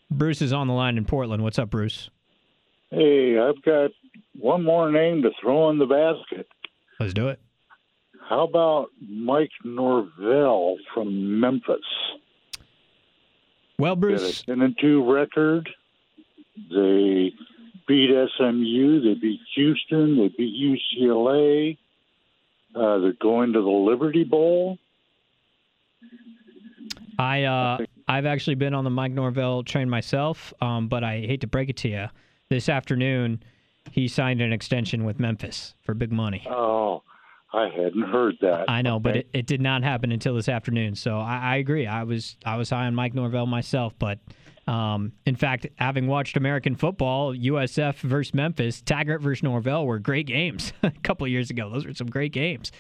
Bruce 0.10 0.42
is 0.42 0.54
on 0.54 0.68
the 0.68 0.74
line 0.74 0.98
in 0.98 1.06
Portland. 1.06 1.44
What's 1.44 1.60
up, 1.60 1.70
Bruce? 1.70 2.10
Hey, 2.90 3.38
I've 3.38 3.62
got 3.64 3.92
one 4.40 4.64
more 4.64 4.90
name 4.92 5.22
to 5.24 5.32
throw 5.42 5.70
in 5.70 5.78
the 5.78 5.86
basket. 5.86 6.48
Let's 7.00 7.14
do 7.14 7.28
it. 7.28 7.40
How 8.30 8.44
about 8.44 8.88
Mike 9.02 9.52
Norvell 9.64 10.78
from 10.94 11.40
Memphis? 11.40 11.76
Well, 13.80 13.96
Bruce, 13.96 14.42
ten 14.42 14.62
and 14.62 14.76
two 14.80 15.10
record. 15.12 15.70
They 16.70 17.34
beat 17.88 18.10
SMU. 18.38 19.02
They 19.02 19.20
beat 19.20 19.40
Houston. 19.56 20.18
They 20.18 20.30
beat 20.30 20.82
UCLA. 21.00 21.78
Uh, 22.76 23.00
they're 23.00 23.14
going 23.14 23.54
to 23.54 23.62
the 23.62 23.68
Liberty 23.68 24.24
Bowl. 24.24 24.78
I 27.20 27.44
uh, 27.44 27.78
I've 28.08 28.26
actually 28.26 28.56
been 28.56 28.74
on 28.74 28.84
the 28.84 28.90
Mike 28.90 29.12
Norvell 29.12 29.64
train 29.64 29.90
myself, 29.90 30.54
um, 30.62 30.88
but 30.88 31.04
I 31.04 31.22
hate 31.22 31.42
to 31.42 31.48
break 31.48 31.70
it 31.70 31.78
to 31.78 31.90
you. 31.90 32.08
This 32.50 32.70
afternoon, 32.70 33.42
he 33.92 34.08
signed 34.08 34.42
an 34.42 34.54
extension 34.54 35.04
with 35.04 35.20
Memphis 35.20 35.74
for 35.82 35.94
big 35.94 36.12
money. 36.12 36.46
Oh, 36.50 37.02
I 37.54 37.70
hadn't 37.70 38.04
heard 38.04 38.36
that. 38.42 38.66
I 38.70 38.82
know, 38.82 39.00
but 39.00 39.16
it, 39.16 39.30
it 39.34 39.46
did 39.46 39.62
not 39.62 39.84
happen 39.84 40.12
until 40.12 40.36
this 40.36 40.50
afternoon. 40.50 40.96
So 40.96 41.18
I, 41.18 41.38
I 41.38 41.56
agree. 41.58 41.88
I 41.88 42.04
was 42.04 42.36
I 42.46 42.58
was 42.58 42.70
high 42.70 42.86
on 42.86 42.96
Mike 42.96 43.14
Norvell 43.14 43.46
myself, 43.46 43.94
but 43.98 44.20
um, 44.68 45.14
in 45.26 45.36
fact, 45.36 45.66
having 45.78 46.08
watched 46.08 46.36
American 46.36 46.76
football, 46.76 47.34
USF 47.34 47.96
versus 48.00 48.34
Memphis, 48.34 48.82
Taggart 48.82 49.22
versus 49.22 49.44
Norvell 49.44 49.86
were 49.86 49.98
great 49.98 50.28
games 50.28 50.74
a 50.84 50.92
couple 51.04 51.26
of 51.26 51.32
years 51.32 51.50
ago. 51.50 51.70
Those 51.70 51.86
were 51.86 51.94
some 51.94 52.08
great 52.08 52.34
games. 52.34 52.72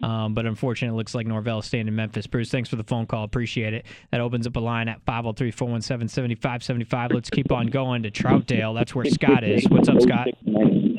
Um, 0.00 0.34
but 0.34 0.46
unfortunately, 0.46 0.94
it 0.94 0.96
looks 0.96 1.14
like 1.14 1.26
Norvell 1.26 1.58
is 1.58 1.66
staying 1.66 1.88
in 1.88 1.96
Memphis. 1.96 2.26
Bruce, 2.26 2.50
thanks 2.50 2.68
for 2.68 2.76
the 2.76 2.84
phone 2.84 3.06
call. 3.06 3.24
Appreciate 3.24 3.74
it. 3.74 3.84
That 4.12 4.20
opens 4.20 4.46
up 4.46 4.54
a 4.54 4.60
line 4.60 4.88
at 4.88 5.00
503 5.04 5.50
417 5.50 6.08
7575. 6.08 7.10
Let's 7.12 7.30
keep 7.30 7.50
on 7.50 7.66
going 7.66 8.04
to 8.04 8.10
Troutdale. 8.10 8.76
That's 8.76 8.94
where 8.94 9.04
Scott 9.06 9.42
is. 9.42 9.68
What's 9.68 9.88
up, 9.88 10.00
Scott? 10.00 10.28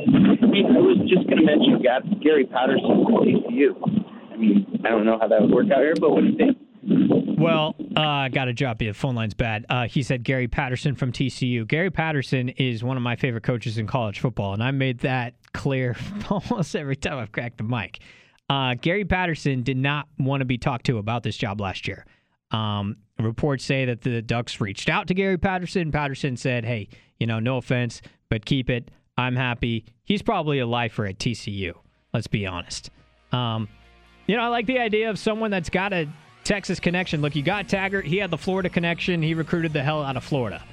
Hey, 0.09 0.65
I 0.65 0.79
was 0.79 0.97
just 1.07 1.27
going 1.27 1.37
to 1.37 1.45
mention 1.45 1.81
Gary 2.21 2.45
Patterson 2.45 3.05
from 3.05 3.13
TCU. 3.23 3.75
I 4.31 4.37
mean, 4.37 4.81
I 4.85 4.89
don't 4.89 5.05
know 5.05 5.17
how 5.19 5.27
that 5.27 5.41
would 5.41 5.51
work 5.51 5.67
out 5.71 5.79
here, 5.79 5.93
but 5.99 6.11
what 6.11 6.21
do 6.21 6.27
you 6.27 6.37
think? 6.37 6.57
Well, 7.37 7.75
uh, 7.95 7.99
I 7.99 8.29
got 8.29 8.45
to 8.45 8.53
drop 8.53 8.81
you. 8.81 8.89
The 8.89 8.97
phone 8.97 9.15
line's 9.15 9.33
bad. 9.33 9.65
Uh, 9.69 9.87
he 9.87 10.01
said 10.01 10.23
Gary 10.23 10.47
Patterson 10.47 10.95
from 10.95 11.11
TCU. 11.11 11.67
Gary 11.67 11.91
Patterson 11.91 12.49
is 12.49 12.83
one 12.83 12.97
of 12.97 13.03
my 13.03 13.15
favorite 13.15 13.43
coaches 13.43 13.77
in 13.77 13.85
college 13.85 14.19
football, 14.19 14.53
and 14.53 14.63
I 14.63 14.71
made 14.71 14.99
that 14.99 15.35
clear 15.53 15.95
almost 16.29 16.75
every 16.75 16.95
time 16.95 17.17
I've 17.19 17.31
cracked 17.31 17.57
the 17.57 17.63
mic. 17.63 17.99
Uh, 18.49 18.73
Gary 18.73 19.05
Patterson 19.05 19.61
did 19.61 19.77
not 19.77 20.07
want 20.17 20.41
to 20.41 20.45
be 20.45 20.57
talked 20.57 20.85
to 20.87 20.97
about 20.97 21.21
this 21.23 21.37
job 21.37 21.61
last 21.61 21.87
year. 21.87 22.05
Um, 22.51 22.95
reports 23.19 23.63
say 23.63 23.85
that 23.85 24.01
the 24.01 24.21
Ducks 24.21 24.59
reached 24.59 24.89
out 24.89 25.07
to 25.07 25.13
Gary 25.13 25.37
Patterson. 25.37 25.91
Patterson 25.91 26.35
said, 26.35 26.65
"Hey, 26.65 26.89
you 27.19 27.27
know, 27.27 27.39
no 27.39 27.57
offense, 27.57 28.01
but 28.29 28.45
keep 28.45 28.69
it. 28.69 28.89
I'm 29.19 29.35
happy." 29.35 29.85
He's 30.05 30.21
probably 30.21 30.59
a 30.59 30.65
lifer 30.65 31.05
at 31.05 31.19
TCU. 31.19 31.73
Let's 32.13 32.27
be 32.27 32.47
honest. 32.47 32.89
Um, 33.31 33.67
you 34.25 34.35
know, 34.35 34.43
I 34.43 34.47
like 34.47 34.65
the 34.65 34.79
idea 34.79 35.09
of 35.09 35.19
someone 35.19 35.51
that's 35.51 35.69
got 35.69 35.93
a 35.93 36.07
Texas 36.43 36.79
connection. 36.79 37.21
Look, 37.21 37.35
you 37.35 37.43
got 37.43 37.67
Taggart. 37.67 38.05
He 38.05 38.17
had 38.17 38.31
the 38.31 38.37
Florida 38.37 38.69
connection. 38.69 39.21
He 39.21 39.33
recruited 39.33 39.73
the 39.73 39.83
hell 39.83 40.03
out 40.03 40.17
of 40.17 40.23
Florida. 40.23 40.63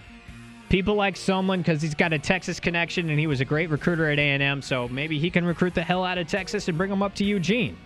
People 0.69 0.95
like 0.95 1.17
someone 1.17 1.61
because 1.61 1.81
he's 1.81 1.95
got 1.95 2.13
a 2.13 2.19
Texas 2.19 2.59
connection 2.59 3.09
and 3.11 3.19
he 3.19 3.27
was 3.27 3.41
a 3.41 3.45
great 3.45 3.71
recruiter 3.71 4.11
at 4.11 4.19
A&M. 4.19 4.63
So 4.63 4.89
maybe 4.89 5.19
he 5.19 5.31
can 5.31 5.45
recruit 5.45 5.75
the 5.75 5.83
hell 5.83 6.05
out 6.05 6.19
of 6.19 6.27
Texas 6.27 6.69
and 6.69 6.77
bring 6.77 6.91
them 6.91 7.03
up 7.03 7.15
to 7.17 7.25
Eugene. 7.25 7.77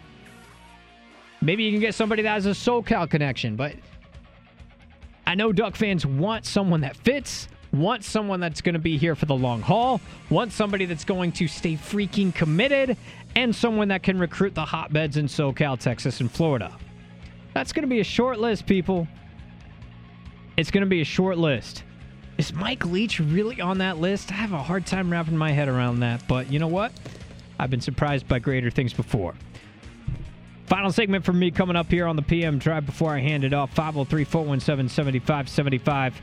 Maybe 1.42 1.64
you 1.64 1.72
can 1.72 1.80
get 1.80 1.94
somebody 1.94 2.22
that 2.22 2.30
has 2.30 2.46
a 2.46 2.50
SoCal 2.50 3.10
connection. 3.10 3.56
But 3.56 3.74
I 5.26 5.34
know 5.34 5.52
Duck 5.52 5.76
fans 5.76 6.06
want 6.06 6.46
someone 6.46 6.80
that 6.82 6.96
fits, 6.96 7.48
want 7.72 8.04
someone 8.04 8.40
that's 8.40 8.60
going 8.60 8.72
to 8.74 8.80
be 8.80 8.96
here 8.96 9.14
for 9.14 9.26
the 9.26 9.34
long 9.34 9.62
haul, 9.62 10.00
want 10.28 10.52
somebody 10.52 10.84
that's 10.84 11.04
going 11.04 11.32
to 11.32 11.46
stay 11.46 11.74
freaking 11.74 12.34
committed, 12.34 12.96
and 13.36 13.54
someone 13.54 13.88
that 13.88 14.02
can 14.02 14.18
recruit 14.18 14.54
the 14.54 14.64
hotbeds 14.64 15.16
in 15.16 15.26
SoCal, 15.26 15.78
Texas, 15.78 16.20
and 16.20 16.30
Florida. 16.30 16.76
That's 17.54 17.72
going 17.72 17.82
to 17.82 17.88
be 17.88 18.00
a 18.00 18.04
short 18.04 18.38
list, 18.40 18.66
people. 18.66 19.06
It's 20.56 20.70
going 20.70 20.82
to 20.82 20.90
be 20.90 21.00
a 21.00 21.04
short 21.04 21.38
list. 21.38 21.84
Is 22.38 22.52
Mike 22.52 22.86
Leach 22.86 23.20
really 23.20 23.60
on 23.60 23.78
that 23.78 23.98
list? 23.98 24.32
I 24.32 24.36
have 24.36 24.52
a 24.52 24.62
hard 24.62 24.86
time 24.86 25.10
wrapping 25.10 25.36
my 25.36 25.52
head 25.52 25.68
around 25.68 26.00
that, 26.00 26.26
but 26.26 26.50
you 26.50 26.58
know 26.58 26.68
what? 26.68 26.92
I've 27.58 27.70
been 27.70 27.80
surprised 27.80 28.26
by 28.26 28.38
greater 28.38 28.70
things 28.70 28.92
before. 28.92 29.34
Final 30.66 30.92
segment 30.92 31.24
for 31.24 31.32
me 31.32 31.50
coming 31.50 31.76
up 31.76 31.90
here 31.90 32.06
on 32.06 32.16
the 32.16 32.22
PM 32.22 32.58
Drive 32.58 32.86
before 32.86 33.12
I 33.14 33.18
hand 33.18 33.44
it 33.44 33.52
off 33.52 33.70
503 33.74 34.24
417 34.24 34.88
7575. 34.88 36.14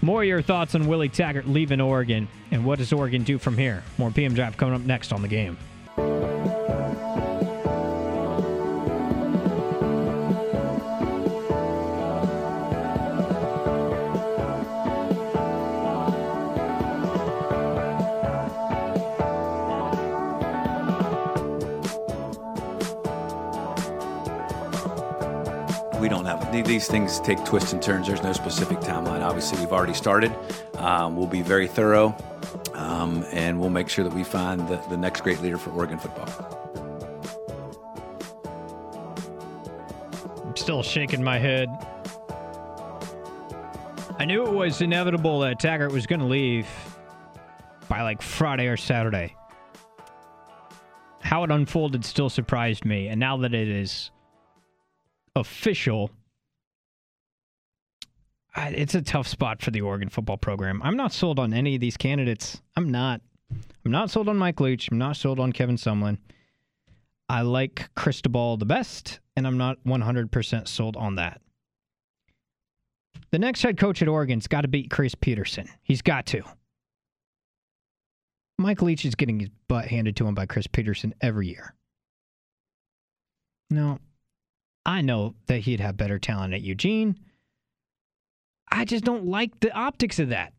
More 0.00 0.22
of 0.22 0.28
your 0.28 0.42
thoughts 0.42 0.74
on 0.74 0.86
Willie 0.86 1.08
Taggart 1.08 1.48
leaving 1.48 1.80
Oregon 1.80 2.28
and 2.50 2.64
what 2.64 2.78
does 2.78 2.92
Oregon 2.92 3.24
do 3.24 3.38
from 3.38 3.58
here? 3.58 3.82
More 3.98 4.10
PM 4.10 4.34
Drive 4.34 4.56
coming 4.56 4.74
up 4.74 4.82
next 4.82 5.12
on 5.12 5.22
the 5.22 5.28
game. 5.28 5.56
These 26.62 26.86
things 26.86 27.20
take 27.20 27.44
twists 27.44 27.72
and 27.72 27.82
turns. 27.82 28.06
There's 28.06 28.22
no 28.22 28.32
specific 28.32 28.78
timeline. 28.78 29.22
Obviously, 29.22 29.58
we've 29.60 29.72
already 29.72 29.94
started. 29.94 30.34
Um, 30.76 31.16
we'll 31.16 31.26
be 31.26 31.42
very 31.42 31.66
thorough, 31.66 32.16
um, 32.74 33.24
and 33.32 33.60
we'll 33.60 33.70
make 33.70 33.88
sure 33.88 34.04
that 34.04 34.12
we 34.14 34.24
find 34.24 34.66
the, 34.68 34.76
the 34.88 34.96
next 34.96 35.22
great 35.22 35.40
leader 35.40 35.58
for 35.58 35.70
Oregon 35.70 35.98
football. 35.98 36.28
I'm 40.46 40.56
still 40.56 40.82
shaking 40.82 41.22
my 41.22 41.38
head. 41.38 41.68
I 44.18 44.24
knew 44.24 44.44
it 44.44 44.52
was 44.52 44.80
inevitable 44.80 45.40
that 45.40 45.60
Taggart 45.60 45.92
was 45.92 46.06
going 46.06 46.20
to 46.20 46.26
leave 46.26 46.66
by 47.88 48.02
like 48.02 48.20
Friday 48.20 48.66
or 48.66 48.76
Saturday. 48.76 49.36
How 51.20 51.44
it 51.44 51.50
unfolded 51.50 52.04
still 52.04 52.28
surprised 52.28 52.84
me, 52.84 53.08
and 53.08 53.20
now 53.20 53.36
that 53.38 53.54
it 53.54 53.68
is 53.68 54.10
official, 55.36 56.10
it's 58.66 58.94
a 58.94 59.02
tough 59.02 59.26
spot 59.26 59.62
for 59.62 59.70
the 59.70 59.80
Oregon 59.80 60.08
football 60.08 60.36
program. 60.36 60.80
I'm 60.82 60.96
not 60.96 61.12
sold 61.12 61.38
on 61.38 61.52
any 61.52 61.74
of 61.74 61.80
these 61.80 61.96
candidates. 61.96 62.60
I'm 62.76 62.90
not. 62.90 63.20
I'm 63.84 63.90
not 63.92 64.10
sold 64.10 64.28
on 64.28 64.36
Mike 64.36 64.60
Leach. 64.60 64.90
I'm 64.90 64.98
not 64.98 65.16
sold 65.16 65.40
on 65.40 65.52
Kevin 65.52 65.76
Sumlin. 65.76 66.18
I 67.28 67.42
like 67.42 67.90
Cristobal 67.94 68.56
the 68.56 68.66
best, 68.66 69.20
and 69.36 69.46
I'm 69.46 69.58
not 69.58 69.76
100% 69.84 70.68
sold 70.68 70.96
on 70.96 71.16
that. 71.16 71.40
The 73.30 73.38
next 73.38 73.62
head 73.62 73.78
coach 73.78 74.00
at 74.00 74.08
Oregon's 74.08 74.46
got 74.46 74.62
to 74.62 74.68
beat 74.68 74.90
Chris 74.90 75.14
Petersen. 75.14 75.68
He's 75.82 76.02
got 76.02 76.26
to. 76.26 76.42
Mike 78.58 78.82
Leach 78.82 79.04
is 79.04 79.14
getting 79.14 79.38
his 79.40 79.50
butt 79.68 79.86
handed 79.86 80.16
to 80.16 80.26
him 80.26 80.34
by 80.34 80.46
Chris 80.46 80.66
Petersen 80.66 81.14
every 81.20 81.48
year. 81.48 81.74
No, 83.70 83.98
I 84.86 85.02
know 85.02 85.34
that 85.46 85.60
he'd 85.60 85.80
have 85.80 85.96
better 85.98 86.18
talent 86.18 86.54
at 86.54 86.62
Eugene. 86.62 87.18
I 88.70 88.84
just 88.84 89.04
don't 89.04 89.26
like 89.26 89.60
the 89.60 89.72
optics 89.72 90.18
of 90.18 90.28
that. 90.30 90.52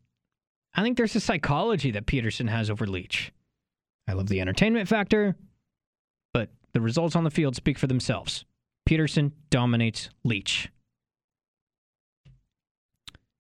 I 0.74 0.84
think 0.84 0.98
there's 0.98 1.16
a 1.16 1.20
psychology 1.20 1.92
that 1.92 2.06
Petersen 2.06 2.48
has 2.48 2.70
over 2.70 2.86
Leach. 2.88 3.32
I 4.08 4.14
love 4.14 4.28
the 4.28 4.42
entertainment 4.42 4.88
factor. 4.88 5.36
but 6.34 6.50
the 6.74 6.82
results 6.82 7.16
on 7.16 7.24
the 7.24 7.32
field 7.32 7.56
speak 7.56 7.78
for 7.78 7.88
themselves. 7.88 8.46
Petersen 8.86 9.32
dominates 9.50 10.10
Leach. 10.24 10.70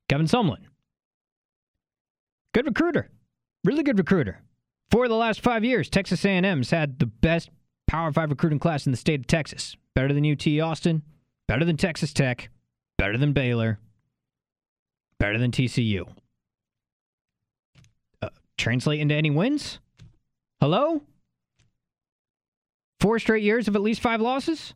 Kevin 0.07 0.25
Sumlin. 0.27 0.65
Good 2.53 2.65
recruiter. 2.65 3.09
Really 3.63 3.83
good 3.83 3.97
recruiter. 3.99 4.41
For 4.89 5.07
the 5.07 5.15
last 5.15 5.41
five 5.41 5.63
years, 5.63 5.89
Texas 5.89 6.25
A&M's 6.25 6.71
had 6.71 6.97
the 6.97 7.05
best 7.05 7.49
Power 7.87 8.11
5 8.11 8.29
recruiting 8.31 8.59
class 8.59 8.85
in 8.85 8.91
the 8.91 8.97
state 8.97 9.19
of 9.19 9.27
Texas. 9.27 9.75
Better 9.95 10.13
than 10.13 10.25
UT 10.25 10.47
Austin, 10.61 11.03
better 11.47 11.65
than 11.65 11.77
Texas 11.77 12.13
Tech, 12.13 12.49
better 12.97 13.17
than 13.17 13.33
Baylor, 13.33 13.79
better 15.19 15.37
than 15.37 15.51
TCU. 15.51 16.07
Uh, 18.21 18.29
translate 18.57 18.99
into 18.99 19.15
any 19.15 19.29
wins? 19.29 19.79
Hello? 20.59 21.01
Four 22.99 23.19
straight 23.19 23.43
years 23.43 23.67
of 23.67 23.75
at 23.75 23.81
least 23.81 24.01
five 24.01 24.21
losses? 24.21 24.73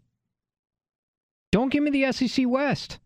Don't 1.51 1.69
give 1.69 1.83
me 1.83 1.91
the 1.91 2.11
SEC 2.11 2.47
West. 2.47 2.99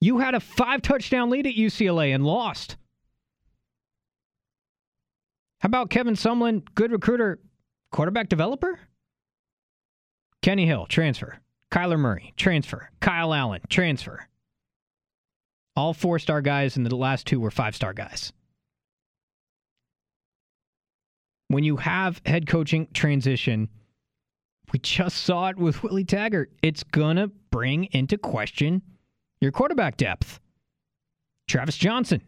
You 0.00 0.18
had 0.18 0.34
a 0.34 0.40
five 0.40 0.82
touchdown 0.82 1.30
lead 1.30 1.46
at 1.46 1.54
UCLA 1.54 2.14
and 2.14 2.24
lost. 2.24 2.76
How 5.58 5.66
about 5.66 5.90
Kevin 5.90 6.14
Sumlin, 6.14 6.62
good 6.74 6.90
recruiter, 6.90 7.38
quarterback 7.92 8.30
developer? 8.30 8.80
Kenny 10.40 10.64
Hill, 10.64 10.86
transfer. 10.86 11.38
Kyler 11.70 11.98
Murray, 11.98 12.32
transfer. 12.36 12.90
Kyle 13.00 13.34
Allen, 13.34 13.60
transfer. 13.68 14.26
All 15.76 15.94
four 15.94 16.18
star 16.18 16.42
guys, 16.42 16.76
and 16.76 16.84
the 16.84 16.94
last 16.96 17.26
two 17.26 17.40
were 17.40 17.50
five 17.50 17.74
star 17.74 17.92
guys. 17.92 18.32
When 21.48 21.64
you 21.64 21.76
have 21.78 22.20
head 22.24 22.46
coaching 22.46 22.88
transition, 22.94 23.68
we 24.72 24.78
just 24.78 25.16
saw 25.16 25.48
it 25.48 25.56
with 25.56 25.82
Willie 25.82 26.04
Taggart. 26.04 26.52
It's 26.62 26.84
going 26.84 27.16
to 27.16 27.28
bring 27.50 27.86
into 27.86 28.16
question 28.16 28.82
your 29.40 29.50
quarterback 29.50 29.96
depth. 29.96 30.38
Travis 31.48 31.76
Jonsen. 31.76 32.20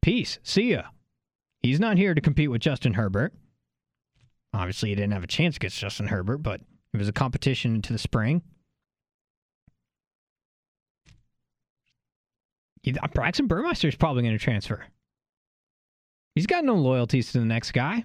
Peace. 0.00 0.38
See 0.42 0.72
ya. 0.72 0.84
He's 1.62 1.80
not 1.80 1.98
here 1.98 2.14
to 2.14 2.20
compete 2.22 2.50
with 2.50 2.62
Justin 2.62 2.94
Herbert. 2.94 3.34
Obviously, 4.54 4.88
he 4.88 4.94
didn't 4.94 5.12
have 5.12 5.24
a 5.24 5.28
chance 5.28 5.56
against 5.56 5.78
Justin 5.78 6.06
Herbert, 6.06 6.38
but 6.38 6.62
it 6.94 6.96
was 6.96 7.08
a 7.08 7.12
competition 7.12 7.74
into 7.74 7.92
the 7.92 7.98
spring. 7.98 8.42
Braxton 13.12 13.46
Burmeister 13.46 13.88
is 13.88 13.96
probably 13.96 14.22
going 14.22 14.36
to 14.36 14.42
transfer. 14.42 14.84
He's 16.34 16.46
got 16.46 16.64
no 16.64 16.74
loyalties 16.74 17.32
to 17.32 17.40
the 17.40 17.44
next 17.44 17.72
guy, 17.72 18.04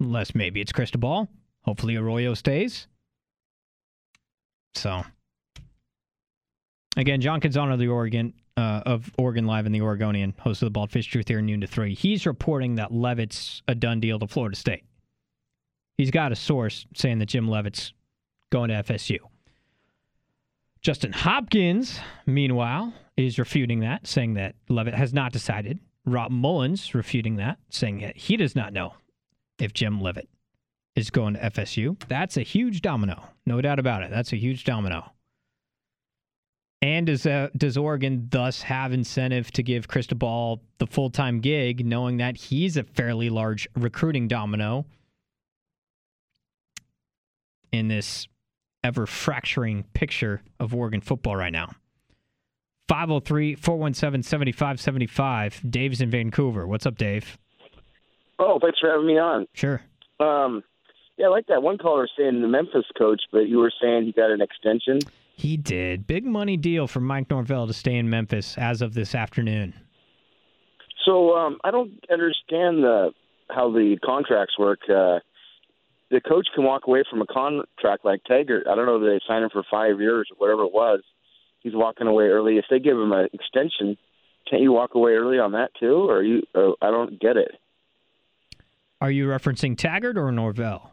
unless 0.00 0.34
maybe 0.34 0.60
it's 0.60 0.72
Cristobal. 0.72 1.28
Hopefully, 1.62 1.96
Arroyo 1.96 2.34
stays. 2.34 2.88
So, 4.74 5.02
again, 6.96 7.20
John 7.20 7.40
Canzano 7.40 7.74
of 7.74 7.78
the 7.78 7.88
Oregon 7.88 8.32
uh, 8.56 8.82
of 8.84 9.10
Oregon 9.18 9.46
Live 9.46 9.66
and 9.66 9.74
the 9.74 9.82
Oregonian, 9.82 10.34
host 10.38 10.62
of 10.62 10.66
the 10.66 10.70
Bald 10.70 10.90
Faced 10.90 11.10
Truth 11.10 11.28
here 11.28 11.40
noon 11.40 11.60
to 11.60 11.66
three. 11.66 11.94
He's 11.94 12.26
reporting 12.26 12.76
that 12.76 12.92
Leavitt's 12.92 13.62
a 13.68 13.74
done 13.74 14.00
deal 14.00 14.18
to 14.18 14.26
Florida 14.26 14.56
State. 14.56 14.84
He's 15.98 16.10
got 16.10 16.32
a 16.32 16.36
source 16.36 16.86
saying 16.94 17.18
that 17.20 17.26
Jim 17.26 17.48
Leavitt's 17.48 17.92
going 18.50 18.68
to 18.70 18.82
FSU. 18.82 19.18
Justin 20.82 21.12
Hopkins, 21.12 22.00
meanwhile, 22.26 22.92
is 23.16 23.38
refuting 23.38 23.80
that, 23.80 24.06
saying 24.06 24.34
that 24.34 24.56
Leavitt 24.68 24.94
has 24.94 25.14
not 25.14 25.32
decided. 25.32 25.78
Rob 26.04 26.32
Mullens 26.32 26.92
refuting 26.92 27.36
that, 27.36 27.58
saying 27.70 28.00
that 28.00 28.16
he 28.16 28.36
does 28.36 28.56
not 28.56 28.72
know 28.72 28.94
if 29.60 29.72
Jim 29.72 30.00
Leavitt 30.00 30.28
is 30.96 31.10
going 31.10 31.34
to 31.34 31.40
FSU. 31.40 31.96
That's 32.08 32.36
a 32.36 32.42
huge 32.42 32.82
domino. 32.82 33.22
No 33.46 33.60
doubt 33.60 33.78
about 33.78 34.02
it. 34.02 34.10
That's 34.10 34.32
a 34.32 34.36
huge 34.36 34.64
domino. 34.64 35.12
And 36.80 37.06
does 37.06 37.26
uh, 37.26 37.48
does 37.56 37.76
Oregon 37.76 38.26
thus 38.28 38.62
have 38.62 38.92
incentive 38.92 39.52
to 39.52 39.62
give 39.62 39.86
Cristobal 39.86 40.60
the 40.78 40.86
full 40.88 41.10
time 41.10 41.38
gig, 41.38 41.86
knowing 41.86 42.16
that 42.16 42.36
he's 42.36 42.76
a 42.76 42.82
fairly 42.82 43.30
large 43.30 43.68
recruiting 43.76 44.26
domino 44.26 44.84
in 47.70 47.86
this 47.86 48.26
ever 48.84 49.06
fracturing 49.06 49.84
picture 49.94 50.42
of 50.60 50.74
Oregon 50.74 51.00
football 51.00 51.36
right 51.36 51.52
now? 51.52 51.70
503 52.88 53.54
417 53.54 54.22
7575. 54.22 55.62
Dave's 55.70 56.00
in 56.00 56.10
Vancouver. 56.10 56.66
What's 56.66 56.86
up, 56.86 56.96
Dave? 56.96 57.38
Oh, 58.38 58.58
thanks 58.60 58.78
for 58.80 58.90
having 58.90 59.06
me 59.06 59.18
on. 59.18 59.46
Sure. 59.54 59.80
Um, 60.20 60.62
yeah, 61.16 61.26
I 61.26 61.28
like 61.30 61.46
that 61.46 61.62
one 61.62 61.78
caller 61.78 62.08
saying 62.18 62.42
the 62.42 62.48
Memphis 62.48 62.84
coach, 62.98 63.22
but 63.30 63.48
you 63.48 63.58
were 63.58 63.72
saying 63.80 64.04
he 64.04 64.12
got 64.12 64.30
an 64.30 64.40
extension. 64.40 64.98
He 65.36 65.56
did. 65.56 66.06
Big 66.06 66.24
money 66.24 66.56
deal 66.56 66.86
for 66.86 67.00
Mike 67.00 67.30
Norvell 67.30 67.66
to 67.66 67.72
stay 67.72 67.96
in 67.96 68.10
Memphis 68.10 68.56
as 68.58 68.82
of 68.82 68.94
this 68.94 69.14
afternoon. 69.14 69.74
So 71.04 71.34
um, 71.36 71.58
I 71.64 71.70
don't 71.70 71.92
understand 72.10 72.82
the 72.82 73.10
how 73.50 73.70
the 73.70 73.96
contracts 74.04 74.58
work. 74.58 74.80
Uh, 74.88 75.18
the 76.12 76.20
coach 76.20 76.46
can 76.54 76.62
walk 76.62 76.82
away 76.86 77.02
from 77.10 77.20
a 77.22 77.26
contract 77.26 78.04
like 78.04 78.22
Taggart. 78.24 78.68
I 78.70 78.76
don't 78.76 78.86
know 78.86 78.96
if 78.96 79.02
they 79.02 79.20
signed 79.26 79.42
him 79.42 79.50
for 79.50 79.64
five 79.68 79.98
years 79.98 80.28
or 80.30 80.36
whatever 80.36 80.62
it 80.62 80.72
was. 80.72 81.00
He's 81.60 81.74
walking 81.74 82.06
away 82.06 82.26
early. 82.26 82.58
If 82.58 82.66
they 82.70 82.78
give 82.78 82.96
him 82.96 83.12
an 83.12 83.28
extension, 83.32 83.96
can't 84.48 84.62
you 84.62 84.72
walk 84.72 84.94
away 84.94 85.12
early 85.12 85.38
on 85.38 85.52
that 85.52 85.70
too? 85.80 86.08
Or 86.08 86.22
you? 86.22 86.42
Or 86.54 86.76
I 86.80 86.90
don't 86.90 87.20
get 87.20 87.36
it. 87.36 87.52
Are 89.00 89.10
you 89.10 89.26
referencing 89.26 89.76
Taggart 89.76 90.16
or 90.16 90.30
Norvell? 90.30 90.92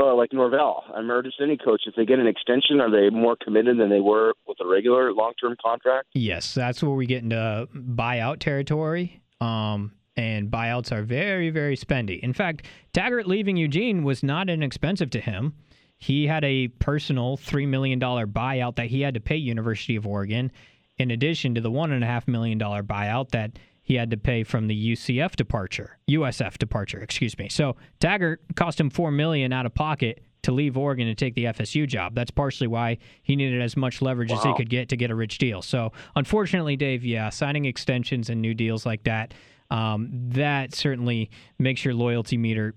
uh, 0.00 0.14
like 0.14 0.32
Norvell. 0.32 0.84
I 0.92 0.98
remember 0.98 1.22
just 1.22 1.40
any 1.40 1.56
coach, 1.56 1.82
if 1.86 1.94
they 1.94 2.04
get 2.04 2.18
an 2.18 2.26
extension, 2.26 2.80
are 2.80 2.90
they 2.90 3.10
more 3.14 3.36
committed 3.36 3.78
than 3.78 3.90
they 3.90 4.00
were 4.00 4.34
with 4.46 4.58
a 4.60 4.66
regular 4.66 5.12
long 5.12 5.32
term 5.40 5.56
contract? 5.64 6.08
Yes, 6.12 6.54
that's 6.54 6.82
where 6.82 6.94
we 6.94 7.06
get 7.06 7.22
into 7.22 7.68
buyout 7.74 8.40
territory. 8.40 9.20
Um, 9.40 9.92
and 10.16 10.50
buyouts 10.50 10.92
are 10.92 11.02
very, 11.02 11.50
very 11.50 11.76
spendy. 11.76 12.20
In 12.20 12.32
fact, 12.32 12.66
Taggart 12.92 13.26
leaving 13.26 13.56
Eugene 13.56 14.04
was 14.04 14.22
not 14.22 14.48
inexpensive 14.48 15.10
to 15.10 15.20
him. 15.20 15.54
He 15.98 16.26
had 16.26 16.44
a 16.44 16.68
personal 16.68 17.36
$3 17.36 17.66
million 17.66 17.98
buyout 17.98 18.76
that 18.76 18.86
he 18.86 19.00
had 19.00 19.14
to 19.14 19.20
pay 19.20 19.36
University 19.36 19.96
of 19.96 20.06
Oregon, 20.06 20.52
in 20.98 21.10
addition 21.10 21.54
to 21.54 21.60
the 21.60 21.70
$1.5 21.70 22.28
million 22.28 22.58
buyout 22.58 23.30
that 23.30 23.58
he 23.82 23.94
had 23.94 24.10
to 24.10 24.16
pay 24.16 24.44
from 24.44 24.66
the 24.66 24.92
UCF 24.92 25.36
departure, 25.36 25.98
USF 26.08 26.56
departure, 26.58 27.00
excuse 27.00 27.36
me. 27.38 27.48
So 27.48 27.76
Taggart 28.00 28.42
cost 28.54 28.80
him 28.80 28.90
4 28.90 29.10
million 29.10 29.52
out 29.52 29.66
of 29.66 29.74
pocket 29.74 30.22
to 30.42 30.52
leave 30.52 30.76
Oregon 30.76 31.08
and 31.08 31.18
take 31.18 31.34
the 31.34 31.44
FSU 31.44 31.86
job. 31.86 32.14
That's 32.14 32.30
partially 32.30 32.66
why 32.66 32.98
he 33.22 33.34
needed 33.34 33.60
as 33.60 33.76
much 33.76 34.00
leverage 34.00 34.30
wow. 34.30 34.38
as 34.38 34.44
he 34.44 34.54
could 34.54 34.70
get 34.70 34.88
to 34.90 34.96
get 34.96 35.10
a 35.10 35.14
rich 35.14 35.38
deal. 35.38 35.62
So 35.62 35.92
unfortunately, 36.16 36.76
Dave, 36.76 37.04
yeah, 37.04 37.30
signing 37.30 37.64
extensions 37.64 38.30
and 38.30 38.40
new 38.40 38.54
deals 38.54 38.86
like 38.86 39.04
that, 39.04 39.34
um, 39.70 40.08
that 40.12 40.74
certainly 40.74 41.30
makes 41.58 41.84
your 41.84 41.94
loyalty 41.94 42.36
meter 42.36 42.74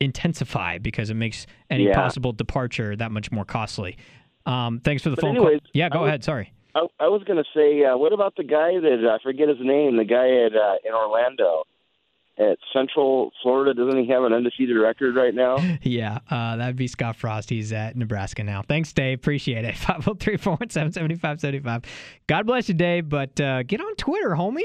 intensify 0.00 0.78
because 0.78 1.10
it 1.10 1.14
makes 1.14 1.46
any 1.70 1.86
yeah. 1.86 1.94
possible 1.94 2.32
departure 2.32 2.96
that 2.96 3.12
much 3.12 3.30
more 3.30 3.44
costly. 3.44 3.96
Um, 4.46 4.80
thanks 4.80 5.02
for 5.02 5.10
the 5.10 5.16
but 5.16 5.22
phone 5.22 5.36
anyways, 5.36 5.60
call. 5.60 5.70
Yeah, 5.74 5.88
go 5.88 6.04
ahead. 6.04 6.24
Sorry. 6.24 6.52
I, 6.74 6.86
I 6.98 7.08
was 7.08 7.22
going 7.24 7.42
to 7.42 7.48
say, 7.54 7.84
uh, 7.84 7.96
what 7.96 8.12
about 8.12 8.34
the 8.36 8.44
guy 8.44 8.72
that 8.80 9.08
I 9.08 9.22
forget 9.22 9.48
his 9.48 9.58
name? 9.60 9.96
The 9.96 10.04
guy 10.04 10.46
at 10.46 10.56
uh, 10.56 10.76
in 10.84 10.92
Orlando 10.92 11.64
at 12.38 12.58
Central 12.72 13.30
Florida. 13.42 13.74
Doesn't 13.74 14.02
he 14.02 14.08
have 14.10 14.24
an 14.24 14.32
undefeated 14.32 14.76
record 14.76 15.14
right 15.14 15.34
now? 15.34 15.58
yeah, 15.82 16.18
uh, 16.30 16.56
that'd 16.56 16.76
be 16.76 16.86
Scott 16.86 17.16
Frost. 17.16 17.50
He's 17.50 17.72
at 17.72 17.96
Nebraska 17.96 18.42
now. 18.42 18.62
Thanks, 18.62 18.92
Dave. 18.92 19.18
Appreciate 19.18 19.64
it. 19.64 19.76
503 19.76 20.36
417 20.36 20.92
7575. 20.92 21.82
God 22.26 22.46
bless 22.46 22.68
you, 22.68 22.74
Dave, 22.74 23.08
but 23.08 23.40
uh, 23.40 23.62
get 23.62 23.80
on 23.80 23.94
Twitter, 23.96 24.30
homie. 24.30 24.60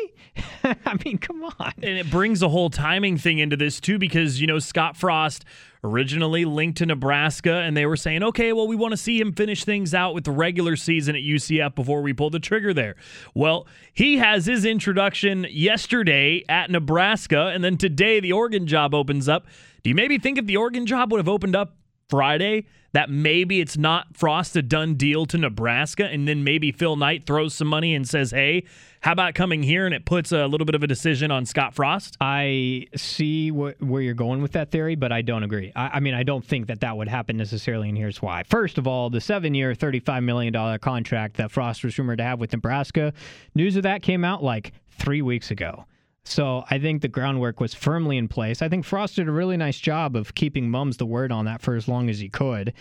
I 0.64 0.98
mean, 1.04 1.18
come 1.18 1.44
on. 1.44 1.74
And 1.78 1.98
it 1.98 2.10
brings 2.10 2.42
a 2.42 2.50
whole 2.50 2.70
timing 2.70 3.18
thing 3.18 3.40
into 3.40 3.58
this, 3.58 3.80
too, 3.80 3.98
because, 3.98 4.40
you 4.40 4.48
know, 4.48 4.60
Scott 4.60 4.96
Frost 4.96 5.46
originally 5.84 6.46
linked 6.46 6.78
to 6.80 6.86
Nebraska, 6.86 7.54
and 7.54 7.76
they 7.76 7.86
were 7.86 7.96
saying, 7.96 8.24
okay, 8.24 8.54
well, 8.54 8.68
we 8.68 8.76
want 8.76 8.92
to 8.92 8.98
see 8.98 9.20
him 9.20 9.34
finish 9.34 9.64
things 9.64 9.94
out 9.94 10.14
with 10.14 10.24
the 10.24 10.32
regular 10.32 10.76
season 10.76 11.16
at 11.16 11.22
UCF 11.22 11.76
before 11.76 12.02
we 12.02 12.14
pull 12.14 12.30
the 12.30 12.40
trigger 12.40 12.74
there. 12.74 12.96
Well, 13.34 13.68
he 13.94 14.18
has 14.18 14.46
his 14.46 14.66
introduction 14.66 15.46
yesterday 15.50 16.44
at 16.50 16.70
Nebraska, 16.70 17.52
and 17.54 17.64
then 17.64 17.78
today 17.78 18.20
the 18.20 18.32
Oregon 18.34 18.68
job 18.68 18.94
opens 18.94 19.30
up. 19.30 19.46
Do 19.84 19.90
you 19.90 19.96
maybe 19.96 20.18
think 20.18 20.38
if 20.38 20.46
the 20.46 20.58
Oregon 20.58 20.86
job 20.86 21.12
would 21.12 21.20
have 21.20 21.30
opened 21.30 21.56
up 21.56 21.76
Friday, 22.10 22.66
that 22.94 23.10
maybe 23.10 23.60
it's 23.60 23.78
not 23.78 24.16
Frost 24.16 24.56
a 24.56 24.62
done 24.62 24.96
deal 24.96 25.26
to 25.26 25.38
Nebraska, 25.38 26.06
and 26.06 26.28
then 26.28 26.44
maybe 26.44 26.72
Phil 26.72 26.96
Knight 26.96 27.26
throws 27.26 27.54
some 27.54 27.68
money 27.68 27.94
and 27.94 28.08
says, 28.08 28.32
hey, 28.32 28.64
how 29.02 29.12
about 29.12 29.36
coming 29.36 29.62
here 29.62 29.86
and 29.86 29.94
it 29.94 30.06
puts 30.06 30.32
a 30.32 30.48
little 30.48 30.66
bit 30.66 30.74
of 30.74 30.84
a 30.84 30.88
decision 30.88 31.30
on 31.30 31.46
Scott 31.46 31.76
Frost? 31.76 32.18
I 32.22 32.88
see 32.96 33.50
wh- 33.50 33.80
where 33.82 34.02
you're 34.02 34.14
going 34.14 34.42
with 34.42 34.54
that 34.54 34.72
theory, 34.72 34.96
but 34.96 35.12
I 35.12 35.22
don't 35.22 35.44
agree. 35.44 35.72
I, 35.76 35.88
I 35.96 36.00
mean, 36.00 36.14
I 36.14 36.24
don't 36.24 36.44
think 36.44 36.68
that 36.68 36.80
that 36.80 36.96
would 36.96 37.08
happen 37.10 37.38
necessarily, 37.38 37.90
and 37.90 37.98
here's 37.98 38.22
why. 38.22 38.44
First 38.44 38.78
of 38.78 38.88
all, 38.88 39.10
the 39.10 39.22
seven 39.22 39.54
year, 39.54 39.74
$35 39.74 40.24
million 40.24 40.80
contract 40.80 41.38
that 41.38 41.52
Frost 41.52 41.84
was 41.84 41.98
rumored 42.00 42.20
to 42.20 42.24
have 42.24 42.40
with 42.40 42.54
Nebraska, 42.54 43.14
news 43.54 43.76
of 43.76 43.84
that 43.84 44.02
came 44.02 44.24
out 44.24 44.44
like 44.44 44.72
three 44.90 45.22
weeks 45.22 45.52
ago. 45.52 45.86
So 46.28 46.66
I 46.70 46.78
think 46.78 47.02
the 47.02 47.08
groundwork 47.08 47.60
was 47.60 47.74
firmly 47.74 48.18
in 48.18 48.28
place. 48.28 48.62
I 48.62 48.68
think 48.68 48.86
Frost 48.86 49.16
did 49.16 49.30
a 49.30 49.32
really 49.32 49.56
nice 49.56 49.80
job 49.80 50.16
of 50.16 50.36
keeping 50.36 50.70
mums 50.70 50.98
the 50.98 51.06
word 51.06 51.32
on 51.32 51.46
that 51.46 51.62
for 51.62 51.76
as 51.76 51.88
long 51.88 52.10
as 52.10 52.20
he 52.20 52.28
could. 52.28 52.74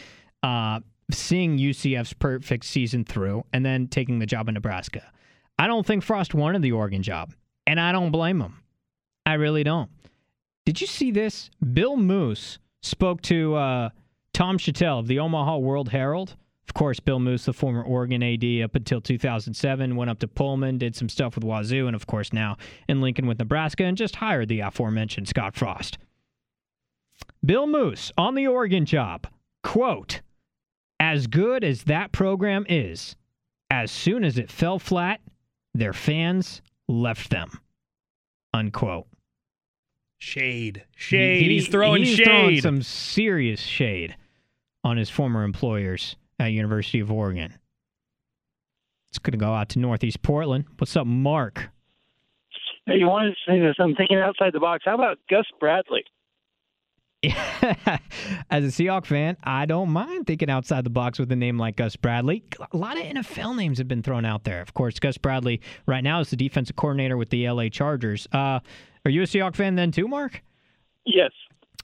Uh, 0.42 0.80
seeing 1.12 1.56
UCF's 1.56 2.12
perfect 2.12 2.64
season 2.64 3.04
through 3.04 3.44
and 3.52 3.64
then 3.64 3.86
taking 3.86 4.18
the 4.18 4.26
job 4.26 4.48
in 4.48 4.54
Nebraska. 4.54 5.10
I 5.58 5.68
don't 5.68 5.86
think 5.86 6.02
Frost 6.02 6.34
wanted 6.34 6.62
the 6.62 6.72
Oregon 6.72 7.02
job, 7.02 7.32
and 7.66 7.78
I 7.78 7.92
don't 7.92 8.10
blame 8.10 8.40
him. 8.40 8.62
I 9.24 9.34
really 9.34 9.62
don't. 9.62 9.90
Did 10.64 10.80
you 10.80 10.88
see 10.88 11.12
this? 11.12 11.48
Bill 11.72 11.96
Moos 11.96 12.58
spoke 12.82 13.22
to 13.22 13.54
uh, 13.54 13.90
Tom 14.34 14.58
Shatel 14.58 14.98
of 14.98 15.06
the 15.06 15.20
Omaha 15.20 15.58
World 15.58 15.90
Herald. 15.90 16.36
Of 16.68 16.74
course, 16.74 16.98
Bill 17.00 17.20
Moos, 17.20 17.44
the 17.44 17.52
former 17.52 17.82
Oregon 17.82 18.22
AD 18.22 18.44
up 18.62 18.74
until 18.74 19.00
2007, 19.00 19.94
went 19.96 20.10
up 20.10 20.18
to 20.18 20.28
Pullman, 20.28 20.78
did 20.78 20.96
some 20.96 21.08
stuff 21.08 21.36
with 21.36 21.44
Wazoo, 21.44 21.86
and 21.86 21.94
of 21.94 22.06
course 22.06 22.32
now 22.32 22.56
in 22.88 23.00
Lincoln 23.00 23.26
with 23.26 23.38
Nebraska, 23.38 23.84
and 23.84 23.96
just 23.96 24.16
hired 24.16 24.48
the 24.48 24.60
aforementioned 24.60 25.28
Scott 25.28 25.54
Frost. 25.54 25.98
Bill 27.44 27.66
Moos 27.66 28.12
on 28.18 28.34
the 28.34 28.46
Oregon 28.46 28.84
job, 28.84 29.26
quote, 29.62 30.20
as 30.98 31.26
good 31.28 31.62
as 31.62 31.84
that 31.84 32.10
program 32.10 32.66
is, 32.68 33.14
as 33.70 33.90
soon 33.92 34.24
as 34.24 34.36
it 34.36 34.50
fell 34.50 34.78
flat, 34.78 35.20
their 35.74 35.92
fans 35.92 36.62
left 36.88 37.30
them. 37.30 37.60
Unquote. 38.52 39.06
Shade. 40.18 40.84
Shade. 40.96 41.42
He- 41.42 41.54
he's 41.54 41.68
throwing 41.68 42.02
he's 42.02 42.16
shade. 42.16 42.24
throwing 42.24 42.60
some 42.60 42.82
serious 42.82 43.60
shade 43.60 44.16
on 44.82 44.96
his 44.96 45.10
former 45.10 45.44
employers 45.44 46.16
at 46.38 46.52
University 46.52 47.00
of 47.00 47.10
Oregon. 47.10 47.54
It's 49.08 49.18
going 49.18 49.32
to 49.32 49.38
go 49.38 49.52
out 49.52 49.70
to 49.70 49.78
Northeast 49.78 50.22
Portland. 50.22 50.66
What's 50.78 50.96
up, 50.96 51.06
Mark? 51.06 51.70
Hey, 52.86 52.98
you 52.98 53.06
wanted 53.06 53.30
to 53.30 53.36
say 53.50 53.60
this? 53.60 53.76
I'm 53.78 53.94
thinking 53.94 54.18
outside 54.18 54.52
the 54.52 54.60
box. 54.60 54.84
How 54.84 54.94
about 54.94 55.18
Gus 55.28 55.46
Bradley? 55.58 56.04
As 57.22 58.64
a 58.64 58.68
Seahawk 58.68 59.06
fan, 59.06 59.36
I 59.42 59.66
don't 59.66 59.90
mind 59.90 60.26
thinking 60.26 60.50
outside 60.50 60.84
the 60.84 60.90
box 60.90 61.18
with 61.18 61.32
a 61.32 61.36
name 61.36 61.58
like 61.58 61.76
Gus 61.76 61.96
Bradley. 61.96 62.44
A 62.72 62.76
lot 62.76 62.96
of 62.96 63.04
NFL 63.04 63.56
names 63.56 63.78
have 63.78 63.88
been 63.88 64.02
thrown 64.02 64.24
out 64.24 64.44
there. 64.44 64.60
Of 64.60 64.74
course, 64.74 64.98
Gus 65.00 65.18
Bradley 65.18 65.60
right 65.86 66.04
now 66.04 66.20
is 66.20 66.30
the 66.30 66.36
defensive 66.36 66.76
coordinator 66.76 67.16
with 67.16 67.30
the 67.30 67.48
LA 67.48 67.68
Chargers. 67.68 68.28
Uh, 68.32 68.60
are 69.04 69.10
you 69.10 69.22
a 69.22 69.24
Seahawk 69.24 69.56
fan 69.56 69.74
then 69.74 69.90
too, 69.90 70.06
Mark? 70.06 70.42
Yes. 71.04 71.32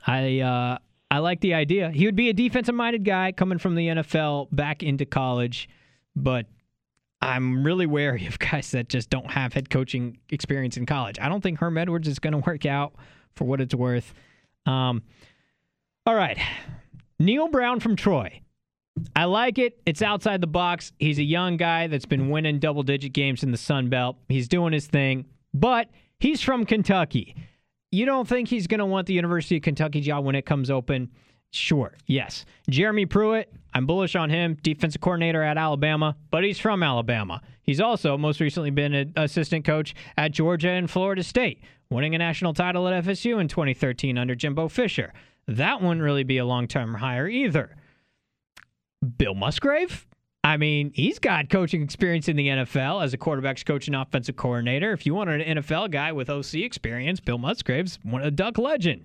I 0.06 0.40
uh, 0.40 0.78
I 1.12 1.18
like 1.18 1.40
the 1.40 1.52
idea. 1.52 1.90
He 1.90 2.06
would 2.06 2.16
be 2.16 2.30
a 2.30 2.32
defensive 2.32 2.74
minded 2.74 3.04
guy 3.04 3.32
coming 3.32 3.58
from 3.58 3.74
the 3.74 3.88
NFL 3.88 4.48
back 4.50 4.82
into 4.82 5.04
college, 5.04 5.68
but 6.16 6.46
I'm 7.20 7.64
really 7.64 7.84
wary 7.84 8.26
of 8.26 8.38
guys 8.38 8.70
that 8.70 8.88
just 8.88 9.10
don't 9.10 9.30
have 9.30 9.52
head 9.52 9.68
coaching 9.68 10.16
experience 10.30 10.78
in 10.78 10.86
college. 10.86 11.18
I 11.20 11.28
don't 11.28 11.42
think 11.42 11.58
Herm 11.58 11.76
Edwards 11.76 12.08
is 12.08 12.18
going 12.18 12.32
to 12.32 12.38
work 12.38 12.64
out 12.64 12.94
for 13.34 13.44
what 13.44 13.60
it's 13.60 13.74
worth. 13.74 14.14
Um, 14.64 15.02
all 16.06 16.14
right. 16.14 16.38
Neal 17.18 17.48
Brown 17.48 17.80
from 17.80 17.94
Troy. 17.94 18.40
I 19.14 19.24
like 19.24 19.58
it. 19.58 19.82
It's 19.84 20.00
outside 20.00 20.40
the 20.40 20.46
box. 20.46 20.92
He's 20.98 21.18
a 21.18 21.24
young 21.24 21.58
guy 21.58 21.88
that's 21.88 22.06
been 22.06 22.30
winning 22.30 22.58
double 22.58 22.84
digit 22.84 23.12
games 23.12 23.42
in 23.42 23.50
the 23.50 23.58
Sun 23.58 23.90
Belt. 23.90 24.16
He's 24.30 24.48
doing 24.48 24.72
his 24.72 24.86
thing, 24.86 25.26
but 25.52 25.90
he's 26.18 26.40
from 26.40 26.64
Kentucky. 26.64 27.36
You 27.92 28.06
don't 28.06 28.26
think 28.26 28.48
he's 28.48 28.66
going 28.66 28.78
to 28.78 28.86
want 28.86 29.06
the 29.06 29.12
University 29.12 29.58
of 29.58 29.62
Kentucky 29.62 30.00
job 30.00 30.24
when 30.24 30.34
it 30.34 30.46
comes 30.46 30.70
open? 30.70 31.10
Sure, 31.50 31.94
yes. 32.06 32.46
Jeremy 32.70 33.04
Pruitt, 33.04 33.52
I'm 33.74 33.84
bullish 33.84 34.16
on 34.16 34.30
him, 34.30 34.56
defensive 34.62 35.02
coordinator 35.02 35.42
at 35.42 35.58
Alabama, 35.58 36.16
but 36.30 36.42
he's 36.42 36.58
from 36.58 36.82
Alabama. 36.82 37.42
He's 37.62 37.82
also 37.82 38.16
most 38.16 38.40
recently 38.40 38.70
been 38.70 38.94
an 38.94 39.12
assistant 39.16 39.66
coach 39.66 39.94
at 40.16 40.32
Georgia 40.32 40.70
and 40.70 40.90
Florida 40.90 41.22
State, 41.22 41.62
winning 41.90 42.14
a 42.14 42.18
national 42.18 42.54
title 42.54 42.88
at 42.88 43.04
FSU 43.04 43.38
in 43.38 43.48
2013 43.48 44.16
under 44.16 44.34
Jimbo 44.34 44.68
Fisher. 44.68 45.12
That 45.46 45.82
wouldn't 45.82 46.00
really 46.00 46.24
be 46.24 46.38
a 46.38 46.46
long 46.46 46.66
term 46.66 46.94
hire 46.94 47.28
either. 47.28 47.76
Bill 49.18 49.34
Musgrave? 49.34 50.06
I 50.44 50.56
mean, 50.56 50.90
he's 50.92 51.20
got 51.20 51.50
coaching 51.50 51.82
experience 51.82 52.28
in 52.28 52.34
the 52.34 52.48
NFL 52.48 53.04
as 53.04 53.14
a 53.14 53.16
quarterback's 53.16 53.62
coach 53.62 53.86
and 53.86 53.94
offensive 53.94 54.34
coordinator. 54.34 54.92
If 54.92 55.06
you 55.06 55.14
wanted 55.14 55.40
an 55.40 55.58
NFL 55.58 55.92
guy 55.92 56.10
with 56.10 56.28
OC 56.28 56.54
experience, 56.54 57.20
Bill 57.20 57.38
Musgrave's 57.38 57.98
one 58.02 58.22
a 58.22 58.30
Duck 58.30 58.58
legend. 58.58 59.04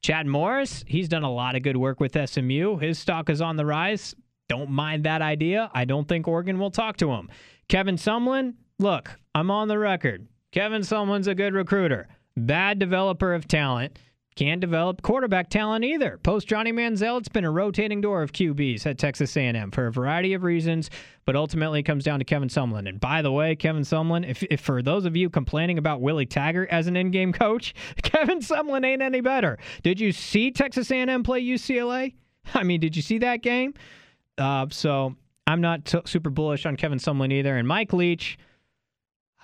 Chad 0.00 0.26
Morris, 0.26 0.84
he's 0.88 1.08
done 1.08 1.22
a 1.22 1.32
lot 1.32 1.54
of 1.54 1.62
good 1.62 1.76
work 1.76 2.00
with 2.00 2.16
SMU. 2.28 2.78
His 2.78 2.98
stock 2.98 3.30
is 3.30 3.40
on 3.40 3.56
the 3.56 3.64
rise. 3.64 4.16
Don't 4.48 4.70
mind 4.70 5.04
that 5.04 5.22
idea. 5.22 5.70
I 5.72 5.84
don't 5.84 6.08
think 6.08 6.26
Oregon 6.26 6.58
will 6.58 6.72
talk 6.72 6.96
to 6.96 7.12
him. 7.12 7.30
Kevin 7.68 7.94
Sumlin, 7.94 8.54
look, 8.80 9.12
I'm 9.36 9.52
on 9.52 9.68
the 9.68 9.78
record. 9.78 10.26
Kevin 10.50 10.82
Sumlin's 10.82 11.28
a 11.28 11.34
good 11.36 11.54
recruiter, 11.54 12.08
bad 12.36 12.80
developer 12.80 13.32
of 13.32 13.46
talent. 13.46 14.00
Can't 14.34 14.62
develop 14.62 15.02
quarterback 15.02 15.50
talent 15.50 15.84
either. 15.84 16.18
Post 16.22 16.48
Johnny 16.48 16.72
Manziel, 16.72 17.18
it's 17.18 17.28
been 17.28 17.44
a 17.44 17.50
rotating 17.50 18.00
door 18.00 18.22
of 18.22 18.32
QBs 18.32 18.86
at 18.86 18.96
Texas 18.96 19.36
A&M 19.36 19.70
for 19.70 19.86
a 19.86 19.92
variety 19.92 20.32
of 20.32 20.42
reasons, 20.42 20.88
but 21.26 21.36
ultimately 21.36 21.80
it 21.80 21.82
comes 21.82 22.02
down 22.02 22.18
to 22.18 22.24
Kevin 22.24 22.48
Sumlin. 22.48 22.88
And 22.88 22.98
by 22.98 23.20
the 23.20 23.30
way, 23.30 23.54
Kevin 23.54 23.82
Sumlin, 23.82 24.26
if, 24.26 24.42
if 24.44 24.60
for 24.60 24.80
those 24.80 25.04
of 25.04 25.16
you 25.16 25.28
complaining 25.28 25.76
about 25.76 26.00
Willie 26.00 26.24
Taggart 26.24 26.70
as 26.70 26.86
an 26.86 26.96
in-game 26.96 27.34
coach, 27.34 27.74
Kevin 28.02 28.40
Sumlin 28.40 28.86
ain't 28.86 29.02
any 29.02 29.20
better. 29.20 29.58
Did 29.82 30.00
you 30.00 30.12
see 30.12 30.50
Texas 30.50 30.90
A&M 30.90 31.22
play 31.22 31.42
UCLA? 31.42 32.14
I 32.54 32.62
mean, 32.62 32.80
did 32.80 32.96
you 32.96 33.02
see 33.02 33.18
that 33.18 33.42
game? 33.42 33.74
Uh, 34.38 34.66
so 34.70 35.14
I'm 35.46 35.60
not 35.60 35.84
t- 35.84 36.00
super 36.06 36.30
bullish 36.30 36.64
on 36.64 36.76
Kevin 36.76 36.98
Sumlin 36.98 37.32
either. 37.34 37.54
And 37.54 37.68
Mike 37.68 37.92
Leach, 37.92 38.38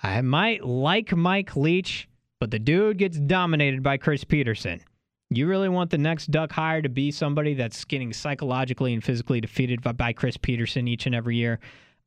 I 0.01 0.21
might 0.21 0.65
like 0.65 1.15
Mike 1.15 1.55
Leach, 1.55 2.08
but 2.39 2.51
the 2.51 2.59
dude 2.59 2.97
gets 2.97 3.17
dominated 3.19 3.83
by 3.83 3.97
Chris 3.97 4.23
Petersen. 4.23 4.81
You 5.29 5.47
really 5.47 5.69
want 5.69 5.91
the 5.91 5.97
next 5.97 6.31
Duck 6.31 6.51
hire 6.51 6.81
to 6.81 6.89
be 6.89 7.11
somebody 7.11 7.53
that's 7.53 7.85
getting 7.85 8.13
psychologically 8.13 8.93
and 8.93 9.03
physically 9.03 9.39
defeated 9.39 9.81
by, 9.81 9.91
by 9.91 10.13
Chris 10.13 10.37
Petersen 10.37 10.87
each 10.87 11.05
and 11.05 11.13
every 11.13 11.35
year? 11.35 11.59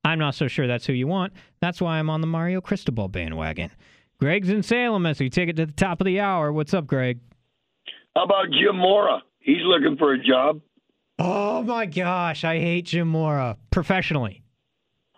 I'm 0.04 0.18
not 0.18 0.34
so 0.34 0.48
sure 0.48 0.66
that's 0.66 0.86
who 0.86 0.92
you 0.92 1.06
want. 1.06 1.32
That's 1.60 1.80
why 1.80 1.98
I'm 1.98 2.10
on 2.10 2.20
the 2.20 2.26
Mario 2.26 2.60
Cristobal 2.60 3.08
bandwagon. 3.08 3.70
Greg's 4.18 4.48
in 4.48 4.62
Salem 4.62 5.06
as 5.06 5.20
we 5.20 5.30
take 5.30 5.48
it 5.48 5.56
to 5.56 5.66
the 5.66 5.72
top 5.72 6.00
of 6.00 6.04
the 6.04 6.18
hour. 6.18 6.52
What's 6.52 6.74
up, 6.74 6.86
Greg? 6.86 7.20
How 8.16 8.24
about 8.24 8.46
Jim 8.50 8.76
Mora? 8.76 9.22
He's 9.38 9.62
looking 9.62 9.96
for 9.96 10.12
a 10.12 10.18
job. 10.22 10.60
Oh 11.18 11.62
my 11.62 11.86
gosh, 11.86 12.42
I 12.42 12.58
hate 12.58 12.86
Jim 12.86 13.08
Mora 13.08 13.56
professionally. 13.70 14.42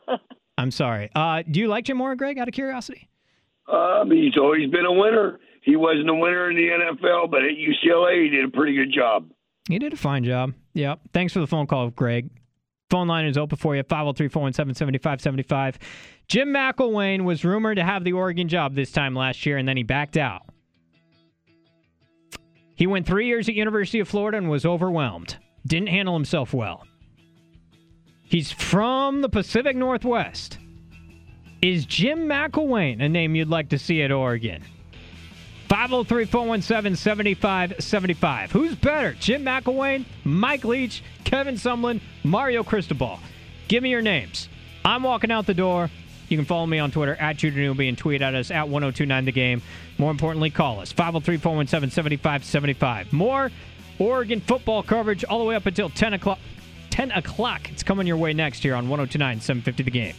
I'm 0.59 0.71
sorry. 0.71 1.11
Uh, 1.15 1.43
do 1.51 1.61
you 1.61 1.69
like 1.69 1.87
Jim 1.87 1.97
Mora, 1.97 2.17
Greg? 2.17 2.39
Out 2.39 2.49
of 2.49 2.55
curiosity. 2.55 3.09
Um, 3.71 4.11
he's 4.11 4.37
always 4.37 4.71
been 4.71 4.85
a 4.87 4.93
winner. 4.93 5.39
He 5.63 5.77
wasn't 5.77 6.11
a 6.11 6.15
winner 6.15 6.51
in 6.51 6.57
the 6.57 6.69
NFL, 6.69 7.31
but 7.31 7.43
at 7.43 7.51
UCLA, 7.53 8.25
he 8.25 8.29
did 8.31 8.45
a 8.45 8.51
pretty 8.51 8.75
good 8.75 8.93
job. 8.93 9.31
He 9.69 9.79
did 9.79 9.95
a 9.95 9.97
fine 9.97 10.25
job. 10.25 10.53
Yeah. 10.75 10.97
Thanks 11.13 11.33
for 11.33 11.41
the 11.41 11.47
phone 11.47 11.67
call, 11.67 11.91
Greg. 11.91 12.29
Phone 12.91 13.09
line 13.09 13.25
is 13.25 13.39
open 13.39 13.57
for 13.57 13.75
you 13.75 13.83
503 13.83 14.29
417 14.29 14.75
7575. 14.75 15.79
Jim 16.29 16.49
McElwain 16.49 17.25
was 17.25 17.45
rumored 17.45 17.77
to 17.77 17.85
have 17.85 18.05
the 18.05 18.13
Oregon 18.13 18.49
job 18.49 18.75
this 18.75 18.93
time 18.93 19.15
last 19.15 19.47
year, 19.47 19.57
and 19.57 19.67
then 19.67 19.77
he 19.77 19.83
backed 19.83 20.17
out. 20.17 20.43
He 22.77 22.87
went 22.87 23.07
three 23.07 23.27
years 23.27 23.49
at 23.49 23.55
University 23.55 24.01
of 24.01 24.09
Florida 24.09 24.37
and 24.39 24.51
was 24.51 24.67
overwhelmed. 24.67 25.39
Didn't 25.67 25.89
handle 25.89 26.15
himself 26.15 26.53
well. 26.53 26.87
He's 28.23 28.51
from 28.51 29.23
the 29.23 29.29
Pacific 29.29 29.77
Northwest. 29.77 30.59
Is 31.65 31.87
Jim 31.87 32.29
McElwain 32.29 33.01
a 33.01 33.09
name 33.09 33.35
you'd 33.35 33.49
like 33.49 33.71
to 33.71 33.79
see 33.79 34.03
at 34.03 34.13
Oregon? 34.13 34.63
503 35.71 36.27
417 36.27 36.95
7575. 36.95 38.53
Who's 38.53 38.75
better, 38.75 39.15
Jim 39.15 39.47
McElwain, 39.47 40.05
Mike 40.25 40.67
Leach, 40.67 41.03
Kevin 41.25 41.55
Sumlin, 41.55 42.03
Mario 42.23 42.65
Cristobal? 42.65 43.19
Give 43.67 43.83
me 43.83 43.89
your 43.89 44.03
names. 44.03 44.51
I'm 44.85 45.03
walking 45.03 45.31
out 45.31 45.47
the 45.47 45.55
door. 45.55 45.89
You 46.29 46.37
can 46.37 46.45
follow 46.45 46.67
me 46.67 46.81
on 46.81 46.91
Twitter 46.91 47.17
at 47.17 47.39
Judah 47.39 47.57
Newby 47.57 47.89
and 47.89 47.97
tweet 47.97 48.21
at 48.21 48.35
us 48.35 48.51
at 48.51 48.69
1029 48.69 49.25
The 49.25 49.33
Game. 49.33 49.63
More 49.97 50.11
importantly, 50.11 50.51
call 50.51 50.81
us 50.81 50.93
503 50.93 51.39
417 51.39 51.91
7575. 51.91 53.11
More 53.11 53.51
Oregon 53.99 54.43
football 54.43 54.83
coverage 54.83 55.25
all 55.25 55.39
the 55.39 55.47
way 55.47 55.55
up 55.55 55.65
until 55.65 55.89
10 55.89 56.13
o'clock. 56.13 56.39
10 56.91 57.11
o'clock. 57.13 57.71
It's 57.73 57.83
coming 57.83 58.07
your 58.07 58.19
way 58.19 58.35
next 58.35 58.63
here 58.63 58.75
on 58.75 58.91
1029 58.91 59.41
750 59.41 59.83
The 59.83 59.91
Game. 59.91 60.15